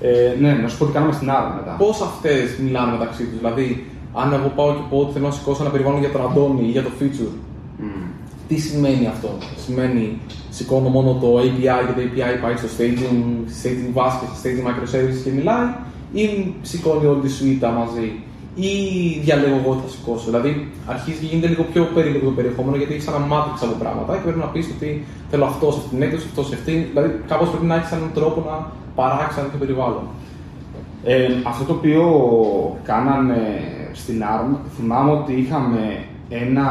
Ε, 0.00 0.34
ναι, 0.40 0.52
να 0.52 0.68
σου 0.68 0.78
πω 0.78 0.84
τι 0.86 0.92
κάναμε 0.92 1.12
στην 1.12 1.28
ARM 1.30 1.52
μετά. 1.56 1.74
Πώς 1.78 2.00
αυτές 2.00 2.56
μιλάνε 2.64 2.92
μεταξύ 2.92 3.24
τους, 3.24 3.38
Δηλαδή, 3.38 3.86
αν 4.12 4.32
εγώ 4.32 4.52
πάω 4.56 4.72
και 4.72 4.84
πω 4.90 4.98
ότι 4.98 5.12
θέλω 5.12 5.26
να 5.26 5.32
σηκώσω 5.32 5.62
ένα 5.62 5.70
περιβάλλον 5.70 6.00
για 6.00 6.12
τον 6.12 6.22
Αντώνη 6.30 6.64
ή 6.68 6.70
για 6.70 6.82
το 6.82 6.90
feature, 7.00 7.34
Mm. 7.80 8.06
τι 8.48 8.56
σημαίνει 8.58 9.06
αυτό; 9.06 9.28
Σημαίνει 9.64 10.18
σηκώνω 10.50 10.88
μόνο 10.88 11.18
το 11.20 11.38
API 11.38 11.80
και 11.86 11.92
το 11.96 12.02
API 12.06 12.42
πάει 12.42 12.56
στο 12.56 12.68
staging, 12.76 13.20
στη 13.48 13.68
staging 13.68 13.92
βάση 13.92 14.18
και 14.20 14.26
στη 14.38 14.40
staging 14.42 14.66
microservices 14.68 15.20
και 15.24 15.30
μιλάει, 15.30 15.66
ή 16.12 16.54
σηκώνει 16.62 17.06
όλη 17.06 17.20
τη 17.20 17.30
suite 17.38 17.70
μαζί, 17.78 18.12
ή 18.64 18.72
διαλέγω 19.24 19.56
εγώ 19.62 19.72
τι 19.74 19.82
θα 19.86 19.90
σηκώσω. 19.94 20.24
Δηλαδή, 20.30 20.50
αρχίζει 20.86 21.18
και 21.20 21.26
γίνεται 21.30 21.48
λίγο 21.52 21.64
πιο 21.72 21.82
περίπλοκο 21.94 22.26
το 22.30 22.36
περιεχόμενο 22.38 22.76
γιατί 22.76 22.92
έχεις 22.94 23.06
ένα 23.06 23.20
matrix 23.32 23.56
από 23.66 23.76
πράγματα 23.82 24.12
και 24.16 24.22
πρέπει 24.26 24.38
να 24.38 24.50
πεις 24.52 24.66
ότι 24.74 24.88
θέλω 25.30 25.44
αυτό 25.44 25.66
σε 25.72 25.78
αυτήν 25.78 25.92
την 25.96 26.02
έκδοση, 26.06 26.26
αυτό 26.30 26.42
σε 26.48 26.54
αυτήν. 26.58 26.78
Δηλαδή, 26.90 27.08
κάπως 27.30 27.48
πρέπει 27.52 27.66
να 27.72 27.74
έχεις 27.78 27.92
έναν 27.98 28.10
τρόπο 28.18 28.38
να 28.48 28.54
παράξεις 28.98 29.36
ένα 29.38 29.46
τέτοιο 29.46 29.60
περιβάλλον. 29.64 30.04
Ε, 31.04 31.28
αυτό 31.50 31.62
το 31.64 31.72
οποίο 31.78 32.04
κάνανε 32.90 33.40
στην 33.92 34.22
ARM, 34.32 34.50
θυμάμαι 34.76 35.10
ότι 35.10 35.32
είχαμε 35.42 36.04
ένα, 36.28 36.66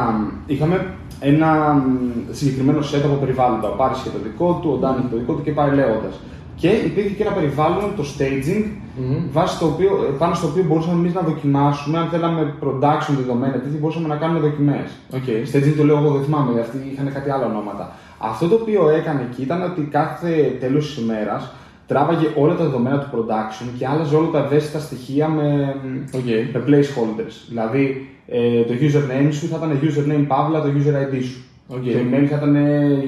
είχαμε 0.46 0.76
ένα 1.20 1.82
συγκεκριμένο 2.30 2.78
set 2.78 3.02
από 3.04 3.14
περιβάλλοντα. 3.14 3.68
Ο 3.68 3.76
Πάρης 3.76 3.98
είχε 3.98 4.10
το 4.10 4.18
δικό 4.22 4.58
του, 4.62 4.70
ο 4.74 4.76
Ντάνι 4.76 4.98
είχε 4.98 5.08
το 5.08 5.16
δικό 5.16 5.32
του 5.32 5.42
και 5.42 5.50
πάει 5.50 5.74
λέγοντας. 5.74 6.14
Και 6.60 6.68
υπήρχε 6.68 7.14
και 7.16 7.22
ένα 7.22 7.32
περιβάλλον, 7.32 7.88
το 7.96 8.04
staging, 8.12 8.64
Μμμ. 9.00 9.16
βάσει 9.32 9.58
το 9.58 9.66
οποίο, 9.66 10.14
πάνω 10.18 10.34
στο 10.34 10.46
οποίο 10.46 10.64
μπορούσαμε 10.68 10.98
εμείς 11.00 11.14
να 11.14 11.20
δοκιμάσουμε, 11.20 11.98
αν 11.98 12.08
θέλαμε 12.08 12.54
production 12.62 13.14
δεδομένα, 13.16 13.52
τι 13.52 13.78
μπορούσαμε 13.78 14.08
να 14.08 14.16
κάνουμε 14.16 14.40
δοκιμές. 14.40 14.88
Okay. 15.12 15.38
Staging 15.56 15.74
το 15.76 15.84
λέω 15.84 15.96
εγώ, 15.98 16.10
δεν 16.10 16.22
θυμάμαι, 16.22 16.52
γιατί 16.52 16.68
αυτοί 16.68 16.90
είχαν 16.92 17.12
κάτι 17.12 17.30
άλλα 17.30 17.46
ονόματα. 17.46 17.92
Αυτό 18.18 18.48
το 18.48 18.54
οποίο 18.54 18.88
έκανε 18.88 19.28
εκεί 19.30 19.42
ήταν 19.42 19.62
ότι 19.62 19.80
κάθε 19.90 20.56
τέλος 20.60 20.86
της 20.86 20.96
ημέρας 21.02 21.52
τράβαγε 21.86 22.26
όλα 22.36 22.54
τα 22.54 22.64
δεδομένα 22.64 22.98
του 22.98 23.08
production 23.14 23.68
και 23.78 23.86
άλλαζε 23.86 24.16
όλα 24.16 24.30
τα 24.30 24.38
ευαίσθητα 24.38 24.78
στοιχεία 24.78 25.28
με, 25.28 25.76
Okay. 26.12 26.42
με 26.52 26.64
placeholders. 26.66 27.34
Δηλαδή 27.48 28.08
ε, 28.26 28.62
το 28.62 28.72
username 28.80 29.28
σου 29.32 29.46
θα 29.46 29.56
ήταν 29.56 29.78
username 29.82 30.24
παύλα 30.28 30.62
το 30.62 30.68
user 30.68 31.14
ID 31.14 31.22
σου. 31.22 31.40
Οκ. 31.68 31.82
Το 31.82 31.98
email 32.04 32.24
θα 32.30 32.36
ήταν 32.36 32.54
ε, 32.56 33.02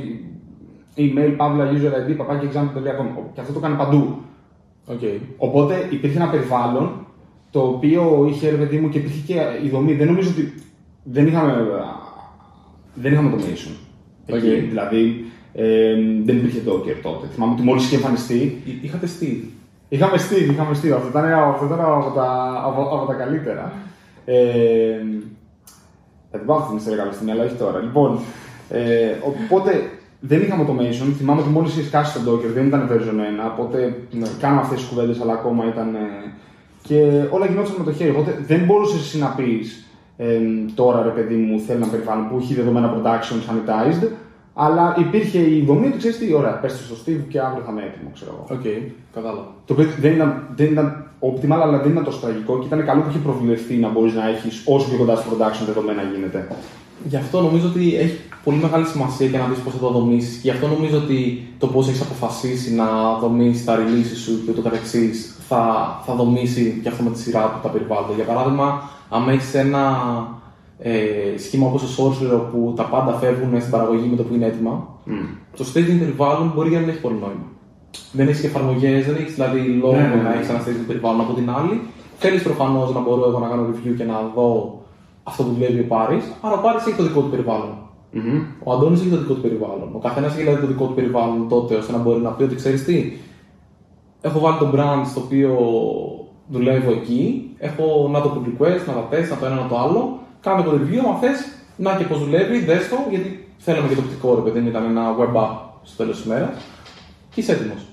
email 0.99 1.35
παύλα 1.37 1.71
user 1.73 2.11
ID 2.11 2.17
παπάκι 2.17 2.49
example.com. 2.53 3.23
Και 3.35 3.41
αυτό 3.41 3.53
το 3.53 3.59
έκανε 3.59 3.77
παντού. 3.77 4.17
Okay. 4.91 5.19
Οπότε 5.37 5.87
υπήρχε 5.91 6.17
ένα 6.19 6.29
περιβάλλον 6.31 7.07
το 7.51 7.61
οποίο 7.61 8.27
είχε 8.31 8.51
ρε 8.51 8.57
παιδί 8.57 8.79
μου 8.79 8.89
και 8.89 8.99
υπήρχε 8.99 9.21
και 9.27 9.41
η 9.65 9.69
δομή. 9.69 9.95
Δεν 9.95 10.07
νομίζω 10.07 10.31
ότι 10.31 10.55
δεν 11.03 11.27
είχαμε, 11.27 11.67
δεν 12.95 13.13
είχαμε 13.13 13.35
automation. 13.37 13.73
Εκεί, 14.27 14.37
Οκ. 14.47 14.69
Δηλαδή 14.69 15.25
ε, 15.53 15.95
δεν 16.25 16.37
υπήρχε 16.37 16.63
Docker 16.67 16.97
τότε. 17.03 17.27
Θυμάμαι 17.33 17.53
ότι 17.53 17.63
μόλις 17.63 17.85
είχε 17.85 17.97
εμφανιστεί. 17.97 18.63
Εί- 18.65 18.85
Είχατε 18.85 19.07
Steve. 19.21 19.45
Είχαμε 19.89 20.13
Steve, 20.17 20.51
είχαμε 20.51 20.71
Steve. 20.71 20.91
Αυτό 20.97 21.09
ήταν, 21.09 21.33
αυτό 21.33 21.65
ήταν 21.67 21.81
από, 21.81 22.11
τα, 22.15 22.63
από, 22.65 22.83
από 22.97 23.07
τα 23.07 23.15
καλύτερα. 23.15 23.73
Ε, 24.25 24.37
θα 26.31 26.39
την 26.39 26.47
πάω 26.47 26.57
αυτή 26.57 26.69
την 26.69 26.77
ιστορία 26.79 26.99
κάποια 26.99 27.13
στιγμή, 27.13 27.33
αλλά 27.33 27.45
όχι 27.45 27.55
τώρα. 27.55 27.79
Λοιπόν, 27.79 28.19
ε, 28.71 29.11
οπότε 29.27 29.91
δεν 30.21 30.41
είχαμε 30.43 30.65
automation. 30.69 31.13
Θυμάμαι 31.19 31.41
ότι 31.41 31.51
μόλις 31.51 31.73
είχε 31.77 31.87
σκάσει 31.87 32.19
το 32.21 32.33
Docker, 32.33 32.51
δεν 32.55 32.67
ήταν 32.67 32.89
version 32.93 33.19
1. 33.21 33.53
Οπότε 33.53 33.97
Ναι. 34.11 34.27
κάναμε 34.41 34.61
αυτές 34.61 34.79
τις 34.79 34.89
κουβέντες, 34.89 35.21
αλλά 35.21 35.33
ακόμα 35.33 35.65
ήταν. 35.67 35.95
ε, 35.95 35.99
και 36.83 37.01
όλα 37.31 37.47
γινόταν 37.47 37.73
με 37.79 37.85
το 37.85 37.93
χέρι. 37.93 38.11
Οπότε 38.11 38.39
δεν 38.47 38.61
μπορούσες 38.65 39.01
εσύ 39.01 39.19
να 39.19 39.27
πεις 39.27 39.87
ε, 40.17 40.39
τώρα 40.75 41.03
ρε 41.03 41.09
παιδί 41.09 41.35
μου, 41.35 41.59
θέλω 41.61 41.79
ένα 41.83 41.87
περιβάλλον 41.87 42.29
που 42.29 42.37
έχει 42.41 42.55
δεδομένα 42.55 42.95
production 42.95 43.39
sanitized. 43.49 44.09
Αλλά 44.55 44.97
υπήρχε 44.99 45.39
η 45.39 45.65
δομή 45.67 45.87
ότι 45.87 45.97
ξέρεις 45.97 46.19
τι, 46.19 46.35
ωραία, 46.35 46.51
πέστε 46.61 46.79
στο 46.85 46.95
Steve 47.05 47.23
και 47.29 47.41
αύριο 47.41 47.63
θα 47.67 47.73
είναι 47.73 47.83
έτοιμο, 47.83 48.11
ξέρω 48.15 48.31
εγώ. 48.35 48.59
Οκ, 48.59 48.67
κατάλαβα. 49.15 49.47
Το 49.67 49.73
οποίο 49.73 49.87
δεν 50.01 50.13
ήταν, 50.15 50.43
δεν 50.57 50.67
ήταν 50.73 51.07
optimal, 51.21 51.61
αλλά 51.67 51.79
δεν 51.79 51.91
ήταν 51.91 52.05
τόσο 52.05 52.21
τραγικό 52.21 52.59
και 52.59 52.67
ήταν 52.67 52.85
καλό 52.85 53.01
που 53.01 53.09
είχε 53.11 53.19
προβλεφθεί 53.19 53.75
να 53.77 53.89
μπορείς 53.89 54.15
να 54.15 54.29
έχεις 54.29 54.63
όσο 54.67 54.89
πιο 54.89 54.99
κοντά 54.99 55.17
στο 55.17 55.31
production 55.31 55.65
δεδομένα 55.67 56.03
γίνεται. 56.15 56.47
Γι' 57.05 57.17
αυτό 57.17 57.41
νομίζω 57.41 57.69
ότι 57.69 57.97
έχει 57.97 58.19
πολύ 58.45 58.59
μεγάλη 58.59 58.85
σημασία 58.87 59.29
και 59.29 59.39
να 59.39 59.47
δεις 59.47 59.59
πώς 59.59 59.73
θα 59.73 59.79
το 59.79 59.91
δομήσεις. 59.91 60.43
Γι' 60.43 60.51
αυτό 60.51 60.67
νομίζω 60.67 60.97
ότι 60.97 61.49
το 61.59 61.67
πώς 61.67 61.89
έχεις 61.89 62.01
αποφασίσει 62.01 62.75
να 62.75 63.19
δομήσεις 63.21 63.65
τα 63.65 63.77
release 63.77 64.17
σου 64.25 64.45
και 64.45 64.51
ούτω 64.51 64.61
καθεξής 64.61 65.37
θα, 65.49 65.63
θα 66.07 66.15
δομήσει 66.15 66.81
και 66.83 66.89
αυτό 66.89 67.03
με 67.03 67.11
τη 67.11 67.19
σειρά 67.19 67.43
του 67.43 67.59
τα 67.63 67.69
περιβάλλοντα. 67.69 68.15
Για 68.15 68.25
παράδειγμα, 68.25 68.83
αν 69.09 69.29
έχεις 69.29 69.55
ένα 69.55 69.83
ε, 70.79 70.93
σχήμα 71.39 71.67
όπως 71.67 71.83
το 71.83 71.89
Sorcerer 72.05 72.41
που 72.53 72.73
τα 72.77 72.85
πάντα 72.85 73.13
φεύγουν 73.13 73.61
στην 73.61 73.71
παραγωγή 73.71 74.09
με 74.09 74.17
το 74.17 74.23
που 74.23 74.35
είναι 74.35 74.47
έτοιμα, 74.47 74.89
το 75.57 75.65
staging 75.73 75.99
περιβάλλον 75.99 76.53
μπορεί 76.55 76.71
να 76.71 76.79
μην 76.79 76.89
έχει 76.89 77.01
πολύ 77.01 77.19
νόημα. 77.21 77.47
Δεν 78.13 78.29
έχεις 78.29 78.45
εφαρμογές, 78.45 79.07
δεν 79.07 79.15
έχεις 79.15 79.35
δηλαδή 79.35 79.61
λόγο 79.61 79.93
Ναι, 79.93 80.01
ναι, 80.01 80.15
ναι. 80.15 80.23
να 80.23 80.35
έχεις 80.35 80.49
ένα 80.49 80.61
staging 80.61 80.87
περιβάλλον 80.87 81.21
από 81.21 81.33
την 81.33 81.51
άλλη. 81.51 81.81
Θέλεις 82.19 82.43
προφανώς 82.43 82.95
να 82.95 83.01
μπορώ 83.01 83.29
εγώ 83.29 83.39
να 83.39 83.49
κάνω 83.49 83.67
review 83.71 83.95
και 83.97 84.05
να 84.05 84.31
δω 84.35 84.78
αυτό 85.29 85.43
που 85.43 85.53
δουλεύει 85.53 85.81
ο 85.81 85.87
Πάρης, 85.89 86.25
άρα 86.41 86.55
ο 86.55 86.61
Πάρης 86.61 86.87
έχει 86.87 86.97
το 86.97 87.03
δικό 87.03 87.21
του 87.21 87.31
περιβάλλον. 87.31 87.73
Μμμ. 88.13 88.43
Ο 88.65 88.73
Αντώνης 88.73 89.01
έχει 89.01 89.09
το 89.09 89.17
δικό 89.17 89.35
του 89.35 89.41
περιβάλλον. 89.41 89.89
Ο 89.93 89.99
καθένας 89.99 90.33
έχει 90.33 90.43
δηλαδή 90.43 90.61
το 90.61 90.67
δικό 90.67 90.85
του 90.87 90.95
περιβάλλον 90.95 91.49
τότε 91.49 91.75
ώστε 91.75 91.93
να 91.93 91.99
μπορεί 91.99 92.21
να 92.21 92.31
πει 92.31 92.43
ότι 92.43 92.55
ξέρεις 92.55 92.85
τι. 92.85 93.13
Έχω 94.21 94.39
βάλει 94.39 94.59
το 94.59 94.71
brand 94.75 95.03
στο 95.11 95.21
οποίο 95.21 95.53
δουλεύω 96.49 96.91
εκεί. 96.91 97.51
Έχω 97.59 98.09
να 98.13 98.21
το 98.21 98.33
pull 98.35 98.49
request, 98.49 98.83
να 98.87 98.93
τα 98.93 99.09
test, 99.11 99.29
να 99.31 99.37
το 99.37 99.47
ένα, 99.47 99.55
να 99.55 99.69
το 99.69 99.79
άλλο. 99.79 100.19
Κάνω 100.41 100.63
το 100.63 100.71
review. 100.71 101.13
Αν 101.13 101.17
θες, 101.21 101.39
να 101.77 101.97
και 101.97 102.05
πώς 102.05 102.19
δουλεύει, 102.19 102.59
δες 102.59 102.89
το, 102.89 102.97
γιατί 103.11 103.49
θέλαμε 103.59 103.89
και 103.89 103.95
το 103.95 104.01
οπτικό 104.01 104.35
ρε 104.35 104.41
παιδί, 104.41 104.61
μου, 104.61 104.69
ήταν 104.69 104.85
ένα 104.85 105.17
web 105.19 105.37
app 105.43 105.57
στο 105.83 105.97
τέλος 105.97 106.17
της 106.17 106.25
ημέρας. 106.25 106.55
Και 107.31 107.41
είσαι 107.41 107.53
έτοιμος. 107.53 107.87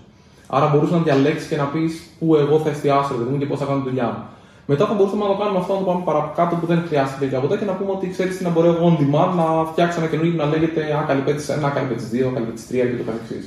Άρα 0.48 0.68
μπορούσε 0.68 0.94
να 0.94 1.02
διαλέξεις 1.02 1.50
και 1.50 1.56
να 1.56 1.64
πεις 1.64 2.10
πού 2.20 2.36
εγώ 2.36 2.60
θα 2.60 2.70
εστιάσω 2.70 3.10
ρε 3.12 3.18
παιδί 3.18 3.30
μου 3.32 3.38
και 3.38 3.46
πώς 3.46 3.60
θα 3.60 3.66
κάνω 3.66 3.82
τη 3.82 3.90
δουλειά 3.90 4.06
μου. 4.06 4.24
Μετά 4.72 4.84
θα 4.90 4.94
μπορούσαμε 4.94 5.24
να 5.26 5.32
το 5.34 5.38
κάνουμε 5.42 5.60
αυτό, 5.62 5.72
να 5.74 5.80
το 5.82 5.86
πάμε 5.90 6.02
παρακάτω 6.10 6.54
που 6.60 6.66
δεν 6.72 6.80
χρειάζεται 6.88 7.20
τέτοια 7.24 7.40
ποτέ 7.44 7.56
και 7.60 7.68
να 7.72 7.76
πούμε 7.78 7.92
ότι 7.98 8.06
ξέρεις 8.16 8.34
τι 8.38 8.44
να 8.48 8.52
μπορώ 8.54 8.68
εγώ 8.74 8.84
on 8.90 8.96
demand 9.02 9.32
να 9.42 9.46
φτιάξω 9.72 9.98
ένα 10.02 10.10
καινούργιο 10.12 10.34
που 10.36 10.42
να 10.44 10.50
λέγεται 10.54 10.82
Α, 10.98 11.00
καλυπέτη 11.10 11.42
1, 11.68 11.72
καλυπέτη 11.76 12.04
2, 12.14 12.34
καλυπέτη 12.36 12.62
3 12.70 12.72
και 12.90 12.98
το 13.02 13.06
καθεξή. 13.10 13.40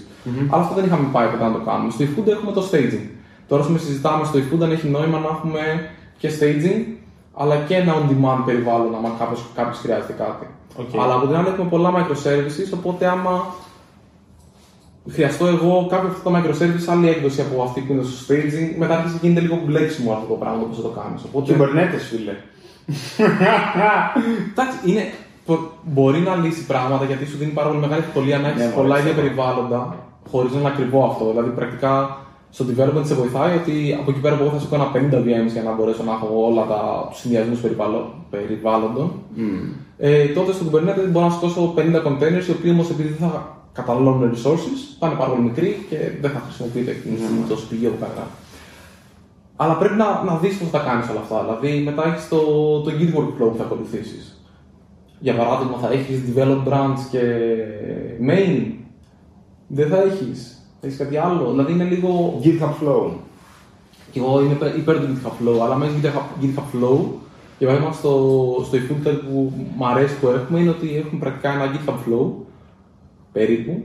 Αλλά 0.51 0.63
αυτό 0.65 0.75
δεν 0.79 0.85
είχαμε 0.89 1.07
πάει 1.15 1.29
ποτέ 1.33 1.45
να 1.51 1.55
το 1.57 1.63
κάνουμε. 1.69 1.91
Στο 1.95 2.03
eFood 2.07 2.29
έχουμε 2.37 2.53
το 2.59 2.63
staging. 2.71 3.07
Τώρα, 3.49 3.63
πούμε, 3.67 3.79
συζητάμε 3.79 4.25
στο 4.31 4.37
eFood 4.43 4.61
αν 4.67 4.71
έχει 4.77 4.87
νόημα 4.97 5.19
να 5.25 5.29
έχουμε 5.35 5.63
και 6.21 6.29
staging, 6.37 6.81
αλλά 7.41 7.55
και 7.67 7.75
ένα 7.83 7.93
on 7.99 8.05
demand 8.11 8.41
περιβάλλον, 8.49 8.91
άμα 8.99 9.11
κάποιος 9.59 9.79
χρειάζεται 9.83 10.15
κάτι. 10.25 10.47
Οκ. 10.83 11.03
Αλλά 11.03 11.15
από 11.15 11.27
την 11.27 11.37
άλλη 11.37 11.49
έχουμε 11.53 11.69
πολλά 11.75 11.91
microservices, 11.99 12.69
οπότε 12.79 13.03
άμα 13.15 13.35
χρειαστώ 15.11 15.47
εγώ 15.47 15.87
κάποιο 15.91 16.09
αυτό 16.09 16.31
το 16.31 16.37
microservice, 16.37 16.87
άλλη 16.93 17.09
έκδοση 17.09 17.41
από 17.41 17.63
αυτή 17.63 17.81
που 17.81 17.93
είναι 17.93 18.03
στο 18.03 18.17
staging, 18.35 18.69
μετά 18.79 18.95
αρχίζει 18.99 19.19
και 19.19 19.27
γίνεται 19.27 19.41
λίγο 19.47 19.59
μπλέξιμο 19.67 20.13
αυτό 20.13 20.27
το 20.27 20.35
πράγμα 20.35 20.63
πώ 20.63 20.75
θα 20.75 20.83
το 20.83 20.93
κάνεις. 21.01 21.23
Οπότε, 21.29 21.47
Kubernetes, 21.59 22.03
φίλε. 22.11 22.35
εντάξει, 24.53 24.77
είναι, 24.91 25.03
πο- 25.47 25.71
μπορεί 25.85 26.19
να 26.21 26.35
λύσει 26.37 26.67
πράγματα 26.67 27.05
γιατί 27.05 27.27
σου 27.27 27.37
δίνει 27.37 27.51
πάρα 27.53 27.69
πολύ 27.69 27.81
μεγάλη 27.81 28.03
ευκολία 28.07 28.39
να 28.39 28.49
έχεις 28.49 28.65
Ναι, 28.65 28.71
πολλά 28.71 28.89
μάλιστα. 28.89 29.11
ίδια 29.11 29.23
περιβάλλοντα 29.23 29.97
χωρίς 30.31 30.53
να 30.53 30.59
είναι 30.61 30.69
ακριβό 30.69 31.05
αυτό. 31.11 31.25
Δηλαδή, 31.31 31.51
πρακτικά 31.51 31.93
στο 32.51 32.65
development 32.71 33.05
σε 33.11 33.15
βοηθάει 33.15 33.57
ότι 33.57 33.97
από 34.01 34.11
εκεί 34.11 34.21
πέρα 34.21 34.35
που 34.37 34.43
εγώ 34.43 34.53
θα 34.53 34.59
σου 34.59 34.69
κάνω 34.69 34.91
50 34.95 34.97
VMs 35.27 35.53
για 35.53 35.63
να 35.63 35.73
μπορέσω 35.75 36.03
να 36.03 36.13
έχω 36.13 36.29
όλα 36.49 36.65
τα 36.73 37.09
συνδυασμούς 37.13 37.61
περιβάλλοντων. 38.31 39.13
Ε, 39.99 40.25
τότε 40.25 40.53
στο 40.53 40.65
Kubernetes 40.71 41.09
μπορώ 41.11 41.27
να 41.27 41.33
σκόσω 41.33 41.75
50 41.77 41.81
containers, 41.81 42.47
οι 42.49 42.51
οποίοι 42.51 42.71
όμως 42.75 42.91
επειδή 42.91 43.09
δεν 43.19 43.29
θα 43.29 43.58
καταναλώνουν 43.81 44.33
resources, 44.35 44.79
θα 44.99 45.05
είναι 45.07 45.19
πάρα 45.21 45.31
πολύ 45.31 45.43
μικροί 45.49 45.71
και 45.91 45.97
δεν 46.23 46.31
θα 46.35 46.41
χρησιμοποιείται 46.45 46.91
εκείνη 46.97 47.15
τη 47.17 47.23
στιγμή 47.23 47.45
τόσο 47.49 47.65
πηγή 47.71 47.87
από 47.87 47.99
κανένα. 48.03 48.27
Αλλά 49.61 49.75
πρέπει 49.81 49.95
να, 50.03 50.09
να 50.29 50.35
δεις 50.43 50.55
πώς 50.59 50.69
θα 50.69 50.79
τα 50.79 50.85
κάνεις 50.89 51.09
όλα 51.13 51.21
αυτά. 51.25 51.39
Δηλαδή, 51.45 51.83
μετά 51.89 52.03
έχεις 52.09 52.29
το, 52.29 52.41
το 52.85 52.91
Git 52.99 53.11
workflow 53.19 53.49
που 53.51 53.59
θα 53.61 53.65
ακολουθήσεις. 53.65 54.25
Για 55.21 55.35
παράδειγμα, 55.35 55.77
θα 55.79 55.89
έχεις 55.97 56.19
develop 56.29 56.61
branch 56.69 57.01
και 57.11 57.23
main. 58.29 58.57
Δεν 59.67 59.89
θα 59.89 59.99
έχεις. 60.03 60.41
Θα 60.81 60.87
έχεις 60.87 60.99
κάτι 60.99 61.17
άλλο. 61.17 61.51
Δηλαδή, 61.51 61.73
είναι 61.73 61.85
λίγο. 61.85 62.41
GitHub 62.43 62.75
Flow. 62.81 63.11
Και 64.11 64.19
εγώ 64.21 64.41
είμαι 64.41 64.53
υπέρ- 64.53 64.77
υπέρ 64.77 64.97
του 65.01 65.07
GitHub 65.15 65.37
Flow, 65.39 65.59
αλλά 65.65 65.77
μέσα 65.77 65.93
GitHub, 66.03 66.45
GitHub 66.45 66.77
Flow, 66.77 66.99
για 67.59 67.67
παράδειγμα 67.67 67.93
στο, 67.93 68.13
στο 68.65 68.79
eFood 68.79 69.19
που 69.31 69.53
μου 69.77 69.87
αρέσει 69.87 70.15
που 70.19 70.29
έχουμε 70.29 70.61
είναι 70.61 70.71
ότι 70.71 70.97
έχουμε 70.97 71.21
πρακτικά 71.21 71.53
ένα 71.53 71.65
GitHub 71.73 71.93
Flow, 71.93 72.31
περίπου, 73.39 73.83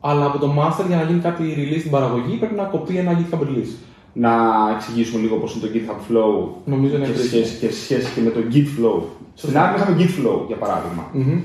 αλλά 0.00 0.24
από 0.26 0.38
το 0.38 0.48
master 0.58 0.84
για 0.86 0.96
να 0.96 1.02
γίνει 1.02 1.20
κάτι 1.20 1.42
release 1.58 1.78
στην 1.78 1.90
παραγωγή 1.90 2.34
πρέπει 2.36 2.54
να 2.54 2.62
κοπεί 2.64 2.96
ένα 2.96 3.12
GitHub 3.18 3.40
release. 3.48 3.74
Να 4.12 4.32
εξηγήσουμε 4.74 5.20
λίγο 5.22 5.36
πώς 5.36 5.54
είναι 5.54 5.66
το 5.66 5.70
GitHub 5.74 6.00
Flow 6.08 6.48
Νομίζω 6.64 6.96
είναι 6.96 7.06
και 7.06 7.12
σε 7.12 7.18
χρήσιμο. 7.18 7.44
σχέση, 7.44 7.58
και 7.60 7.70
σε 7.72 7.80
σχέση 7.84 8.12
και 8.14 8.20
με 8.20 8.30
το 8.30 8.40
Git 8.52 8.68
Flow. 8.76 9.00
Στην 9.34 9.58
άλλη 9.58 9.76
είχαμε 9.76 9.96
Git 10.00 10.12
Flow, 10.18 10.38
για 10.46 10.56
παράδειγμα. 10.56 11.04
Μμμ. 11.12 11.38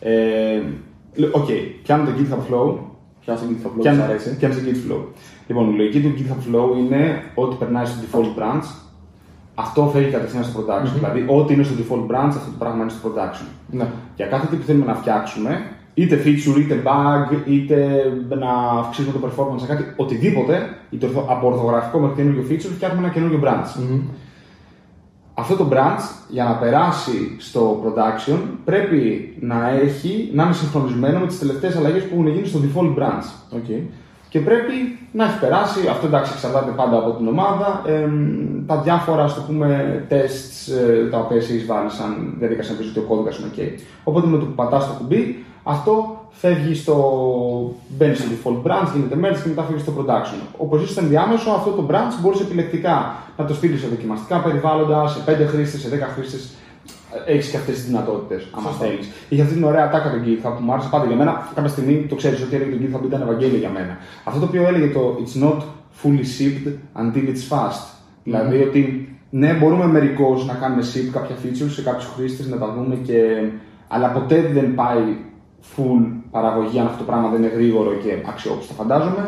Ε, 0.00 0.62
λε- 1.14 1.34
Οκ, 1.34 1.48
πιάνω 1.82 2.04
το 2.04 2.10
GitHub 2.18 2.42
Flow 2.54 2.74
Πιάσε 3.20 3.44
GitHub 3.50 3.66
Flow, 3.66 3.80
και 3.82 3.88
σας 3.88 3.96
αν- 3.98 4.02
αρέσει. 4.02 4.36
και 4.38 4.46
αν 4.46 4.52
σε 4.52 4.60
Git 4.66 4.92
Flow. 4.92 5.00
Λοιπόν, 5.46 5.70
η 5.72 5.76
λογική 5.76 6.00
του 6.00 6.12
GitHub 6.18 6.40
Flow 6.54 6.78
είναι 6.78 7.22
ότι 7.34 7.56
περνάει 7.58 7.84
στο 7.86 7.96
default 8.04 8.40
branch, 8.40 8.66
αυτό 9.54 9.90
φεύγει 9.92 10.10
κατευθείαν 10.10 10.44
στο 10.44 10.60
production. 10.60 10.92
Δηλαδή, 10.94 11.24
ό,τι 11.28 11.52
είναι 11.54 11.62
στο 11.62 11.74
default 11.80 12.10
branch, 12.10 12.28
αυτό 12.40 12.50
το 12.50 12.56
πράγμα 12.58 12.82
είναι 12.82 12.90
στο 12.90 13.08
production. 13.08 13.46
Ναι. 13.70 13.86
Για 14.16 14.26
κάθε 14.26 14.46
τι 14.46 14.56
που 14.56 14.62
θέλουμε 14.64 14.84
να 14.86 14.94
φτιάξουμε, 14.94 15.62
είτε 15.94 16.22
feature, 16.24 16.58
είτε 16.58 16.82
bug, 16.84 17.36
είτε 17.44 18.02
να 18.28 18.78
αυξήσουμε 18.78 19.12
το 19.12 19.28
performance 19.28 19.60
σε 19.60 19.66
κάτι, 19.66 19.84
οτιδήποτε, 19.96 20.68
είτε 20.90 21.06
από 21.28 21.46
ορθογραφικό 21.46 21.98
μέχρι 21.98 22.16
καινούριο 22.16 22.44
feature, 22.50 22.72
φτιάχνουμε 22.74 23.04
ένα 23.04 23.14
καινούριο 23.14 23.40
branch. 23.44 23.80
Mm-hmm. 23.80 24.00
Αυτό 25.34 25.56
το 25.56 25.68
branch 25.72 26.02
για 26.28 26.44
να 26.44 26.54
περάσει 26.54 27.36
στο 27.38 27.82
production 27.84 28.38
πρέπει 28.64 29.34
να, 29.40 29.70
έχει, 29.70 30.30
να 30.32 30.42
είναι 30.42 30.52
συγχρονισμένο 30.52 31.18
με 31.18 31.26
τις 31.26 31.38
τελευταίες 31.38 31.76
αλλαγές 31.76 32.02
που 32.02 32.14
έχουν 32.14 32.28
γίνει 32.28 32.46
στο 32.46 32.60
default 32.64 32.98
branch. 32.98 33.56
Okay. 33.56 33.82
Και 34.28 34.40
πρέπει 34.40 34.98
να 35.12 35.24
έχει 35.24 35.38
περάσει, 35.38 35.88
αυτό 35.90 36.06
εντάξει 36.06 36.32
εξαρτάται 36.34 36.70
πάντα 36.70 36.96
από 36.96 37.10
την 37.10 37.28
ομάδα, 37.28 37.82
ε, 37.86 38.08
τα 38.66 38.76
διάφορα 38.80 39.28
στο 39.28 39.40
πούμε 39.40 39.66
tests 40.10 40.72
ε, 40.72 41.08
τα 41.08 41.18
οποία 41.18 41.36
εσύ 41.36 41.58
βάλει 41.58 41.90
σαν 41.90 42.34
διαδικασία 42.38 42.74
να 42.74 42.80
πει 42.80 42.88
ότι 42.88 42.98
ο 42.98 43.02
κώδικας 43.02 43.38
είναι 43.38 43.48
OK. 43.56 43.80
Οπότε 44.04 44.26
με 44.26 44.38
το 44.38 44.44
που 44.44 44.52
πατάς 44.52 44.86
το 44.86 44.92
κουμπί, 44.98 45.44
αυτό 45.64 46.18
φεύγει 46.30 46.74
στο. 46.74 46.96
μπαίνει 47.88 48.14
στο 48.14 48.26
default 48.32 48.66
branch, 48.66 48.88
γίνεται 48.94 49.16
merge 49.22 49.40
και 49.42 49.48
μετά 49.48 49.62
φεύγει 49.62 49.82
στο 49.82 49.92
production. 49.98 50.40
Όπω 50.56 50.76
είσαι 50.76 50.86
στο 50.86 51.00
ενδιάμεσο, 51.00 51.50
αυτό 51.50 51.70
το 51.70 51.86
branch 51.90 52.14
μπορείς 52.22 52.40
επιλεκτικά 52.40 53.14
να 53.36 53.44
το 53.44 53.54
στείλεις 53.54 53.80
σε 53.80 53.86
δοκιμαστικά 53.86 54.42
περιβάλλοντα, 54.42 55.08
σε 55.08 55.20
5 55.26 55.46
χρήστες, 55.46 55.80
σε 55.80 55.88
10 55.88 56.12
χρήστες. 56.14 56.54
Έχεις 57.26 57.50
και 57.50 57.56
αυτές 57.56 57.74
τις 57.74 57.84
δυνατότητες, 57.84 58.48
αν 58.56 58.72
θέλεις. 58.80 59.10
Είχε 59.28 59.42
αυτή 59.42 59.54
την 59.54 59.64
ωραία 59.64 59.90
τάκα 59.90 60.10
τον 60.10 60.22
GitHub 60.24 60.52
που 60.56 60.62
μου 60.64 60.72
άρεσε 60.72 60.88
πάντα 60.90 61.06
για 61.06 61.16
μένα. 61.16 61.48
Κάποια 61.54 61.70
στιγμή 61.70 62.06
το 62.08 62.14
ξέρεις 62.14 62.42
ότι 62.42 62.54
έλεγε 62.54 62.70
το 62.70 62.78
GitHub 62.82 63.04
ήταν 63.04 63.22
Ευαγγέλιο 63.22 63.58
για 63.58 63.70
μένα. 63.70 63.96
Αυτό 64.24 64.40
το 64.40 64.46
οποίο 64.46 64.66
έλεγε 64.66 64.92
το 64.92 65.16
It's 65.22 65.42
not 65.44 65.58
fully 66.02 66.24
shipped 66.36 66.68
until 67.00 67.24
it's 67.32 67.44
fast. 67.50 67.82
Mm-hmm. 67.82 68.22
Δηλαδή 68.22 68.62
ότι 68.62 69.08
ναι, 69.30 69.52
μπορούμε 69.52 69.86
μερικώς 69.86 70.46
να 70.46 70.54
κάνουμε 70.54 70.82
ship 70.94 71.08
κάποια 71.12 71.36
features 71.42 71.70
σε 71.70 71.82
κάποιους 71.82 72.08
χρήστες, 72.16 72.46
να 72.46 72.56
τα 72.56 72.72
δούμε 72.76 72.94
και. 72.94 73.18
Αλλά 73.88 74.08
ποτέ 74.08 74.50
δεν 74.52 74.74
πάει 74.74 75.16
full 75.72 76.02
παραγωγή 76.30 76.78
αν 76.78 76.86
αυτό 76.86 76.98
το 76.98 77.04
πράγμα 77.04 77.28
δεν 77.28 77.42
είναι 77.42 77.52
γρήγορο 77.54 77.92
και 77.92 78.12
αξιόπιστο, 78.28 78.72
φαντάζομαι. 78.74 79.24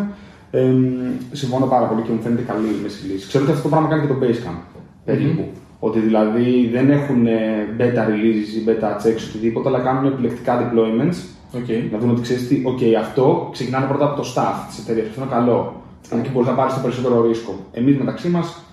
Ε, 0.50 0.72
συμφωνώ 1.32 1.66
πάρα 1.66 1.86
πολύ 1.86 2.02
και 2.02 2.12
μου 2.12 2.20
φαίνεται 2.22 2.42
καλή 2.42 2.66
η 2.66 2.80
μέση 2.82 3.06
λύση. 3.06 3.26
Ξέρω 3.28 3.44
ότι 3.44 3.52
αυτό 3.52 3.62
το 3.62 3.68
πράγμα 3.68 3.88
κάνει 3.88 4.02
και 4.06 4.12
το 4.12 4.18
Basecamp 4.22 4.60
περίπου. 5.04 5.42
Mm-hmm. 5.42 5.64
Ότι 5.80 5.98
δηλαδή 5.98 6.68
δεν 6.72 6.90
έχουν 6.90 7.26
ε, 7.26 7.66
beta 7.78 8.02
releases 8.10 8.50
ή 8.58 8.60
beta 8.66 8.90
checks 9.02 9.22
οτιδήποτε, 9.28 9.68
αλλά 9.68 9.78
κάνουν 9.78 10.04
επιλεκτικά 10.12 10.52
deployments. 10.60 11.18
Okay. 11.58 11.88
Να 11.92 11.98
δουν 11.98 12.10
ότι 12.10 12.20
ξέρεις 12.20 12.48
τι, 12.48 12.62
OK, 12.66 12.82
αυτό 13.00 13.48
ξεκινάνε 13.52 13.86
πρώτα 13.86 14.04
από 14.04 14.16
το 14.16 14.32
staff 14.34 14.66
της 14.68 14.78
εταιρείας. 14.78 15.08
Αυτό 15.08 15.20
είναι 15.20 15.30
καλό. 15.30 15.82
Αν 16.12 16.22
και 16.22 16.28
μπορείς 16.28 16.48
να 16.48 16.54
πάρεις 16.54 16.74
το 16.74 16.80
περισσότερο 16.80 17.26
ρίσκο. 17.26 17.54
Εμείς 17.72 17.96
μεταξύ 17.96 18.28
μας 18.28 18.65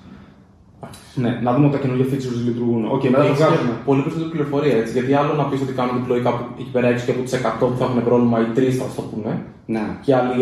ναι, 1.23 1.31
να 1.45 1.49
δούμε 1.53 1.65
ότι 1.67 1.75
τα 1.75 1.81
καινούργια 1.83 2.07
features 2.11 2.39
λειτουργούν. 2.49 2.81
Okay, 2.95 3.09
μετά 3.13 3.25
το 3.27 3.33
βγάζουμε. 3.39 3.73
Πολύ 3.89 4.01
περισσότερη 4.01 4.31
πληροφορία 4.33 4.75
έτσι. 4.81 4.91
Γιατί 4.97 5.11
άλλο 5.19 5.33
να 5.41 5.45
πεις 5.49 5.59
ότι 5.65 5.73
κάνουν 5.79 5.95
deploy 5.99 6.19
κάπου 6.27 6.43
εκεί 6.61 6.71
πέρα 6.75 6.87
έξω 6.91 7.03
και 7.05 7.13
από 7.15 7.21
του 7.25 7.29
100 7.65 7.69
που 7.71 7.77
θα 7.79 7.85
έχουν 7.87 8.03
πρόβλημα, 8.09 8.37
οι 8.43 8.47
3 8.57 8.59
θα 8.79 8.85
το 8.95 9.01
πούνε. 9.09 9.33
Ναι. 9.73 9.85
Και 10.05 10.11
άλλοι 10.17 10.33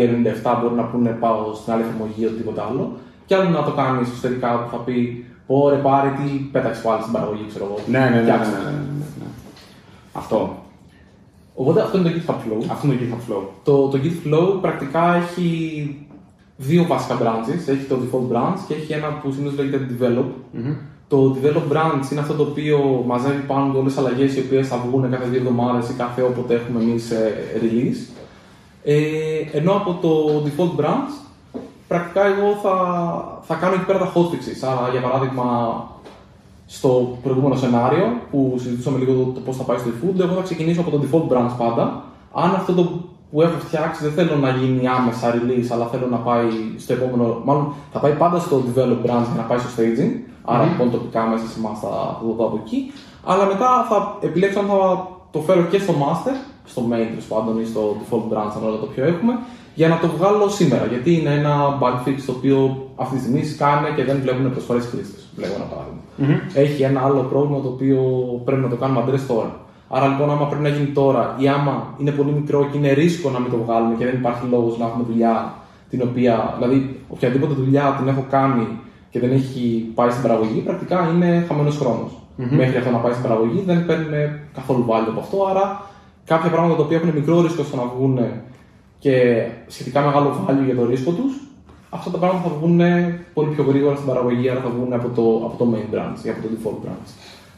97 0.44 0.58
μπορεί 0.60 0.74
να 0.82 0.86
πούνε 0.90 1.10
πάω 1.22 1.40
στην 1.60 1.72
άλλη 1.72 1.82
εφαρμογή 1.86 2.20
ή 2.22 2.26
οτιδήποτε 2.30 2.60
άλλο. 2.68 2.84
Και 3.26 3.34
άλλο 3.36 3.48
να 3.58 3.62
το 3.68 3.72
κάνεις 3.80 4.08
εσωτερικά 4.12 4.48
που 4.60 4.68
θα 4.72 4.78
πει 4.86 4.96
Ωρε 5.46 5.76
πάρει 5.76 6.08
τι 6.08 6.28
πέταξες 6.52 6.82
πάλι 6.82 7.00
στην 7.00 7.12
παραγωγή, 7.12 7.44
ξέρω 7.48 7.64
εγώ. 7.64 7.78
Ναι, 7.86 7.98
ναι, 7.98 8.04
ναι, 8.08 8.20
ναι, 8.20 8.22
ναι, 8.22 9.02
ναι. 9.18 9.26
Αυτό. 10.12 10.56
Οπότε 11.54 11.80
αυτό 11.80 11.98
είναι 11.98 12.10
το 12.10 12.14
GitHub 12.16 12.34
Flow. 12.34 12.66
Αυτό 12.70 12.86
είναι 12.86 12.96
το 12.96 13.02
GitHub 13.04 13.32
Flow. 13.32 13.42
Το, 13.64 13.88
το 13.88 13.98
GitFlow 14.02 14.60
πρακτικά 14.60 15.14
έχει 15.14 16.06
δύο 16.68 16.84
βασικά 16.86 17.18
branches. 17.22 17.62
Έχει 17.72 17.84
το 17.88 17.96
default 18.02 18.36
branch 18.36 18.58
και 18.68 18.74
έχει 18.74 18.92
ένα 18.92 19.08
που 19.08 19.32
συνήθως 19.32 19.58
λέγεται 19.58 19.86
develop. 19.98 20.28
Mm-hmm. 20.56 20.76
Το 21.08 21.36
develop 21.36 21.66
branch 21.72 22.10
είναι 22.10 22.20
αυτό 22.20 22.34
το 22.34 22.42
οποίο 22.42 23.04
μαζεύει 23.06 23.42
πάνω 23.46 23.78
όλες 23.78 23.94
τις 23.94 23.98
αλλαγές 23.98 24.36
οι 24.36 24.40
οποίες 24.40 24.68
θα 24.68 24.76
βγουν 24.86 25.10
κάθε 25.10 25.28
δύο 25.28 25.38
εβδομάδες 25.38 25.88
ή 25.88 25.92
κάθε 25.92 26.22
όποτε 26.22 26.54
έχουμε 26.54 26.80
εμείς 26.82 27.12
release. 27.62 28.00
Ε, 28.84 28.96
ενώ 29.52 29.72
από 29.72 29.98
το 30.02 30.42
default 30.46 30.80
branch 30.80 31.12
πρακτικά 31.88 32.26
εγώ 32.26 32.48
θα, 32.62 32.74
θα 33.42 33.54
κάνω 33.54 33.74
εκεί 33.74 33.84
πέρα 33.84 33.98
τα 33.98 34.12
hotfixes. 34.14 34.60
Άρα, 34.70 34.88
για 34.90 35.00
παράδειγμα, 35.00 35.46
στο 36.66 37.18
προηγούμενο 37.22 37.56
σενάριο 37.56 38.06
που 38.30 38.54
συζητούσαμε 38.58 38.98
λίγο 38.98 39.12
το, 39.12 39.30
το 39.30 39.40
πώς 39.40 39.56
θα 39.56 39.62
πάει 39.62 39.78
στο 39.78 39.88
eFood, 39.90 40.20
εγώ 40.20 40.34
θα 40.34 40.42
ξεκινήσω 40.42 40.80
από 40.80 40.90
το 40.90 41.00
default 41.02 41.32
branch 41.32 41.54
πάντα. 41.58 42.04
Αν 42.32 42.54
αυτό 42.54 42.72
το 42.72 43.00
που 43.32 43.42
έχω 43.42 43.58
φτιάξει 43.66 44.02
δεν 44.06 44.12
θέλω 44.12 44.36
να 44.36 44.50
γίνει 44.50 44.88
άμεσα 44.98 45.26
release, 45.34 45.68
αλλά 45.74 45.86
θέλω 45.86 46.06
να 46.10 46.16
πάει 46.16 46.48
στο 46.78 46.92
επόμενο. 46.92 47.42
Μάλλον 47.44 47.74
θα 47.92 47.98
πάει 47.98 48.12
πάντα 48.12 48.38
στο 48.38 48.62
develop 48.66 49.00
branch 49.04 49.26
για 49.30 49.38
να 49.42 49.46
πάει 49.48 49.58
στο 49.58 49.70
staging. 49.76 50.12
Άρα 50.44 50.64
λοιπόν 50.64 50.90
τοπικά 50.90 51.22
μέσα 51.22 51.46
σε 51.52 51.58
εμάς 51.58 51.78
θα 51.78 51.90
το 52.20 52.34
δω 52.36 52.44
από 52.46 52.60
εκεί. 52.64 52.92
Αλλά 53.24 53.44
μετά 53.52 53.86
θα 53.88 53.96
επιλέξω 54.20 54.58
αν 54.58 54.66
θα 54.66 55.08
το 55.30 55.38
φέρω 55.38 55.62
και 55.62 55.78
στο 55.78 55.92
master, 56.02 56.36
στο 56.64 56.82
main 56.90 57.06
τέλος 57.12 57.28
πάντων 57.32 57.60
ή 57.60 57.64
στο 57.64 57.82
default 58.00 58.26
branch, 58.32 58.52
αν 58.56 58.78
το 58.80 58.88
πιο 58.94 59.04
έχουμε, 59.04 59.32
για 59.74 59.88
να 59.88 59.98
το 59.98 60.06
βγάλω 60.16 60.48
σήμερα. 60.48 60.86
Γιατί 60.86 61.10
είναι 61.18 61.34
ένα 61.34 61.78
bug 61.80 62.08
fix 62.08 62.16
το 62.26 62.32
οποίο 62.32 62.88
αυτή 62.96 63.14
τη 63.14 63.20
στιγμή 63.20 63.44
σκάνε 63.44 63.88
και 63.96 64.04
δεν 64.04 64.16
βλέπουν 64.22 64.50
προσφορές 64.50 64.84
χρήστε. 64.90 65.18
Βλέπω 65.36 65.54
ένα 65.60 65.64
παράδειγμα. 65.72 66.02
Mm-hmm. 66.18 66.56
Έχει 66.64 66.82
ένα 66.82 67.00
άλλο 67.06 67.20
πρόβλημα 67.20 67.60
το 67.60 67.68
οποίο 67.68 68.00
πρέπει 68.44 68.62
να 68.62 68.68
το 68.68 68.76
κάνουμε 68.76 69.00
αντρέ 69.00 69.16
τώρα. 69.16 69.60
Άρα 69.94 70.06
λοιπόν, 70.08 70.30
άμα 70.30 70.46
πρέπει 70.46 70.62
να 70.62 70.68
γίνει 70.68 70.86
τώρα 70.86 71.36
ή 71.38 71.48
άμα 71.48 71.94
είναι 71.98 72.10
πολύ 72.10 72.32
μικρό 72.32 72.68
και 72.70 72.78
είναι 72.78 72.92
ρίσκο 72.92 73.30
να 73.30 73.40
μην 73.40 73.50
το 73.50 73.56
βγάλουμε 73.64 73.94
και 73.98 74.04
δεν 74.04 74.14
υπάρχει 74.14 74.46
λόγος 74.46 74.78
να 74.78 74.84
έχουμε 74.86 75.04
δουλειά 75.10 75.54
την 75.90 76.02
οποία, 76.02 76.54
δηλαδή 76.58 77.00
οποιαδήποτε 77.08 77.54
δουλειά 77.54 77.96
την 77.98 78.08
έχω 78.08 78.24
κάνει 78.30 78.68
και 79.10 79.18
δεν 79.20 79.32
έχει 79.32 79.90
πάει 79.94 80.10
στην 80.10 80.22
παραγωγή, 80.22 80.60
πρακτικά 80.60 81.10
είναι 81.14 81.44
χαμένος 81.48 81.76
χρόνος. 81.76 82.10
Mm-hmm. 82.12 82.56
Μέχρι 82.60 82.76
αυτό 82.76 82.90
να 82.90 82.98
πάει 82.98 83.12
στην 83.12 83.24
παραγωγή 83.28 83.62
δεν 83.66 83.86
παίρνουν 83.86 84.12
καθόλου 84.54 84.84
value 84.88 85.08
από 85.08 85.20
αυτό. 85.20 85.46
Άρα 85.50 85.86
κάποια 86.24 86.50
πράγματα 86.50 86.76
τα 86.76 86.82
οποία 86.82 86.96
έχουν 86.96 87.10
μικρό 87.14 87.42
ρίσκο 87.42 87.62
στο 87.62 87.76
να 87.76 87.84
βγουν 87.96 88.18
και 88.98 89.46
σχετικά 89.66 90.00
μεγάλο 90.00 90.46
value 90.48 90.64
για 90.64 90.74
το 90.74 90.86
ρίσκο 90.86 91.10
τους, 91.10 91.32
αυτά 91.90 92.10
τα 92.10 92.18
πράγματα 92.18 92.48
θα 92.48 92.54
βγουν 92.58 92.80
πολύ 93.34 93.50
πιο 93.54 93.64
γρήγορα 93.64 93.94
στην 93.94 94.06
παραγωγή, 94.06 94.48
άρα 94.48 94.60
θα 94.60 94.68
βγουν 94.68 94.92
από 94.92 95.08
το, 95.08 95.46
από 95.46 95.54
το 95.58 95.64
main 95.72 95.94
branch 95.94 96.24
ή 96.26 96.28
από 96.30 96.40
το 96.42 96.48
default 96.54 96.86
branch. 96.86 97.10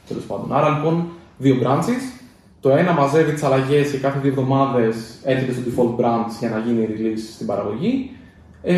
Τέλος 0.08 0.24
πάντων. 0.24 0.52
Άρα 0.56 0.68
λοιπόν, 0.68 1.04
δύο 1.38 1.56
branches. 1.62 2.23
Το 2.64 2.70
ένα 2.70 2.92
μαζεύει 2.92 3.32
τις 3.32 3.42
αλλαγές 3.42 3.90
και 3.90 3.98
κάθε 3.98 4.18
δύο 4.18 4.30
εβδομάδες 4.30 4.96
έρχεται 5.24 5.52
στο 5.52 5.62
default 5.66 6.00
branch 6.00 6.30
για 6.40 6.50
να 6.50 6.58
γίνει 6.58 6.88
release 6.90 7.22
στην 7.34 7.46
παραγωγή. 7.46 8.10
Ε, 8.62 8.74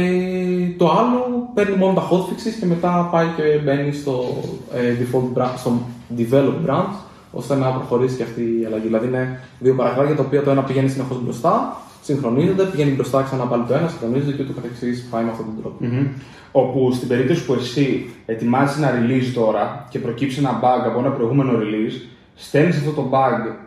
το 0.76 0.90
άλλο 0.90 1.50
παίρνει 1.54 1.76
μόνο 1.76 1.92
τα 1.92 2.08
hotfixes 2.10 2.54
και 2.60 2.66
μετά 2.66 3.08
πάει 3.12 3.26
και 3.36 3.42
μπαίνει 3.64 3.92
στο, 3.92 4.42
ε, 4.74 4.94
default 5.00 5.38
branch, 5.38 5.54
στο 5.56 5.80
develop 6.18 6.68
branch 6.68 6.94
ώστε 7.32 7.54
να 7.54 7.70
προχωρήσει 7.70 8.16
και 8.16 8.22
αυτή 8.22 8.42
η 8.60 8.64
αλλαγή. 8.64 8.86
Δηλαδή 8.86 9.06
είναι 9.06 9.40
δύο 9.58 9.74
παραγράγια 9.74 10.14
τα 10.14 10.22
οποία 10.22 10.42
το 10.42 10.50
ένα 10.50 10.62
πηγαίνει 10.62 10.88
συνεχώς 10.88 11.22
μπροστά 11.22 11.76
συγχρονίζονται, 12.02 12.64
πηγαίνει 12.64 12.90
μπροστά 12.90 13.22
ξανά 13.22 13.44
πάλι 13.44 13.64
το 13.68 13.74
ένα, 13.74 13.88
συγχρονίζονται 13.88 14.32
και 14.32 14.42
ούτω 14.42 14.52
καθεξής 14.52 15.08
πάει 15.10 15.24
με 15.24 15.30
αυτόν 15.30 15.46
τον 15.46 15.62
τρόπο. 15.62 15.78
Mm-hmm. 15.82 16.06
Όπου 16.52 16.92
στην 16.92 17.08
περίπτωση 17.08 17.44
που 17.44 17.52
εσύ 17.52 18.10
ετοιμάζεις 18.26 18.76
ένα 18.76 18.90
release 18.98 19.30
τώρα 19.34 19.86
και 19.90 19.98
προκύψει 19.98 20.38
ένα 20.38 20.60
bug 20.62 20.82
από 20.86 20.98
ένα 20.98 21.10
προηγούμενο 21.10 21.52
release, 21.58 21.96
στέλνεις 22.34 22.76
αυτό 22.76 22.90
το 22.90 23.08
bug 23.12 23.65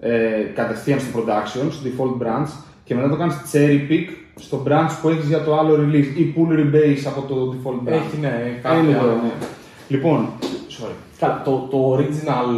ε, 0.00 0.10
κατευθείαν 0.54 1.00
στο 1.00 1.18
production, 1.18 1.66
στο 1.70 1.82
default 1.84 2.22
branch 2.22 2.48
και 2.84 2.94
μετά 2.94 3.08
το 3.08 3.16
κάνεις 3.16 3.34
cherry 3.52 3.90
pick 3.90 4.06
στο 4.34 4.62
branch 4.66 4.90
που 5.02 5.08
έχεις 5.08 5.26
για 5.26 5.44
το 5.44 5.58
άλλο 5.58 5.74
release 5.74 6.18
ή 6.18 6.34
pull 6.36 6.52
rebase 6.52 7.04
από 7.06 7.20
το 7.28 7.54
default 7.54 7.88
branch. 7.88 7.92
Έχει, 7.92 8.16
ναι, 8.20 8.58
κάτι 8.62 8.76
άλλο. 8.76 9.12
Ναι. 9.22 9.32
Λοιπόν, 9.88 10.28
sorry. 10.68 10.94
Καλά, 11.18 11.42
το, 11.44 11.68
το 11.70 11.96
original 11.96 12.48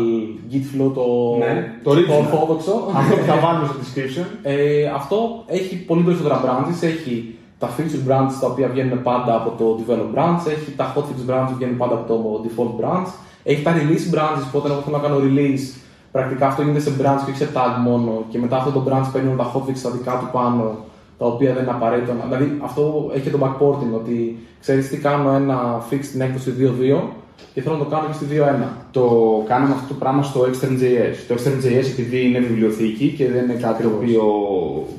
git 0.52 0.80
flow, 0.80 0.92
το, 0.94 1.36
ναι, 1.38 1.72
το, 1.82 1.90
original. 1.90 2.10
orthodoxo, 2.10 2.94
αυτό 2.96 3.16
που 3.16 3.24
θα 3.24 3.36
βάλουμε 3.36 3.66
στο 3.66 3.76
description. 3.82 4.26
Ε, 4.42 4.86
αυτό 4.94 5.44
έχει 5.46 5.76
πολύ 5.76 6.02
περισσότερα 6.02 6.40
branches. 6.44 6.82
Έχει 6.82 7.34
τα 7.62 7.68
feature 7.76 8.02
branches 8.08 8.36
τα 8.40 8.46
οποία 8.46 8.68
βγαίνουν 8.68 9.02
πάντα 9.02 9.34
από 9.34 9.50
το 9.58 9.66
develop 9.80 10.18
branch, 10.18 10.42
έχει 10.50 10.70
τα 10.76 10.94
hotfix 10.94 11.30
branches 11.30 11.48
που 11.48 11.56
βγαίνουν 11.56 11.76
πάντα 11.76 11.94
από 11.94 12.06
το 12.12 12.44
default 12.44 12.84
branch, 12.84 13.10
έχει 13.42 13.62
τα 13.62 13.72
release 13.78 14.06
branches 14.14 14.44
που 14.50 14.58
όταν 14.58 14.70
εγώ 14.70 14.80
θέλω 14.80 14.96
να 14.96 15.02
κάνω 15.02 15.18
release, 15.26 15.64
πρακτικά 16.12 16.46
αυτό 16.46 16.62
γίνεται 16.62 16.80
σε 16.80 16.92
branch 17.00 17.20
και 17.24 17.30
όχι 17.30 17.36
σε 17.36 17.48
tag 17.54 17.80
μόνο 17.82 18.24
και 18.28 18.38
μετά 18.38 18.56
αυτό 18.56 18.70
το 18.70 18.84
branch 18.88 19.08
παίρνει 19.12 19.36
τα 19.36 19.52
hotfix 19.52 19.74
στα 19.74 19.90
δικά 19.90 20.12
του 20.20 20.28
πάνω 20.32 20.76
τα 21.18 21.26
οποία 21.26 21.52
δεν 21.52 21.62
είναι 21.62 21.72
απαραίτητο. 21.72 22.12
Δηλαδή 22.24 22.58
αυτό 22.62 23.10
έχει 23.14 23.22
και 23.22 23.36
το 23.36 23.38
backporting, 23.42 23.94
ότι 23.94 24.38
ξέρεις 24.60 24.88
τι 24.88 24.96
κάνω 24.96 25.30
ένα 25.30 25.82
fix 25.90 25.98
στην 26.02 26.20
έκδοση 26.20 26.54
2.2 26.58 27.00
και 27.54 27.60
θέλω 27.62 27.76
να 27.76 27.84
το 27.84 27.90
κάνω 27.90 28.06
και 28.06 28.12
στη 28.12 28.26
2.1. 28.30 28.66
Το 28.90 29.04
κάναμε 29.48 29.74
αυτό 29.74 29.88
το 29.88 29.94
πράγμα 29.94 30.22
στο 30.22 30.40
Extern.js. 30.40 31.16
Το 31.28 31.34
Extern.js 31.34 31.86
επειδή 31.92 32.26
είναι 32.26 32.38
βιβλιοθήκη 32.38 33.08
και 33.08 33.30
δεν 33.30 33.44
είναι 33.44 33.60
κάτι 33.60 33.82
το 33.82 33.88
οποίο 33.88 34.22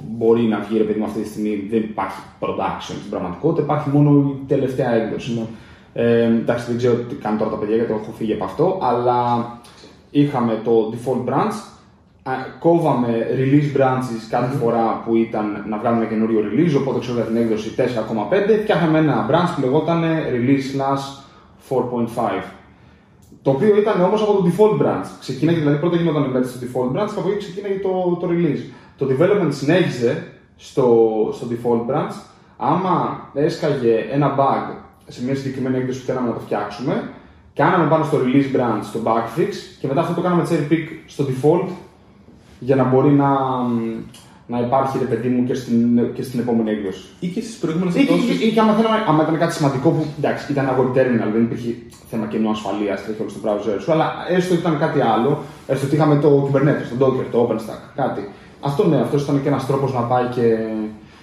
μπορεί 0.07 0.41
να 0.41 0.59
βγει 0.59 0.78
ρε 0.78 0.84
παιδί 0.84 0.99
μου 0.99 1.05
αυτή 1.05 1.22
τη 1.22 1.28
στιγμή, 1.28 1.68
δεν 1.70 1.80
υπάρχει 1.80 2.18
production 2.39 2.95
στην 2.99 3.09
πραγματικότητα, 3.09 3.61
υπάρχει 3.61 3.89
μόνο 3.89 4.09
η 4.30 4.45
τελευταία 4.47 4.93
έκδοση. 4.93 5.34
Ναι. 5.34 5.45
Ε, 5.93 6.24
εντάξει, 6.24 6.66
δεν 6.68 6.78
ξέρω 6.78 6.93
τι 6.93 7.16
κάνουν 7.16 7.38
τώρα 7.38 7.51
τα 7.51 7.57
παιδιά 7.57 7.76
γιατί 7.76 7.91
έχω 7.91 8.11
φύγει 8.18 8.34
από 8.34 8.43
αυτό, 8.43 8.80
αλλά 8.82 9.18
είχαμε 10.14 10.61
το 10.64 10.93
default 10.93 11.30
branch, 11.30 11.55
κόβαμε 12.59 13.28
release 13.38 13.78
branches 13.78 14.22
κάθε 14.30 14.57
φορά 14.57 15.01
που 15.05 15.16
ήταν 15.16 15.66
να 15.68 15.78
βγάλουμε 15.78 16.05
καινούριο 16.05 16.39
release, 16.39 16.80
οπότε 16.82 16.99
ξέρω 16.99 17.16
για 17.16 17.26
την 17.26 17.36
έκδοση 17.36 17.76
4,5, 17.78 17.84
φτιάχναμε 18.61 18.97
ένα 18.97 19.30
branch 19.30 19.51
που 19.55 19.61
λεγόταν 19.61 20.03
release 20.34 20.66
slash 20.74 21.03
4.5. 21.70 22.43
Το 23.41 23.51
οποίο 23.51 23.78
ήταν 23.78 24.01
όμως 24.01 24.22
από 24.22 24.34
το 24.34 24.45
default 24.47 24.82
branch. 24.82 25.05
Ξεκίναγε, 25.20 25.59
δηλαδή 25.59 25.78
πρώτα 25.78 25.95
γινόταν 25.95 26.41
η 26.41 26.45
στο 26.45 26.59
default 26.66 26.97
branch 26.97 27.09
και 27.14 27.20
από 27.20 27.30
εκεί 27.30 27.38
ξεκίναγε 27.38 27.80
το, 27.80 28.18
το 28.20 28.28
release. 28.32 28.72
Το 28.97 29.07
development 29.09 29.49
συνέχιζε 29.49 30.28
στο, 30.55 30.88
στο 31.34 31.47
default 31.49 31.91
branch. 31.91 32.14
Άμα 32.57 33.30
έσκαγε 33.34 34.05
ένα 34.11 34.36
bug 34.38 34.76
σε 35.07 35.24
μια 35.24 35.36
συγκεκριμένη 35.36 35.78
έκδοση 35.78 35.99
που 35.99 36.05
θέλαμε 36.05 36.28
να 36.28 36.34
το 36.34 36.39
φτιάξουμε, 36.39 37.09
κάναμε 37.54 37.89
πάνω 37.89 38.04
στο 38.04 38.18
release 38.18 38.56
branch 38.56 38.86
το 38.93 38.99
bug 39.04 39.39
fix 39.39 39.51
και 39.80 39.88
μετά 39.88 40.01
αυτό 40.01 40.14
το 40.14 40.22
κάναμε 40.22 40.47
cherry 40.49 40.72
pick 40.72 40.88
στο 41.06 41.26
default 41.30 41.68
για 42.60 42.76
να 42.76 42.84
μπορεί 42.84 43.10
να, 43.10 43.30
να 44.47 44.60
υπάρχει 44.60 44.97
ρε 44.97 45.06
παιδί 45.06 45.28
μου 45.28 45.43
και 45.43 45.54
στην, 45.54 46.14
και 46.14 46.24
στην 46.24 46.39
επόμενη 46.39 46.70
έκδοση. 46.72 47.04
Ή 47.20 47.28
και 47.28 47.41
στις 47.41 47.56
προηγούμενες 47.56 47.95
εκδόσεις. 47.95 48.41
Ή, 48.41 48.47
ή, 48.47 48.51
και 48.51 48.60
άμα, 48.60 48.74
θέλαμε, 48.74 49.04
άμα 49.08 49.24
ήταν 49.24 49.38
κάτι 49.38 49.54
σημαντικό 49.54 49.89
που 49.89 50.06
εντάξει, 50.18 50.51
ήταν 50.51 50.66
ένα 50.66 50.78
web 50.78 50.97
terminal, 50.97 51.32
δεν 51.34 51.41
υπήρχε 51.41 51.76
θέμα 52.10 52.26
κενού 52.26 52.49
ασφαλείας, 52.49 53.04
τρέχει 53.04 53.22
όλο 53.22 53.30
στο 53.30 53.39
browser 53.43 53.82
σου, 53.82 53.91
αλλά 53.91 54.08
έστω 54.30 54.54
ότι 54.54 54.62
ήταν 54.62 54.80
κάτι 54.80 55.01
άλλο, 55.01 55.43
έστω 55.68 55.86
ότι 55.86 55.95
είχαμε 55.95 56.16
το 56.16 56.49
Kubernetes, 56.51 56.97
το 56.97 57.06
Docker, 57.06 57.26
το 57.32 57.47
OpenStack, 57.47 57.82
κάτι. 57.95 58.30
Αυτό 58.62 58.88
ναι, 58.88 58.99
αυτός 59.01 59.24
ήταν 59.24 59.41
και 59.41 59.47
ένας 59.47 59.66
τρόπος 59.66 59.93
να 59.93 59.99
πάει 60.01 60.26
και, 60.26 60.58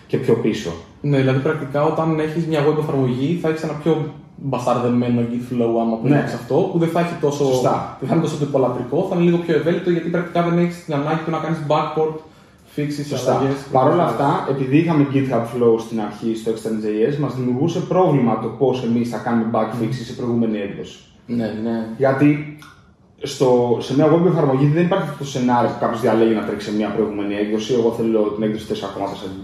και 0.07 0.17
πιο 0.17 0.35
πίσω. 0.35 0.71
Ναι, 1.01 1.19
δηλαδή 1.19 1.39
πρακτικά 1.39 1.85
όταν 1.85 2.19
έχεις 2.19 2.47
μια 2.47 2.61
web 2.67 2.79
εφαρμογή 2.79 3.39
θα 3.43 3.49
έχεις 3.49 3.63
ένα 3.63 3.73
πιο 3.73 4.13
μπασταρδεμένο 4.37 5.21
git 5.21 5.53
flow 5.53 5.81
άμα 5.81 5.99
ναι. 6.03 6.19
αυτό, 6.19 6.55
που 6.55 6.79
δεν 6.79 6.89
θα 6.89 7.01
έχει 7.01 7.15
τόσο, 7.21 7.45
δεν 8.01 8.09
θα 8.09 8.15
είναι 8.15 8.23
τόσο 8.23 8.37
τυπολατρικό, 8.37 9.07
θα 9.11 9.15
είναι 9.15 9.25
λίγο 9.25 9.37
πιο 9.37 9.55
ευέλικτο 9.55 9.91
γιατί 9.91 10.09
πρακτικά 10.09 10.43
δεν 10.43 10.59
έχεις 10.59 10.85
την 10.85 10.95
ανάγκη 10.95 11.21
του 11.25 11.31
να 11.31 11.39
κάνεις 11.39 11.59
backport 11.69 12.15
fixes, 12.77 13.05
Σωστά. 13.09 13.43
Παρ' 13.73 13.91
όλα 13.93 14.05
αυτά, 14.05 14.47
επειδή 14.51 14.77
είχαμε 14.77 15.07
GitHub 15.13 15.45
Flow 15.53 15.81
στην 15.81 16.01
αρχή 16.01 16.37
στο 16.37 16.51
Extend.js, 16.53 17.17
μας 17.17 17.35
δημιουργούσε 17.35 17.81
πρόβλημα 17.81 18.39
το 18.43 18.49
πώς 18.49 18.85
εμείς 18.85 19.09
θα 19.09 19.19
κάνουμε 19.19 19.47
bug 19.53 19.83
fixes 19.83 20.05
σε 20.07 20.13
προηγούμενη 20.13 20.59
έκδοση. 20.59 20.99
Ναι, 21.27 21.55
ναι. 21.63 21.87
Γιατί 21.97 22.59
στο, 23.23 23.79
σε 23.81 23.95
μια 23.95 24.07
web 24.13 24.27
εφαρμογή 24.27 24.67
δεν 24.67 24.85
υπάρχει 24.85 25.05
αυτό 25.05 25.25
το 25.25 25.31
σενάριο 25.31 25.71
που 25.71 25.81
κάποιος 25.81 26.01
διαλέγει 26.01 26.35
να 26.35 26.45
τρέξει 26.45 26.71
σε 26.71 26.77
μια 26.77 26.89
προηγούμενη 26.89 27.35
έκδοση. 27.35 27.73
Εγώ 27.73 27.93
θέλω 27.93 28.21
την 28.23 28.43
έκδοση 28.43 28.67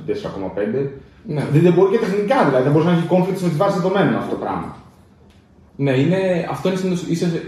4,4 0.06 0.12
4,5. 0.12 0.88
Ναι. 1.26 1.46
Δεν, 1.52 1.62
δεν 1.62 1.72
μπορεί 1.72 1.90
και 1.90 1.98
τεχνικά 1.98 2.44
δηλαδή. 2.44 2.62
Δεν 2.62 2.72
μπορείς 2.72 2.86
να 2.86 2.92
έχεις 2.92 3.08
conflicts 3.10 3.42
με 3.42 3.48
τη 3.48 3.56
βάση 3.56 3.76
δεδομένων 3.78 4.14
αυτό 4.16 4.30
το 4.30 4.40
πράγμα. 4.44 4.76
Ναι, 5.76 5.90
είναι, 5.90 6.48
αυτό 6.50 6.68
είναι 6.68 6.96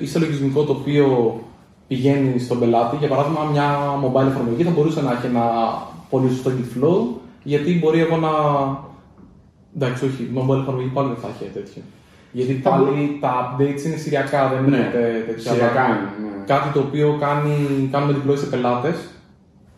είσαι 0.01 0.19
λογισμικό 0.19 0.63
το 0.65 0.73
οποίο 0.73 1.39
πηγαίνει 1.89 2.39
στον 2.39 2.59
πελάτη. 2.59 2.97
Για 2.97 3.09
παράδειγμα, 3.09 3.45
μια 3.53 3.69
mobile 4.05 4.27
εφαρμογή 4.27 4.63
θα 4.63 4.71
μπορούσε 4.71 5.03
να 5.03 5.13
έχει 5.13 5.27
ένα 5.27 5.45
πολύ 6.11 6.29
σωστό 6.29 6.51
git 6.57 6.85
flow, 6.85 7.21
γιατί 7.43 7.79
μπορεί 7.79 8.01
εγώ 8.01 8.17
να. 8.17 8.31
Εντάξει, 9.77 10.05
όχι, 10.05 10.23
η 10.23 10.33
mobile 10.39 10.61
εφαρμογή 10.61 10.89
πάλι 10.89 11.09
δεν 11.09 11.17
θα 11.17 11.29
έχει 11.29 11.51
τέτοιο. 11.53 11.83
Γιατί 12.33 12.53
πάλι 12.53 13.19
τα 13.21 13.33
updates 13.47 13.83
είναι 13.87 13.97
σηριακά, 13.97 14.49
δεν 14.49 14.65
είναι 14.65 14.77
ναι, 14.77 15.25
τέτοια. 15.27 15.53
Σηριακά 15.53 15.85
είναι. 15.87 16.09
Ναι. 16.23 16.45
Κάτι 16.47 16.73
το 16.73 16.81
οποίο 16.81 17.17
κάνει, 17.21 17.89
κάνουμε 17.93 18.17
deploy 18.19 18.39
σε 18.39 18.47
πελάτες. 18.47 18.97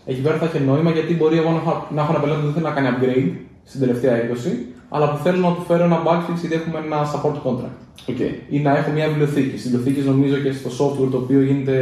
Εκεί 0.04 0.20
πέρα 0.20 0.36
θα 0.36 0.44
έχει 0.44 0.60
νόημα 0.60 0.90
γιατί 0.90 1.14
μπορεί 1.14 1.38
εγώ 1.38 1.50
να, 1.50 1.84
να 1.94 2.02
έχω 2.02 2.12
ένα 2.12 2.20
πελάτη 2.20 2.40
που 2.40 2.46
δεν 2.46 2.54
θέλει 2.54 2.64
να 2.64 2.70
κάνει 2.70 2.88
upgrade 2.92 3.49
στην 3.70 3.80
τελευταία 3.80 4.14
έκδοση, 4.14 4.66
αλλά 4.88 5.10
που 5.10 5.16
θέλω 5.24 5.38
να 5.48 5.54
του 5.54 5.62
φέρω 5.68 5.84
ένα 5.84 6.02
bugfix 6.06 6.36
γιατί 6.40 6.54
έχουμε 6.54 6.78
ένα 6.86 6.98
support 7.12 7.36
contract. 7.46 7.80
Okay. 8.10 8.32
Ή 8.48 8.58
να 8.60 8.76
έχω 8.76 8.90
μια 8.90 9.08
βιβλιοθήκη. 9.08 9.58
Στην 9.58 9.70
βιβλιοθήκη 9.70 10.08
νομίζω 10.08 10.36
και 10.36 10.52
στο 10.52 10.70
software 10.78 11.10
το 11.10 11.16
οποίο 11.16 11.40
γίνεται 11.42 11.76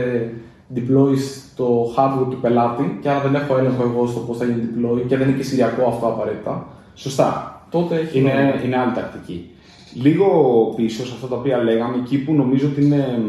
deploy 0.74 1.14
στο 1.52 1.92
hardware 1.96 2.30
του 2.30 2.38
πελάτη 2.40 2.98
και 3.02 3.08
άρα 3.08 3.20
δεν 3.20 3.34
έχω 3.34 3.58
έλεγχο 3.58 3.82
εγώ 3.82 4.06
στο 4.06 4.20
πώς 4.20 4.36
θα 4.36 4.44
γίνει 4.44 4.62
deploy 4.74 5.06
και 5.06 5.16
δεν 5.16 5.28
είναι 5.28 5.36
και 5.36 5.42
σηριακό 5.42 5.88
αυτό 5.88 6.06
απαραίτητα. 6.06 6.66
Σωστά. 6.94 7.62
Τότε 7.70 7.96
έχει 7.96 8.18
είναι, 8.18 8.60
είναι 8.64 8.76
άλλη 8.76 8.92
τακτική. 8.92 9.50
Λίγο 9.94 10.26
πίσω 10.76 11.06
σε 11.06 11.12
αυτά 11.14 11.26
τα 11.26 11.36
οποία 11.36 11.62
λέγαμε, 11.62 11.96
εκεί 11.96 12.18
που 12.18 12.34
νομίζω 12.34 12.66
ότι 12.66 12.84
είναι, 12.84 13.22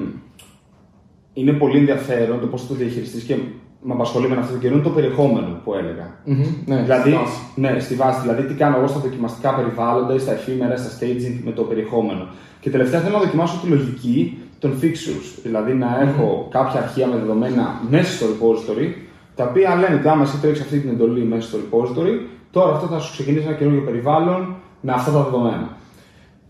είναι 1.34 1.52
πολύ 1.52 1.78
ενδιαφέρον 1.78 2.40
το 2.40 2.48
πώς 2.48 2.62
θα 2.62 2.68
το 2.68 2.74
διαχειριστείς 2.74 3.24
και 3.24 3.36
με 3.82 3.94
απασχολεί 3.94 4.28
με 4.30 4.36
αυτό 4.36 4.54
το 4.54 4.60
καιρό 4.60 4.74
είναι 4.74 4.84
το 4.84 4.90
περιεχόμενο 4.90 5.60
που 5.64 5.74
έλεγα. 5.74 6.08
Mm-hmm, 6.28 6.54
ναι, 6.66 6.82
δηλαδή, 6.82 7.10
στη 7.10 7.18
βάση. 7.20 7.40
ναι, 7.56 7.80
στη 7.80 7.96
βάση. 7.96 8.20
Δηλαδή, 8.22 8.44
τι 8.44 8.54
κάνω 8.54 8.78
εγώ 8.78 8.88
στα 8.88 9.00
δοκιμαστικά 9.00 9.54
περιβάλλοντα 9.56 10.14
ή 10.14 10.20
στα 10.20 10.32
εφήμερα, 10.32 10.78
στα 10.78 10.90
staging 10.98 11.40
με 11.44 11.52
το 11.52 11.62
περιεχόμενο. 11.62 12.28
Και 12.60 12.70
τελευταία 12.70 13.00
θέλω 13.00 13.18
να 13.18 13.24
δοκιμάσω 13.24 13.60
τη 13.64 13.68
λογική 13.68 14.38
των 14.60 14.72
fixtures. 14.82 15.40
Δηλαδή, 15.44 15.74
να 15.74 16.00
έχω 16.02 16.46
mm-hmm. 16.46 16.52
κάποια 16.52 16.80
αρχεία 16.80 17.08
με 17.08 17.16
δεδομένα 17.16 17.82
μέσα 17.90 18.12
στο 18.12 18.26
repository, 18.26 18.88
τα 19.36 19.44
οποία 19.44 19.76
λένε 19.76 19.96
ότι 19.96 20.08
άμα 20.08 20.24
εσύ 20.24 20.38
τρέξει 20.42 20.62
αυτή 20.62 20.80
την 20.80 20.90
εντολή 20.90 21.24
μέσα 21.24 21.48
στο 21.48 21.58
repository, 21.58 22.16
τώρα 22.52 22.74
αυτό 22.74 22.88
θα 22.88 23.00
σου 23.00 23.12
ξεκινήσει 23.12 23.46
ένα 23.48 23.56
καινούργιο 23.56 23.82
περιβάλλον 23.82 24.56
με 24.82 24.92
αυτά 24.92 25.12
τα 25.12 25.24
δεδομένα. 25.24 25.78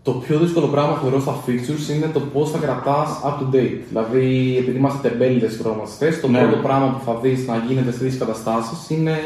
Το 0.02 0.12
πιο 0.12 0.38
δύσκολο 0.38 0.66
πράγμα 0.66 0.92
που 0.92 1.00
θεωρώ 1.00 1.20
στα 1.20 1.34
features 1.46 1.94
είναι 1.94 2.06
το 2.12 2.20
πώς 2.20 2.50
θα 2.50 2.58
κρατάς 2.58 3.08
up 3.24 3.42
to 3.42 3.54
date. 3.54 3.80
Δηλαδή, 3.88 4.56
επειδή 4.58 4.78
είμαστε 4.78 5.08
τεμπέληδες 5.08 5.56
προγραμματιστέ, 5.56 6.18
το 6.22 6.28
ναι. 6.28 6.38
πρώτο 6.40 6.56
πράγμα 6.56 6.86
που 6.86 7.04
θα 7.04 7.18
δεις 7.22 7.46
να 7.46 7.56
γίνεται 7.56 7.92
σε 7.92 7.98
τέτοιε 7.98 8.18
καταστάσεις 8.18 8.90
είναι 8.90 9.16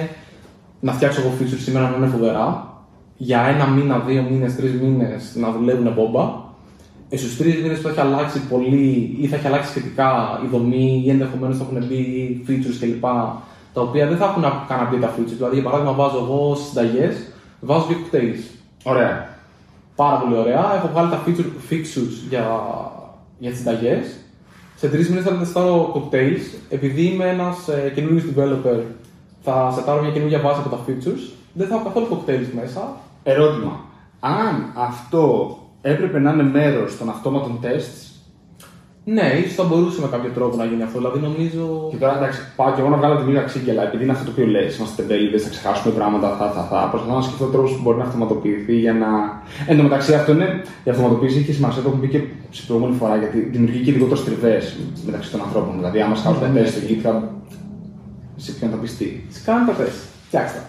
να 0.81 0.93
φτιάξω 0.93 1.21
εγώ 1.21 1.31
features 1.41 1.63
σήμερα 1.63 1.91
να 1.91 1.97
είναι 1.97 2.07
φοβερά. 2.07 2.73
Για 3.17 3.41
ένα 3.41 3.67
μήνα, 3.67 3.99
δύο 3.99 4.23
μήνες, 4.31 4.57
τρεις 4.57 4.73
μήνες 4.73 5.33
να 5.35 5.53
δουλεύουν 5.53 5.93
μπόμπα. 5.95 6.43
Ε, 7.09 7.17
στους 7.17 7.37
τρεις 7.37 7.63
μήνες 7.63 7.77
που 7.77 7.83
θα 7.83 7.91
έχει 7.91 8.01
αλλάξει 8.01 8.41
πολύ 8.41 9.17
ή 9.21 9.27
θα 9.27 9.37
έχει 9.37 9.47
αλλάξει 9.47 9.71
σχετικά 9.71 10.41
η 10.45 10.49
δομή 10.49 11.03
ή 11.07 11.11
ενδεχομένως 11.11 11.57
θα 11.57 11.67
έχουν 11.71 11.87
μπει 11.87 12.45
features 12.49 12.77
κλπ. 12.81 13.05
Τα 13.73 13.81
οποία 13.81 14.07
δεν 14.07 14.17
θα 14.17 14.25
έχουν 14.25 14.43
κάνει 14.43 14.89
update 14.91 15.01
τα 15.01 15.15
features. 15.19 15.37
Δηλαδή, 15.37 15.55
για 15.55 15.65
παράδειγμα, 15.65 15.93
βάζω 15.93 16.17
εγώ 16.17 16.55
στι 16.55 16.67
συνταγές, 16.69 17.15
βάζω 17.61 17.87
και 17.87 17.95
cocktails. 17.95 18.41
Ωραία 18.85 19.34
πάρα 19.97 20.17
πολύ 20.17 20.37
ωραία. 20.37 20.75
Έχω 20.75 20.89
βγάλει 20.89 21.11
τα 21.11 21.23
feature, 21.27 21.73
fixtures 21.73 22.29
για, 22.29 22.47
για 23.39 23.51
τις 23.51 23.59
συνταγές. 23.59 24.17
Σε 24.77 24.89
τρεις 24.89 25.09
μήνες 25.09 25.25
θα 25.25 25.39
τεστάρω 25.39 25.93
cocktails. 25.95 26.59
Επειδή 26.69 27.03
είμαι 27.03 27.29
ένας 27.29 27.69
ε, 27.69 27.93
καινούριο 27.95 28.23
developer, 28.37 28.81
θα 29.43 29.73
σετάρω 29.75 30.03
μια 30.03 30.11
καινούργια 30.11 30.41
βάση 30.41 30.61
από 30.65 30.69
τα 30.69 30.85
features. 30.87 31.33
Δεν 31.53 31.67
θα 31.67 31.75
έχω 31.75 31.85
καθόλου 31.85 32.07
cocktails 32.11 32.49
μέσα. 32.55 32.97
Ερώτημα. 33.23 33.81
Αν 34.21 34.73
αυτό 34.75 35.59
έπρεπε 35.83 36.19
να 36.19 36.33
είναι 36.33 36.43
μέρος 36.43 36.99
των 36.99 37.09
αυτόματων 37.09 37.59
tests, 37.63 38.14
ναι, 39.05 39.27
ίσως 39.41 39.55
θα 39.55 39.65
μπορούσε 39.65 40.01
με 40.01 40.09
κάποιο 40.15 40.31
τρόπο 40.31 40.57
να 40.57 40.65
γίνει 40.65 40.83
αυτό. 40.83 40.99
Δηλαδή 40.99 41.19
νομίζω. 41.29 41.89
Και 41.91 41.97
τώρα 41.97 42.17
εντάξει, 42.17 42.39
πάω 42.57 42.73
και 42.75 42.81
εγώ 42.81 42.89
να 42.89 42.97
βγάλω 42.97 43.17
τη 43.19 43.25
μοίρα 43.29 43.43
ξύγκελα, 43.43 43.83
επειδή 43.89 44.03
είναι 44.03 44.13
αυτό 44.13 44.25
το 44.25 44.31
οποίο 44.31 44.47
λες. 44.47 44.77
Είμαστε 44.77 45.03
τεμπέληδε, 45.03 45.39
θα 45.39 45.49
ξεχάσουμε 45.49 45.95
πράγματα, 45.95 46.29
θα, 46.39 46.47
θα, 46.55 46.63
θα. 46.71 46.89
Προσπαθώ 46.91 47.15
να 47.15 47.23
σκεφτώ 47.23 47.47
τρόπους 47.47 47.73
που 47.73 47.83
μπορεί 47.83 47.99
να 47.99 48.05
αυτοματοποιηθεί 48.05 48.77
για 48.85 48.93
να. 48.93 49.09
Εν 49.67 49.77
τω 49.77 49.83
μεταξύ, 49.83 50.15
αυτό 50.15 50.33
είναι. 50.33 50.49
Η 50.85 50.91
αυτοματοποίηση 50.91 51.39
έχει 51.39 51.53
σημασία, 51.53 51.83
το 51.83 51.89
έχουμε 51.89 52.03
πει 52.07 52.11
και 52.15 52.21
σε 52.51 52.63
προηγούμενη 52.67 52.97
φορά, 52.97 53.17
γιατί 53.17 53.39
δημιουργεί 53.39 53.81
και 53.85 53.93
λιγότερο 53.93 54.21
τριβές 54.21 54.77
μεταξύ 55.07 55.31
των 55.31 55.41
ανθρώπων. 55.41 55.73
Δηλαδή, 55.77 56.01
άμα 56.01 56.15
σκάφουμε 56.15 56.49
ναι, 56.49 56.61
τεστ 56.61 56.77
στο 56.77 56.87
GitHub, 56.89 57.21
σε 58.37 58.53
ποιον 58.53 58.71
θα 58.71 58.77
πιστεί; 58.77 59.27
Σε 59.29 59.41
κάνουν 59.45 59.67
τα 59.67 59.73
τεστ. 59.73 60.14
Φτιάξτε. 60.35 60.61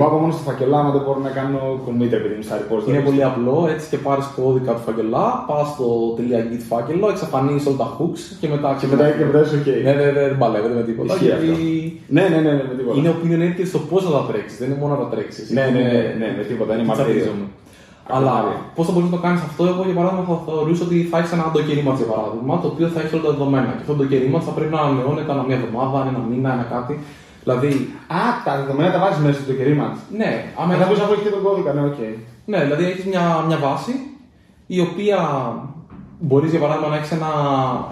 Πάω 0.00 0.08
μόνος 0.22 0.34
στο 0.34 0.44
φακελά, 0.48 0.78
αν 0.78 0.92
δεν 0.96 1.02
μπορώ 1.04 1.20
να 1.28 1.32
κάνω 1.38 1.60
commit 1.84 2.12
επειδή 2.18 2.34
μου 2.38 2.44
στα 2.48 2.56
repository. 2.60 2.88
Είναι 2.92 3.04
πολύ 3.08 3.22
απλό, 3.30 3.56
έτσι 3.72 3.86
και 3.90 3.98
πάρεις 4.06 4.26
κώδικα 4.36 4.72
του 4.76 4.82
φακελά, 4.86 5.26
πας 5.48 5.66
στο 5.74 5.86
.git 6.50 6.62
φάκελο, 6.70 7.06
εξαφανίζεις 7.14 7.66
όλα 7.68 7.78
τα 7.82 7.88
hooks 7.96 8.22
και 8.40 8.48
μετά. 8.54 8.68
Και 8.80 8.86
μετά 8.92 9.04
και 9.18 9.24
μετά 9.28 9.40
είσαι 9.44 9.56
ok. 9.60 9.68
Ναι, 9.86 9.92
ναι, 9.98 10.06
ναι, 10.14 10.22
δεν 10.28 10.38
παλεύεται 10.42 10.74
με 10.80 10.84
τίποτα. 10.88 11.12
Γιατί... 11.26 11.50
Ναι, 12.16 12.24
ναι, 12.32 12.38
ναι, 12.44 12.52
ναι, 12.58 12.64
με 12.70 12.74
τίποτα. 12.78 12.96
Είναι 12.98 13.10
opinionated 13.16 13.66
στο 13.72 13.78
πώς 13.90 14.00
θα 14.06 14.10
τα 14.16 14.22
τρέξεις, 14.28 14.58
δεν 14.60 14.68
είναι 14.68 14.80
μόνο 14.82 14.92
να 14.94 15.00
τα 15.02 15.08
τρέξεις. 15.12 15.46
Ναι, 15.56 15.64
ναι, 15.74 15.82
ναι, 15.92 16.00
ναι, 16.20 16.28
με 16.38 16.42
τίποτα, 16.50 16.70
είναι 16.74 16.86
μαρτύριο. 16.90 17.34
Αλλά 18.16 18.34
πώς 18.76 18.84
θα 18.86 18.92
μπορείς 18.92 19.08
να 19.10 19.14
το 19.16 19.22
κάνεις 19.26 19.40
αυτό, 19.48 19.62
εγώ 19.72 19.82
για 19.88 19.96
παράδειγμα 19.98 20.24
θα 20.30 20.36
θεωρήσω 20.46 20.82
ότι 20.88 20.96
θα 21.10 21.16
έχεις 21.20 21.32
ένα 21.36 21.46
Docker 21.54 21.76
image 21.80 22.00
για 22.02 22.10
παράδειγμα, 22.12 22.52
το 22.62 22.66
οποίο 22.72 22.86
θα 22.94 22.98
έχει 23.02 23.12
όλα 23.14 23.24
τα 23.26 23.30
δεδομένα. 23.34 23.68
Και 23.76 23.82
αυτό 23.84 23.92
το 23.98 24.02
Docker 24.04 24.20
image 24.26 24.44
θα 24.48 24.54
πρέπει 24.56 24.72
να 24.76 24.80
ανανεώνεται 24.84 25.30
ανά 25.34 25.42
μία 25.48 25.56
εβδομάδα, 25.60 25.96
ένα 26.10 26.20
μήνα, 26.30 26.50
ένα 26.56 26.66
κάτι. 26.76 26.94
Δηλαδή. 27.44 27.94
Α, 28.06 28.22
τα 28.44 28.56
δεδομένα 28.60 28.92
τα 28.92 28.98
βάζεις 28.98 29.24
μέσα 29.24 29.40
στο 29.40 29.52
container 29.52 29.74
Ναι, 30.20 30.44
άμα. 30.60 30.74
Θα 30.74 30.86
πει 30.86 30.94
να 30.98 31.22
και 31.22 31.28
τον 31.36 31.42
κώδικα, 31.42 31.72
ναι, 31.72 31.80
OK. 31.80 31.94
Okay. 31.98 32.14
Ναι, 32.44 32.58
δηλαδή 32.62 32.84
έχεις 32.84 33.04
μια, 33.04 33.44
μια 33.46 33.56
βάση 33.56 33.92
η 34.66 34.80
οποία 34.80 35.18
μπορείς 36.18 36.50
για 36.50 36.60
παράδειγμα 36.60 36.88
να 36.88 36.96
έχεις 36.96 37.10
ένα, 37.10 37.30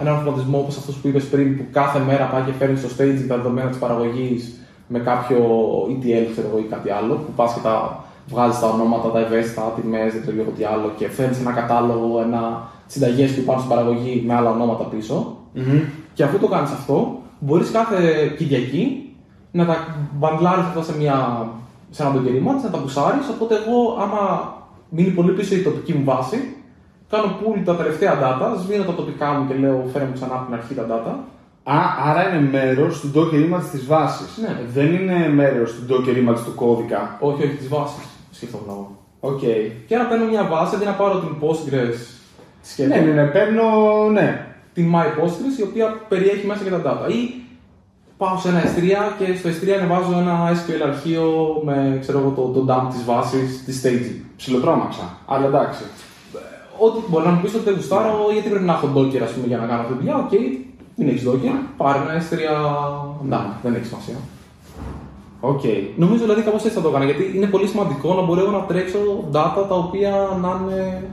ένα 0.01 0.11
αυτοματισμό 0.11 0.57
όπως 0.57 0.77
αυτός 0.77 0.95
που 0.95 1.07
είπες 1.07 1.23
πριν, 1.23 1.57
που 1.57 1.63
κάθε 1.71 1.99
μέρα 1.99 2.25
πάει 2.25 2.41
και 2.41 2.51
φέρνει 2.59 2.77
στο 2.77 2.89
staging 2.95 3.25
τα 3.27 3.35
δεδομένα 3.35 3.69
της 3.69 3.77
παραγωγής 3.77 4.53
με 4.87 4.99
κάποιο 4.99 5.37
ETL 5.89 6.25
ξέρω 6.31 6.47
εγώ, 6.47 6.59
ή 6.59 6.67
κάτι 6.69 6.89
άλλο, 6.89 7.13
που 7.13 7.31
πας 7.35 7.53
και 7.53 7.59
τα 7.63 8.03
βγάζεις 8.27 8.59
τα 8.59 8.67
ονόματα, 8.67 9.09
τα 9.09 9.19
ευαίσθητα, 9.19 9.73
τιμές, 9.75 10.13
δεν 10.13 10.21
ξέρω 10.21 10.41
εγώ 10.41 10.51
τι 10.57 10.63
άλλο, 10.63 10.91
και 10.97 11.09
φέρνεις 11.09 11.39
ένα 11.39 11.51
κατάλογο, 11.51 12.21
ένα 12.21 12.69
συνταγές 12.85 13.31
που 13.33 13.39
υπάρχουν 13.39 13.63
στην 13.63 13.75
παραγωγή 13.75 14.23
με 14.27 14.33
άλλα 14.33 14.49
ονόματα 14.49 14.83
πίσω. 14.83 15.37
Mm-hmm. 15.55 15.81
Και 16.13 16.23
αφού 16.23 16.39
το 16.39 16.47
κάνεις 16.47 16.71
αυτό, 16.71 17.19
μπορείς 17.39 17.71
κάθε 17.71 17.97
Κυριακή 18.37 19.02
να 19.57 19.65
τα 19.65 19.75
μπαντλάρει 20.13 20.61
αυτά 20.61 20.83
σε, 20.83 20.97
μια, 20.97 21.47
σε 21.89 22.03
ένα 22.03 22.11
docker 22.15 22.61
να 22.63 22.69
τα 22.69 22.77
πουσάρει. 22.77 23.17
Οπότε 23.33 23.55
εγώ, 23.55 23.97
άμα 24.01 24.53
μείνει 24.89 25.09
πολύ 25.09 25.31
πίσω 25.31 25.55
η 25.55 25.61
τοπική 25.61 25.93
μου 25.93 26.03
βάση, 26.03 26.55
κάνω 27.09 27.25
pull 27.39 27.61
τα 27.65 27.75
τελευταία 27.75 28.13
data, 28.23 28.57
σβήνω 28.63 28.83
τα 28.83 28.93
τοπικά 28.93 29.31
μου 29.31 29.47
και 29.47 29.53
λέω 29.53 29.85
φέρε 29.93 30.05
μου 30.05 30.13
ξανά 30.13 30.33
από 30.33 30.45
την 30.45 30.53
αρχή 30.53 30.73
τα 30.73 30.85
data. 30.89 31.13
Α, 31.63 31.79
άρα 32.09 32.29
είναι 32.29 32.49
μέρος 32.49 32.99
του 32.99 33.11
Docker 33.15 33.35
image 33.35 33.67
της 33.71 33.85
βάσης. 33.85 34.37
Ναι. 34.37 34.59
Δεν 34.73 34.93
είναι 34.93 35.29
μέρος 35.29 35.73
του 35.73 35.85
Docker 35.89 36.29
image 36.29 36.39
του 36.45 36.55
κώδικα. 36.55 37.17
Όχι, 37.19 37.43
όχι, 37.43 37.55
της 37.55 37.67
βάσης. 37.67 38.03
Σκεφτόμουν 38.31 38.67
εγώ. 38.69 38.97
Okay. 39.21 39.71
Και 39.87 39.97
να 39.97 40.05
παίρνω 40.05 40.25
μια 40.25 40.43
βάση 40.43 40.75
αντί 40.75 40.85
να 40.85 40.91
πάρω 40.91 41.19
την 41.19 41.29
Postgres. 41.41 41.97
Ναι, 42.87 42.95
ναι, 42.95 43.11
ναι, 43.11 43.23
παίρνω. 43.23 43.63
Ναι. 44.11 44.45
την 44.73 44.91
My 44.93 45.05
Postgres 45.21 45.59
η 45.59 45.63
οποία 45.63 46.01
περιέχει 46.07 46.47
μέσα 46.47 46.63
και 46.63 46.69
τα 46.69 46.81
data. 46.85 47.11
Ή 47.11 47.42
πάω 48.23 48.37
σε 48.43 48.49
ένα 48.51 48.61
S3 48.69 48.79
και 49.19 49.25
στο 49.39 49.47
S3 49.55 49.65
ανεβάζω 49.77 50.13
ένα 50.23 50.35
SQL 50.57 50.81
αρχείο 50.91 51.25
με 51.67 51.97
ξέρω, 52.01 52.17
εγώ, 52.19 52.29
το, 52.37 52.43
το 52.55 52.61
dump 52.69 52.85
της 52.93 53.03
βάσης 53.09 53.63
της 53.65 53.75
staging. 53.81 54.19
Ψιλοτρόμαξα. 54.37 55.05
Αλλά 55.25 55.45
εντάξει. 55.45 55.83
Ό,τι 56.85 56.97
μπορεί 57.09 57.25
να 57.25 57.31
μου 57.31 57.41
πεις 57.41 57.53
ότι 57.53 57.63
δεν 57.63 57.75
γουστάρω, 57.75 58.13
γιατί 58.33 58.49
πρέπει 58.49 58.65
να 58.71 58.73
έχω 58.73 58.87
Docker 58.95 59.21
ας 59.27 59.31
πούμε, 59.33 59.47
για 59.47 59.57
να 59.57 59.65
κάνω 59.69 59.81
αυτή 59.81 59.93
τη 59.93 59.99
δουλειά. 59.99 60.15
Οκ, 60.23 60.33
δεν 60.95 61.07
έχεις 61.07 61.23
Docker, 61.27 61.55
πάρε 61.77 61.99
ένα 62.05 62.13
S3 62.23 62.33
dump, 63.31 63.51
δεν 63.63 63.73
έχει 63.77 63.85
σημασία. 63.91 64.17
Οκ. 65.39 65.63
Νομίζω 65.95 66.23
δηλαδή 66.23 66.41
κάπως 66.41 66.63
έτσι 66.63 66.75
θα 66.77 66.83
το 66.83 66.89
έκανα 66.89 67.05
γιατί 67.05 67.23
είναι 67.35 67.45
πολύ 67.45 67.67
σημαντικό 67.67 68.13
να 68.13 68.21
μπορώ 68.21 68.39
εγώ 68.41 68.51
να 68.51 68.63
τρέξω 68.69 68.99
data 69.31 69.61
τα 69.69 69.75
οποία 69.85 70.11
να 70.41 70.49
είναι 70.61 71.03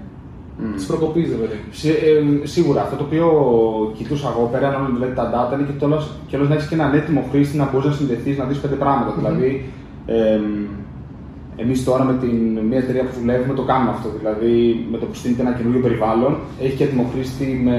mm. 0.60 0.76
τη 0.76 0.84
προκοπή, 0.86 1.22
δηλαδή. 1.22 1.56
Σι- 1.70 1.88
ε, 1.88 2.46
σίγουρα 2.46 2.80
αυτό 2.82 2.96
το 2.96 3.04
οποίο 3.08 3.26
κοιτούσα 3.96 4.28
εγώ 4.34 4.48
πέραν 4.52 4.74
όλων 4.74 4.92
δηλαδή, 4.96 5.14
τα 5.14 5.26
data 5.34 5.52
είναι 5.54 5.66
και 5.68 5.76
κιόλα 6.28 6.48
να 6.48 6.54
έχεις 6.54 6.68
και 6.68 6.74
έναν 6.74 6.94
έτοιμο 6.94 7.20
χρήστη 7.30 7.56
να 7.56 7.68
μπορείς 7.70 7.86
να 7.86 7.92
συνδεθείς 7.92 8.38
να 8.38 8.44
δεις 8.44 8.58
πέντε 8.58 8.74
πράγματα. 8.74 9.10
Δηλαδή, 9.18 9.64
ε, 10.06 10.40
εμείς 11.62 11.84
τώρα 11.84 12.04
με 12.04 12.14
την 12.22 12.36
μια 12.68 12.78
εταιρεία 12.78 13.04
που 13.06 13.14
δουλεύουμε 13.20 13.54
το 13.54 13.62
κάνουμε 13.62 13.90
αυτό. 13.90 14.08
Δηλαδή, 14.18 14.52
με 14.92 14.96
το 14.98 15.04
που 15.06 15.14
στείλετε 15.14 15.42
ένα 15.42 15.52
καινούριο 15.52 15.80
περιβάλλον, 15.86 16.32
έχει 16.64 16.74
και 16.76 16.84
έτοιμο 16.84 17.04
χρήστη 17.12 17.46
με 17.66 17.74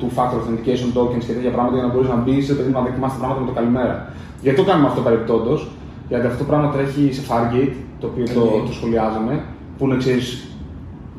two 0.00 0.10
factor 0.16 0.36
authentication 0.40 0.88
tokens 0.96 1.24
και 1.26 1.32
τέτοια 1.38 1.52
πράγματα 1.56 1.76
για 1.78 1.86
να 1.86 1.92
μπορείς 1.92 2.08
να 2.08 2.18
μπεις 2.22 2.46
παιδί 2.56 2.70
να 2.70 2.80
δοκιμάσεις 2.80 3.18
πράγματα 3.18 3.40
με 3.40 3.46
το 3.50 3.54
καλημέρα. 3.58 3.94
Γιατί 4.42 4.56
το 4.60 4.64
κάνουμε 4.68 4.88
αυτό 4.88 5.00
παρεμπιπτόντως, 5.06 5.60
γιατί 6.08 6.26
αυτό 6.26 6.38
το 6.38 6.48
πράγμα 6.50 6.66
τρέχει 6.74 7.12
σε 7.12 7.22
Fargate, 7.28 7.74
το 8.00 8.06
οποίο 8.10 8.24
το, 8.34 8.42
Okay. 8.42 8.66
το 8.66 8.72
σχολιάζαμε, 8.72 9.34
που 9.76 9.84
είναι 9.86 9.96
ξέρεις 9.96 10.45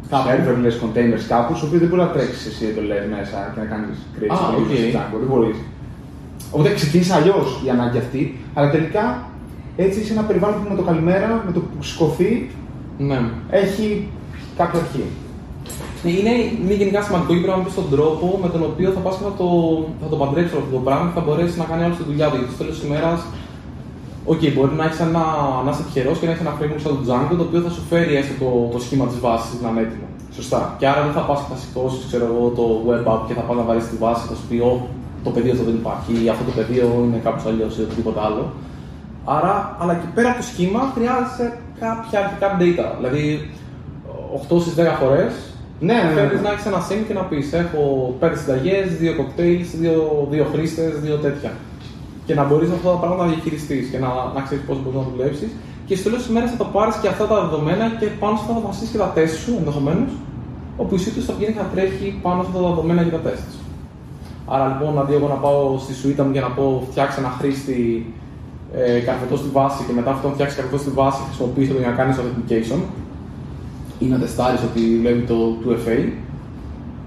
Κάπου. 0.10 0.28
serverless 0.30 0.78
containers 0.84 1.24
κάπου, 1.34 1.52
στο 1.56 1.66
οποίο 1.68 1.80
δεν 1.80 1.88
μπορεί 1.90 2.02
να 2.02 2.08
τρέξεις 2.16 2.46
εσύ 2.52 2.64
εντολές 2.72 2.98
μέσα 3.16 3.38
και 3.54 3.60
να 3.64 3.66
κάνεις 3.72 3.98
create 4.16 4.34
Α, 4.34 4.36
στο 4.36 4.46
OK. 4.62 4.70
Django. 4.72 5.18
Δεν 5.22 5.30
μπορείς. 5.32 5.58
Οπότε 6.52 6.70
ξεκίνησε 6.80 7.14
αλλιώς 7.20 7.48
η 7.66 7.70
ανάγκη 7.70 7.98
αυτή, 7.98 8.22
αλλά 8.54 8.70
τελικά 8.76 9.04
έτσι 9.86 10.00
έχεις 10.00 10.14
ένα 10.14 10.22
περιβάλλον 10.30 10.64
που 10.64 10.70
με 10.70 10.76
το 10.76 10.86
καλημέρα, 10.90 11.44
με 11.46 11.52
το 11.52 11.60
που 11.60 11.84
σηκωθεί, 11.84 12.32
Ναι. 13.10 13.20
έχει 13.50 14.08
κάποια 14.58 14.80
αρχή. 14.80 15.04
Είναι, 16.20 16.34
είναι 16.64 16.74
γενικά 16.82 17.02
σημαντικό 17.02 17.32
και 17.34 17.40
πρέπει 17.44 17.58
να 17.58 17.64
πεις 17.64 17.72
τον 17.78 17.90
τρόπο 17.94 18.26
με 18.44 18.50
τον 18.54 18.62
οποίο 18.70 18.90
θα 18.96 19.00
πας 19.06 19.16
και 19.18 19.24
θα 19.30 19.34
το, 19.42 19.48
θα 20.02 20.08
το 20.12 20.16
παντρέψεις 20.22 20.54
όλο 20.56 20.64
αυτό 20.66 20.76
το 20.80 20.84
πράγμα 20.88 21.06
και 21.08 21.16
θα 21.20 21.24
μπορέσεις 21.26 21.58
να 21.62 21.66
κάνεις 21.70 21.86
όλη 21.86 21.96
τη 22.02 22.04
δουλειά 22.12 22.28
του. 22.30 22.36
Γιατί 22.38 22.50
στο 22.54 22.60
τέλος 22.64 22.76
της 22.80 22.86
ημέρας, 22.90 23.20
OK, 24.32 24.42
μπορεί 24.56 24.74
να 24.80 24.86
έχεις 24.88 25.00
ένα, 25.00 25.24
να 25.66 25.70
είσαι 25.72 25.84
τυχερός 25.84 26.18
και 26.20 26.26
να 26.26 26.32
έχεις 26.32 26.44
ένα 26.46 26.54
framework 26.58 26.82
σαν 26.84 26.92
το 26.98 27.02
Django 27.06 27.36
το 27.40 27.46
οποίο 27.48 27.62
θα 27.66 27.72
σου 27.76 27.84
φέρει 27.90 28.14
έστω 28.16 28.34
το, 28.44 28.50
το 28.74 28.80
σχήμα 28.86 29.06
της 29.10 29.20
βάσης 29.20 29.62
να 29.64 29.70
είναι 29.70 29.82
έτοιμο. 29.86 30.08
Σωστά. 30.38 30.76
Και 30.80 30.88
άρα 30.92 31.02
δεν 31.06 31.14
θα 31.18 31.24
πας 31.28 31.40
και 31.40 31.50
θα 31.54 31.58
σηκώσεις 31.62 32.00
το 32.60 32.66
web 32.88 33.04
app 33.14 33.22
και 33.28 33.34
θα 33.38 33.44
πας 33.48 33.56
να 33.58 33.64
βάλεις 33.70 33.86
τη 33.90 33.96
βάση 34.04 34.22
και 34.22 34.34
θα 34.34 34.38
σου 34.40 34.48
πει: 34.50 34.58
Ω, 34.70 34.88
το 35.24 35.30
πεδίο 35.36 35.52
αυτό 35.56 35.64
δεν 35.70 35.78
υπάρχει, 35.82 36.12
ή 36.24 36.30
αυτό 36.34 36.44
το 36.50 36.54
πεδίο 36.58 36.88
είναι 37.06 37.20
κάπως 37.26 37.46
αλλιώς 37.50 37.78
ή 37.78 37.82
οτιδήποτε 37.82 38.20
άλλο. 38.28 38.44
Άρα, 39.26 39.78
αλλά 39.80 39.94
και 39.94 40.08
πέρα 40.16 40.30
από 40.30 40.38
το 40.42 40.46
σχήμα 40.52 40.82
χρειάζεσαι 40.96 41.48
κάποια 41.80 42.18
αρχικά 42.24 42.48
data. 42.62 42.88
Δηλαδή, 43.00 43.24
8 44.50 44.62
στις 44.64 44.74
10 44.76 44.96
φορές 45.02 45.34
Ναι, 45.80 45.94
ναι, 45.94 46.22
ναι. 46.22 46.28
Θέλει 46.28 46.42
να 46.42 46.52
έχεις 46.52 46.66
ένα 46.66 46.82
sim 46.88 47.02
και 47.08 47.14
να 47.14 47.24
πεις: 47.30 47.54
Έχω 47.54 47.82
5 48.20 48.38
συνταγές, 48.42 48.88
2 49.00 49.14
κοκτέιλς, 49.20 49.70
2, 49.82 50.28
δύο 50.30 50.46
χρήστες, 50.54 50.94
2 51.04 51.18
τέτοια. 51.22 51.52
Και 52.28 52.34
να 52.40 52.44
μπορείς 52.48 52.70
αυτά 52.78 52.90
τα 52.94 53.00
πράγματα 53.04 53.22
να 53.26 53.30
διαχειριστείς 53.32 53.86
και 53.92 54.00
να, 54.04 54.10
να 54.36 54.42
ξέρεις 54.46 54.64
πώς 54.68 54.78
μπορείς 54.82 54.98
να 55.02 55.06
δουλέψεις. 55.12 55.50
Και 55.88 55.94
στο 55.96 56.04
τέλος 56.06 56.20
της 56.22 56.30
ημέρα 56.32 56.48
θα 56.54 56.58
το 56.64 56.68
πάρεις 56.76 56.96
και 57.02 57.08
αυτά 57.14 57.26
τα 57.32 57.36
δεδομένα 57.44 57.86
και 58.00 58.08
πάνω 58.22 58.34
σε 58.38 58.42
αυτά 58.44 58.54
θα 58.58 58.64
βασίσεις 58.70 58.90
και 58.94 59.02
τα 59.04 59.10
τεστ 59.18 59.36
σου 59.44 59.52
ενδεχομένως. 59.62 60.12
Όπου 60.82 60.92
η 60.96 61.00
suite 61.04 61.18
σου 61.22 61.28
θα 61.30 61.34
πηγαίνει 61.36 61.54
και 61.56 61.62
θα 61.66 61.70
τρέχει 61.74 62.08
πάνω 62.26 62.40
σε 62.44 62.48
αυτά 62.50 62.60
τα 62.64 62.68
δεδομένα 62.72 63.02
και 63.06 63.14
τα 63.18 63.22
τεστ. 63.28 63.46
σου. 63.56 63.62
Άρα 64.54 64.66
λοιπόν, 64.72 64.92
αντί 65.02 65.14
εγώ 65.20 65.28
να 65.36 65.40
πάω 65.46 65.62
στη 65.86 65.94
suite 66.02 66.22
μου 66.26 66.32
για 66.38 66.44
να 66.48 66.52
πω 66.58 66.66
φτιάξει 66.90 67.18
ένα 67.24 67.32
χρήστη 67.40 67.80
ε, 68.80 69.00
καθετό 69.10 69.36
στη 69.42 69.50
βάση 69.58 69.80
και 69.88 69.94
μετά 70.00 70.10
αυτό 70.16 70.26
να 70.28 70.34
φτιάξει 70.38 70.56
καθετό 70.60 70.78
στη 70.84 70.92
βάση 71.00 71.20
χρησιμοποιήσει 71.28 71.70
το 71.74 71.80
για 71.84 71.90
να 71.92 71.96
κάνεις 72.00 72.16
authentication 72.22 72.82
ή 74.04 74.06
να 74.14 74.18
τεστάρεις 74.24 74.62
ότι 74.70 74.82
δουλεύει 74.98 75.24
το 75.32 75.38
2FA, 75.66 75.98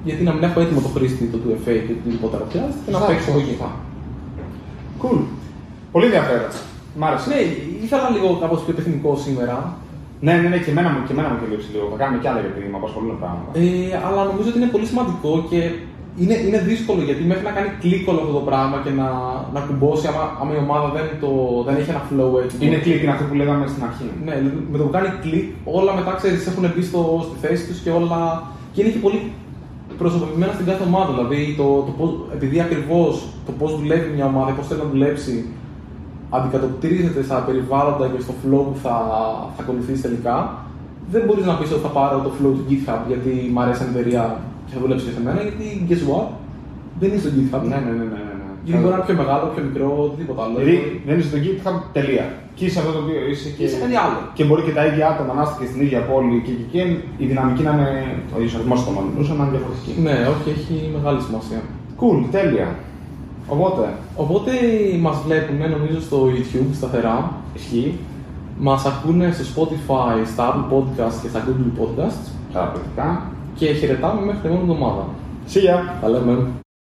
γιατί 0.06 0.22
να 0.28 0.32
μην 0.34 0.42
έχω 0.48 0.58
έτοιμο 0.60 0.80
το 0.86 0.90
χρήστη 0.96 1.24
το 1.34 1.38
2FA 1.46 1.74
και 1.86 1.92
οτιδήποτε 1.98 2.34
άλλο 2.36 2.46
χρειάζεται 2.50 2.78
και 2.84 2.90
να 2.90 2.98
Σωστά, 2.98 3.12
παίξω 3.12 3.30
εγώ 3.30 3.40
σωστά. 3.40 3.52
εκεί. 3.54 3.89
Cool. 5.02 5.20
Πολύ 5.92 6.04
ενδιαφέρον. 6.10 6.50
Μ' 6.98 7.04
άρεσε. 7.08 7.26
Ναι, 7.30 7.38
ήθελα 7.84 8.08
λίγο 8.14 8.28
κάπως 8.42 8.60
πιο 8.64 8.74
τεχνικό 8.78 9.10
σήμερα, 9.24 9.56
Ναι, 10.26 10.32
ναι, 10.40 10.48
ναι, 10.52 10.58
και 10.64 10.70
εμένα 10.74 10.88
μου, 10.92 11.00
και 11.06 11.12
εμένα 11.14 11.28
μου 11.30 11.38
τελείωσε 11.42 11.68
λίγο. 11.72 11.84
Θα 11.92 11.98
κάνουμε 12.02 12.18
κι 12.22 12.28
άλλα 12.30 12.40
γιατί 12.44 12.58
με 12.72 12.78
απασχολούν 12.80 13.18
πράγματα. 13.22 13.50
ε, 13.60 13.64
αλλά 14.06 14.20
νομίζω 14.30 14.48
ότι 14.50 14.58
είναι 14.60 14.72
πολύ 14.74 14.86
σημαντικό 14.92 15.32
και 15.50 15.60
είναι, 16.22 16.36
είναι 16.46 16.60
δύσκολο 16.70 17.00
γιατί 17.08 17.22
μέχρι 17.30 17.44
να 17.48 17.54
κάνει 17.56 17.70
κλικ 17.82 18.02
όλο 18.10 18.20
αυτό 18.24 18.34
το 18.38 18.44
πράγμα 18.50 18.76
και 18.84 18.92
να, 19.00 19.08
να 19.54 19.60
κουμπώσει, 19.66 20.04
άμα, 20.10 20.22
άμα 20.40 20.52
η 20.58 20.60
ομάδα 20.66 20.88
δεν, 20.96 21.06
το, 21.22 21.30
δεν 21.66 21.74
έχει 21.80 21.90
ένα 21.94 22.02
flow 22.08 22.32
έτσι. 22.42 22.54
Είναι 22.66 22.78
κλικ, 22.84 23.00
είναι 23.02 23.14
αυτό 23.16 23.24
που 23.28 23.36
λέγαμε 23.40 23.64
στην 23.72 23.82
αρχή. 23.88 24.06
Ναι, 24.26 24.34
με 24.72 24.76
το 24.78 24.84
που 24.86 24.94
κάνει 24.96 25.10
κλικ, 25.24 25.46
όλα 25.78 25.92
μετά 25.98 26.12
ξέρεις 26.20 26.40
έχουν 26.50 26.64
μπει 26.72 26.82
στο, 26.90 27.00
στη 27.26 27.36
θέση 27.44 27.62
τους 27.68 27.78
και 27.84 27.90
όλα. 28.00 28.20
και 28.72 28.78
είναι 28.80 28.92
και 28.94 29.02
πολύ 29.06 29.18
προσωπημένα 30.02 30.52
στην 30.56 30.66
κάθε 30.70 30.84
ομάδα. 30.90 31.10
Δηλαδή, 31.14 31.40
το, 31.60 31.66
το 31.86 31.92
πώς, 31.98 32.10
επειδή 32.36 32.56
ακριβώς 32.66 33.12
το 33.46 33.52
πώς 33.58 33.70
δουλεύει 33.80 34.08
μια 34.16 34.26
ομάδα, 34.32 34.50
πώς 34.56 34.66
θέλει 34.66 34.80
να 34.84 34.88
δουλέψει, 34.94 35.34
αντικατοπτρίζεται 36.36 37.22
στα 37.28 37.36
περιβάλλοντα 37.48 38.06
και 38.12 38.20
στο 38.26 38.34
flow 38.40 38.64
που 38.68 38.78
θα, 38.84 38.94
θα 39.54 39.62
ακολουθήσει 39.64 40.02
τελικά, 40.06 40.36
δεν 41.12 41.22
μπορείς 41.26 41.44
να 41.50 41.54
πεις 41.58 41.70
ότι 41.72 41.82
θα 41.86 41.92
πάρω 41.98 42.16
το 42.26 42.30
flow 42.36 42.52
του 42.56 42.64
GitHub 42.68 43.00
γιατί 43.10 43.32
μου 43.52 43.60
αρέσει 43.62 43.82
η 43.84 43.88
εταιρεία 43.92 44.24
και 44.66 44.72
θα 44.74 44.80
δουλέψει 44.80 45.04
και 45.06 45.14
σε 45.16 45.20
μένα, 45.26 45.40
γιατί 45.46 45.64
guess 45.88 46.02
what, 46.10 46.26
δεν 47.00 47.08
είναι 47.08 47.22
στο 47.24 47.30
GitHub. 47.36 47.62
Ναι, 47.72 47.78
ναι, 47.86 47.92
ναι, 47.98 48.04
ναι. 48.12 48.20
ναι, 48.28 48.34
ναι. 48.40 48.50
Γιατί 48.64 48.80
μπορεί 48.80 48.92
να 48.94 48.98
είναι 48.98 49.08
πιο 49.10 49.16
μεγάλο, 49.22 49.44
πιο 49.54 49.62
μικρό, 49.68 49.88
οτιδήποτε 50.06 50.40
άλλο. 50.42 50.54
Δηλαδή 50.58 50.76
δεν 51.06 51.14
είσαι 51.18 51.28
στο 51.32 51.38
GitHub, 51.44 51.76
τελεία. 51.96 52.26
Και 52.60 52.66
είσαι 52.68 52.78
αυτό 52.82 52.92
το 52.96 53.00
οποίο 53.04 53.20
είσαι 53.32 53.48
και. 53.56 53.62
Είσαι 53.64 53.78
κάτι 53.84 53.96
άλλο. 54.04 54.18
Και 54.36 54.44
μπορεί 54.46 54.62
και 54.66 54.74
τα 54.78 54.82
ίδια 54.88 55.04
άτομα 55.12 55.32
να 55.38 55.42
είστε 55.44 55.56
και 55.60 55.68
στην 55.70 55.80
ίδια 55.86 56.00
πόλη 56.08 56.36
και 56.44 56.52
εκεί 56.56 56.66
και 56.72 56.80
η 57.22 57.24
δυναμική 57.30 57.62
να 57.68 57.72
είναι. 57.76 57.92
Ο 58.36 58.38
ισορροπμό 58.46 58.74
των 58.86 58.92
μαλλιών 58.96 59.36
να 59.38 59.44
είναι 59.44 59.54
διαφορετική. 59.56 59.92
Ναι, 60.06 60.16
όχι, 60.32 60.46
έχει 60.56 60.74
μεγάλη 60.96 61.20
σημασία. 61.26 61.60
Cool, 62.00 62.18
τέλεια. 62.36 62.68
Οπότε, 63.54 63.84
Οπότε 64.22 64.50
μας 65.06 65.16
βλέπουν 65.26 65.60
νομίζω 65.76 65.98
στο 66.08 66.18
YouTube 66.34 66.70
σταθερά, 66.78 67.16
ισχύει. 67.58 67.98
μας 68.58 68.84
ακούνε 68.90 69.26
στο 69.36 69.44
Spotify, 69.54 70.16
στα 70.32 70.42
Apple 70.50 70.66
Podcast 70.74 71.16
και 71.22 71.28
στα 71.32 71.40
Google 71.46 71.70
Podcasts 71.80 72.24
Καταπληκτικά. 72.52 73.08
και 73.54 73.66
χαιρετάμε 73.72 74.20
μέχρι 74.26 74.40
την 74.40 74.50
επόμενη 74.50 74.70
εβδομάδα. 74.72 75.04
See 75.52 75.62
ya. 75.68 75.76
Τα 76.00 76.08
λέμε. 76.08 76.59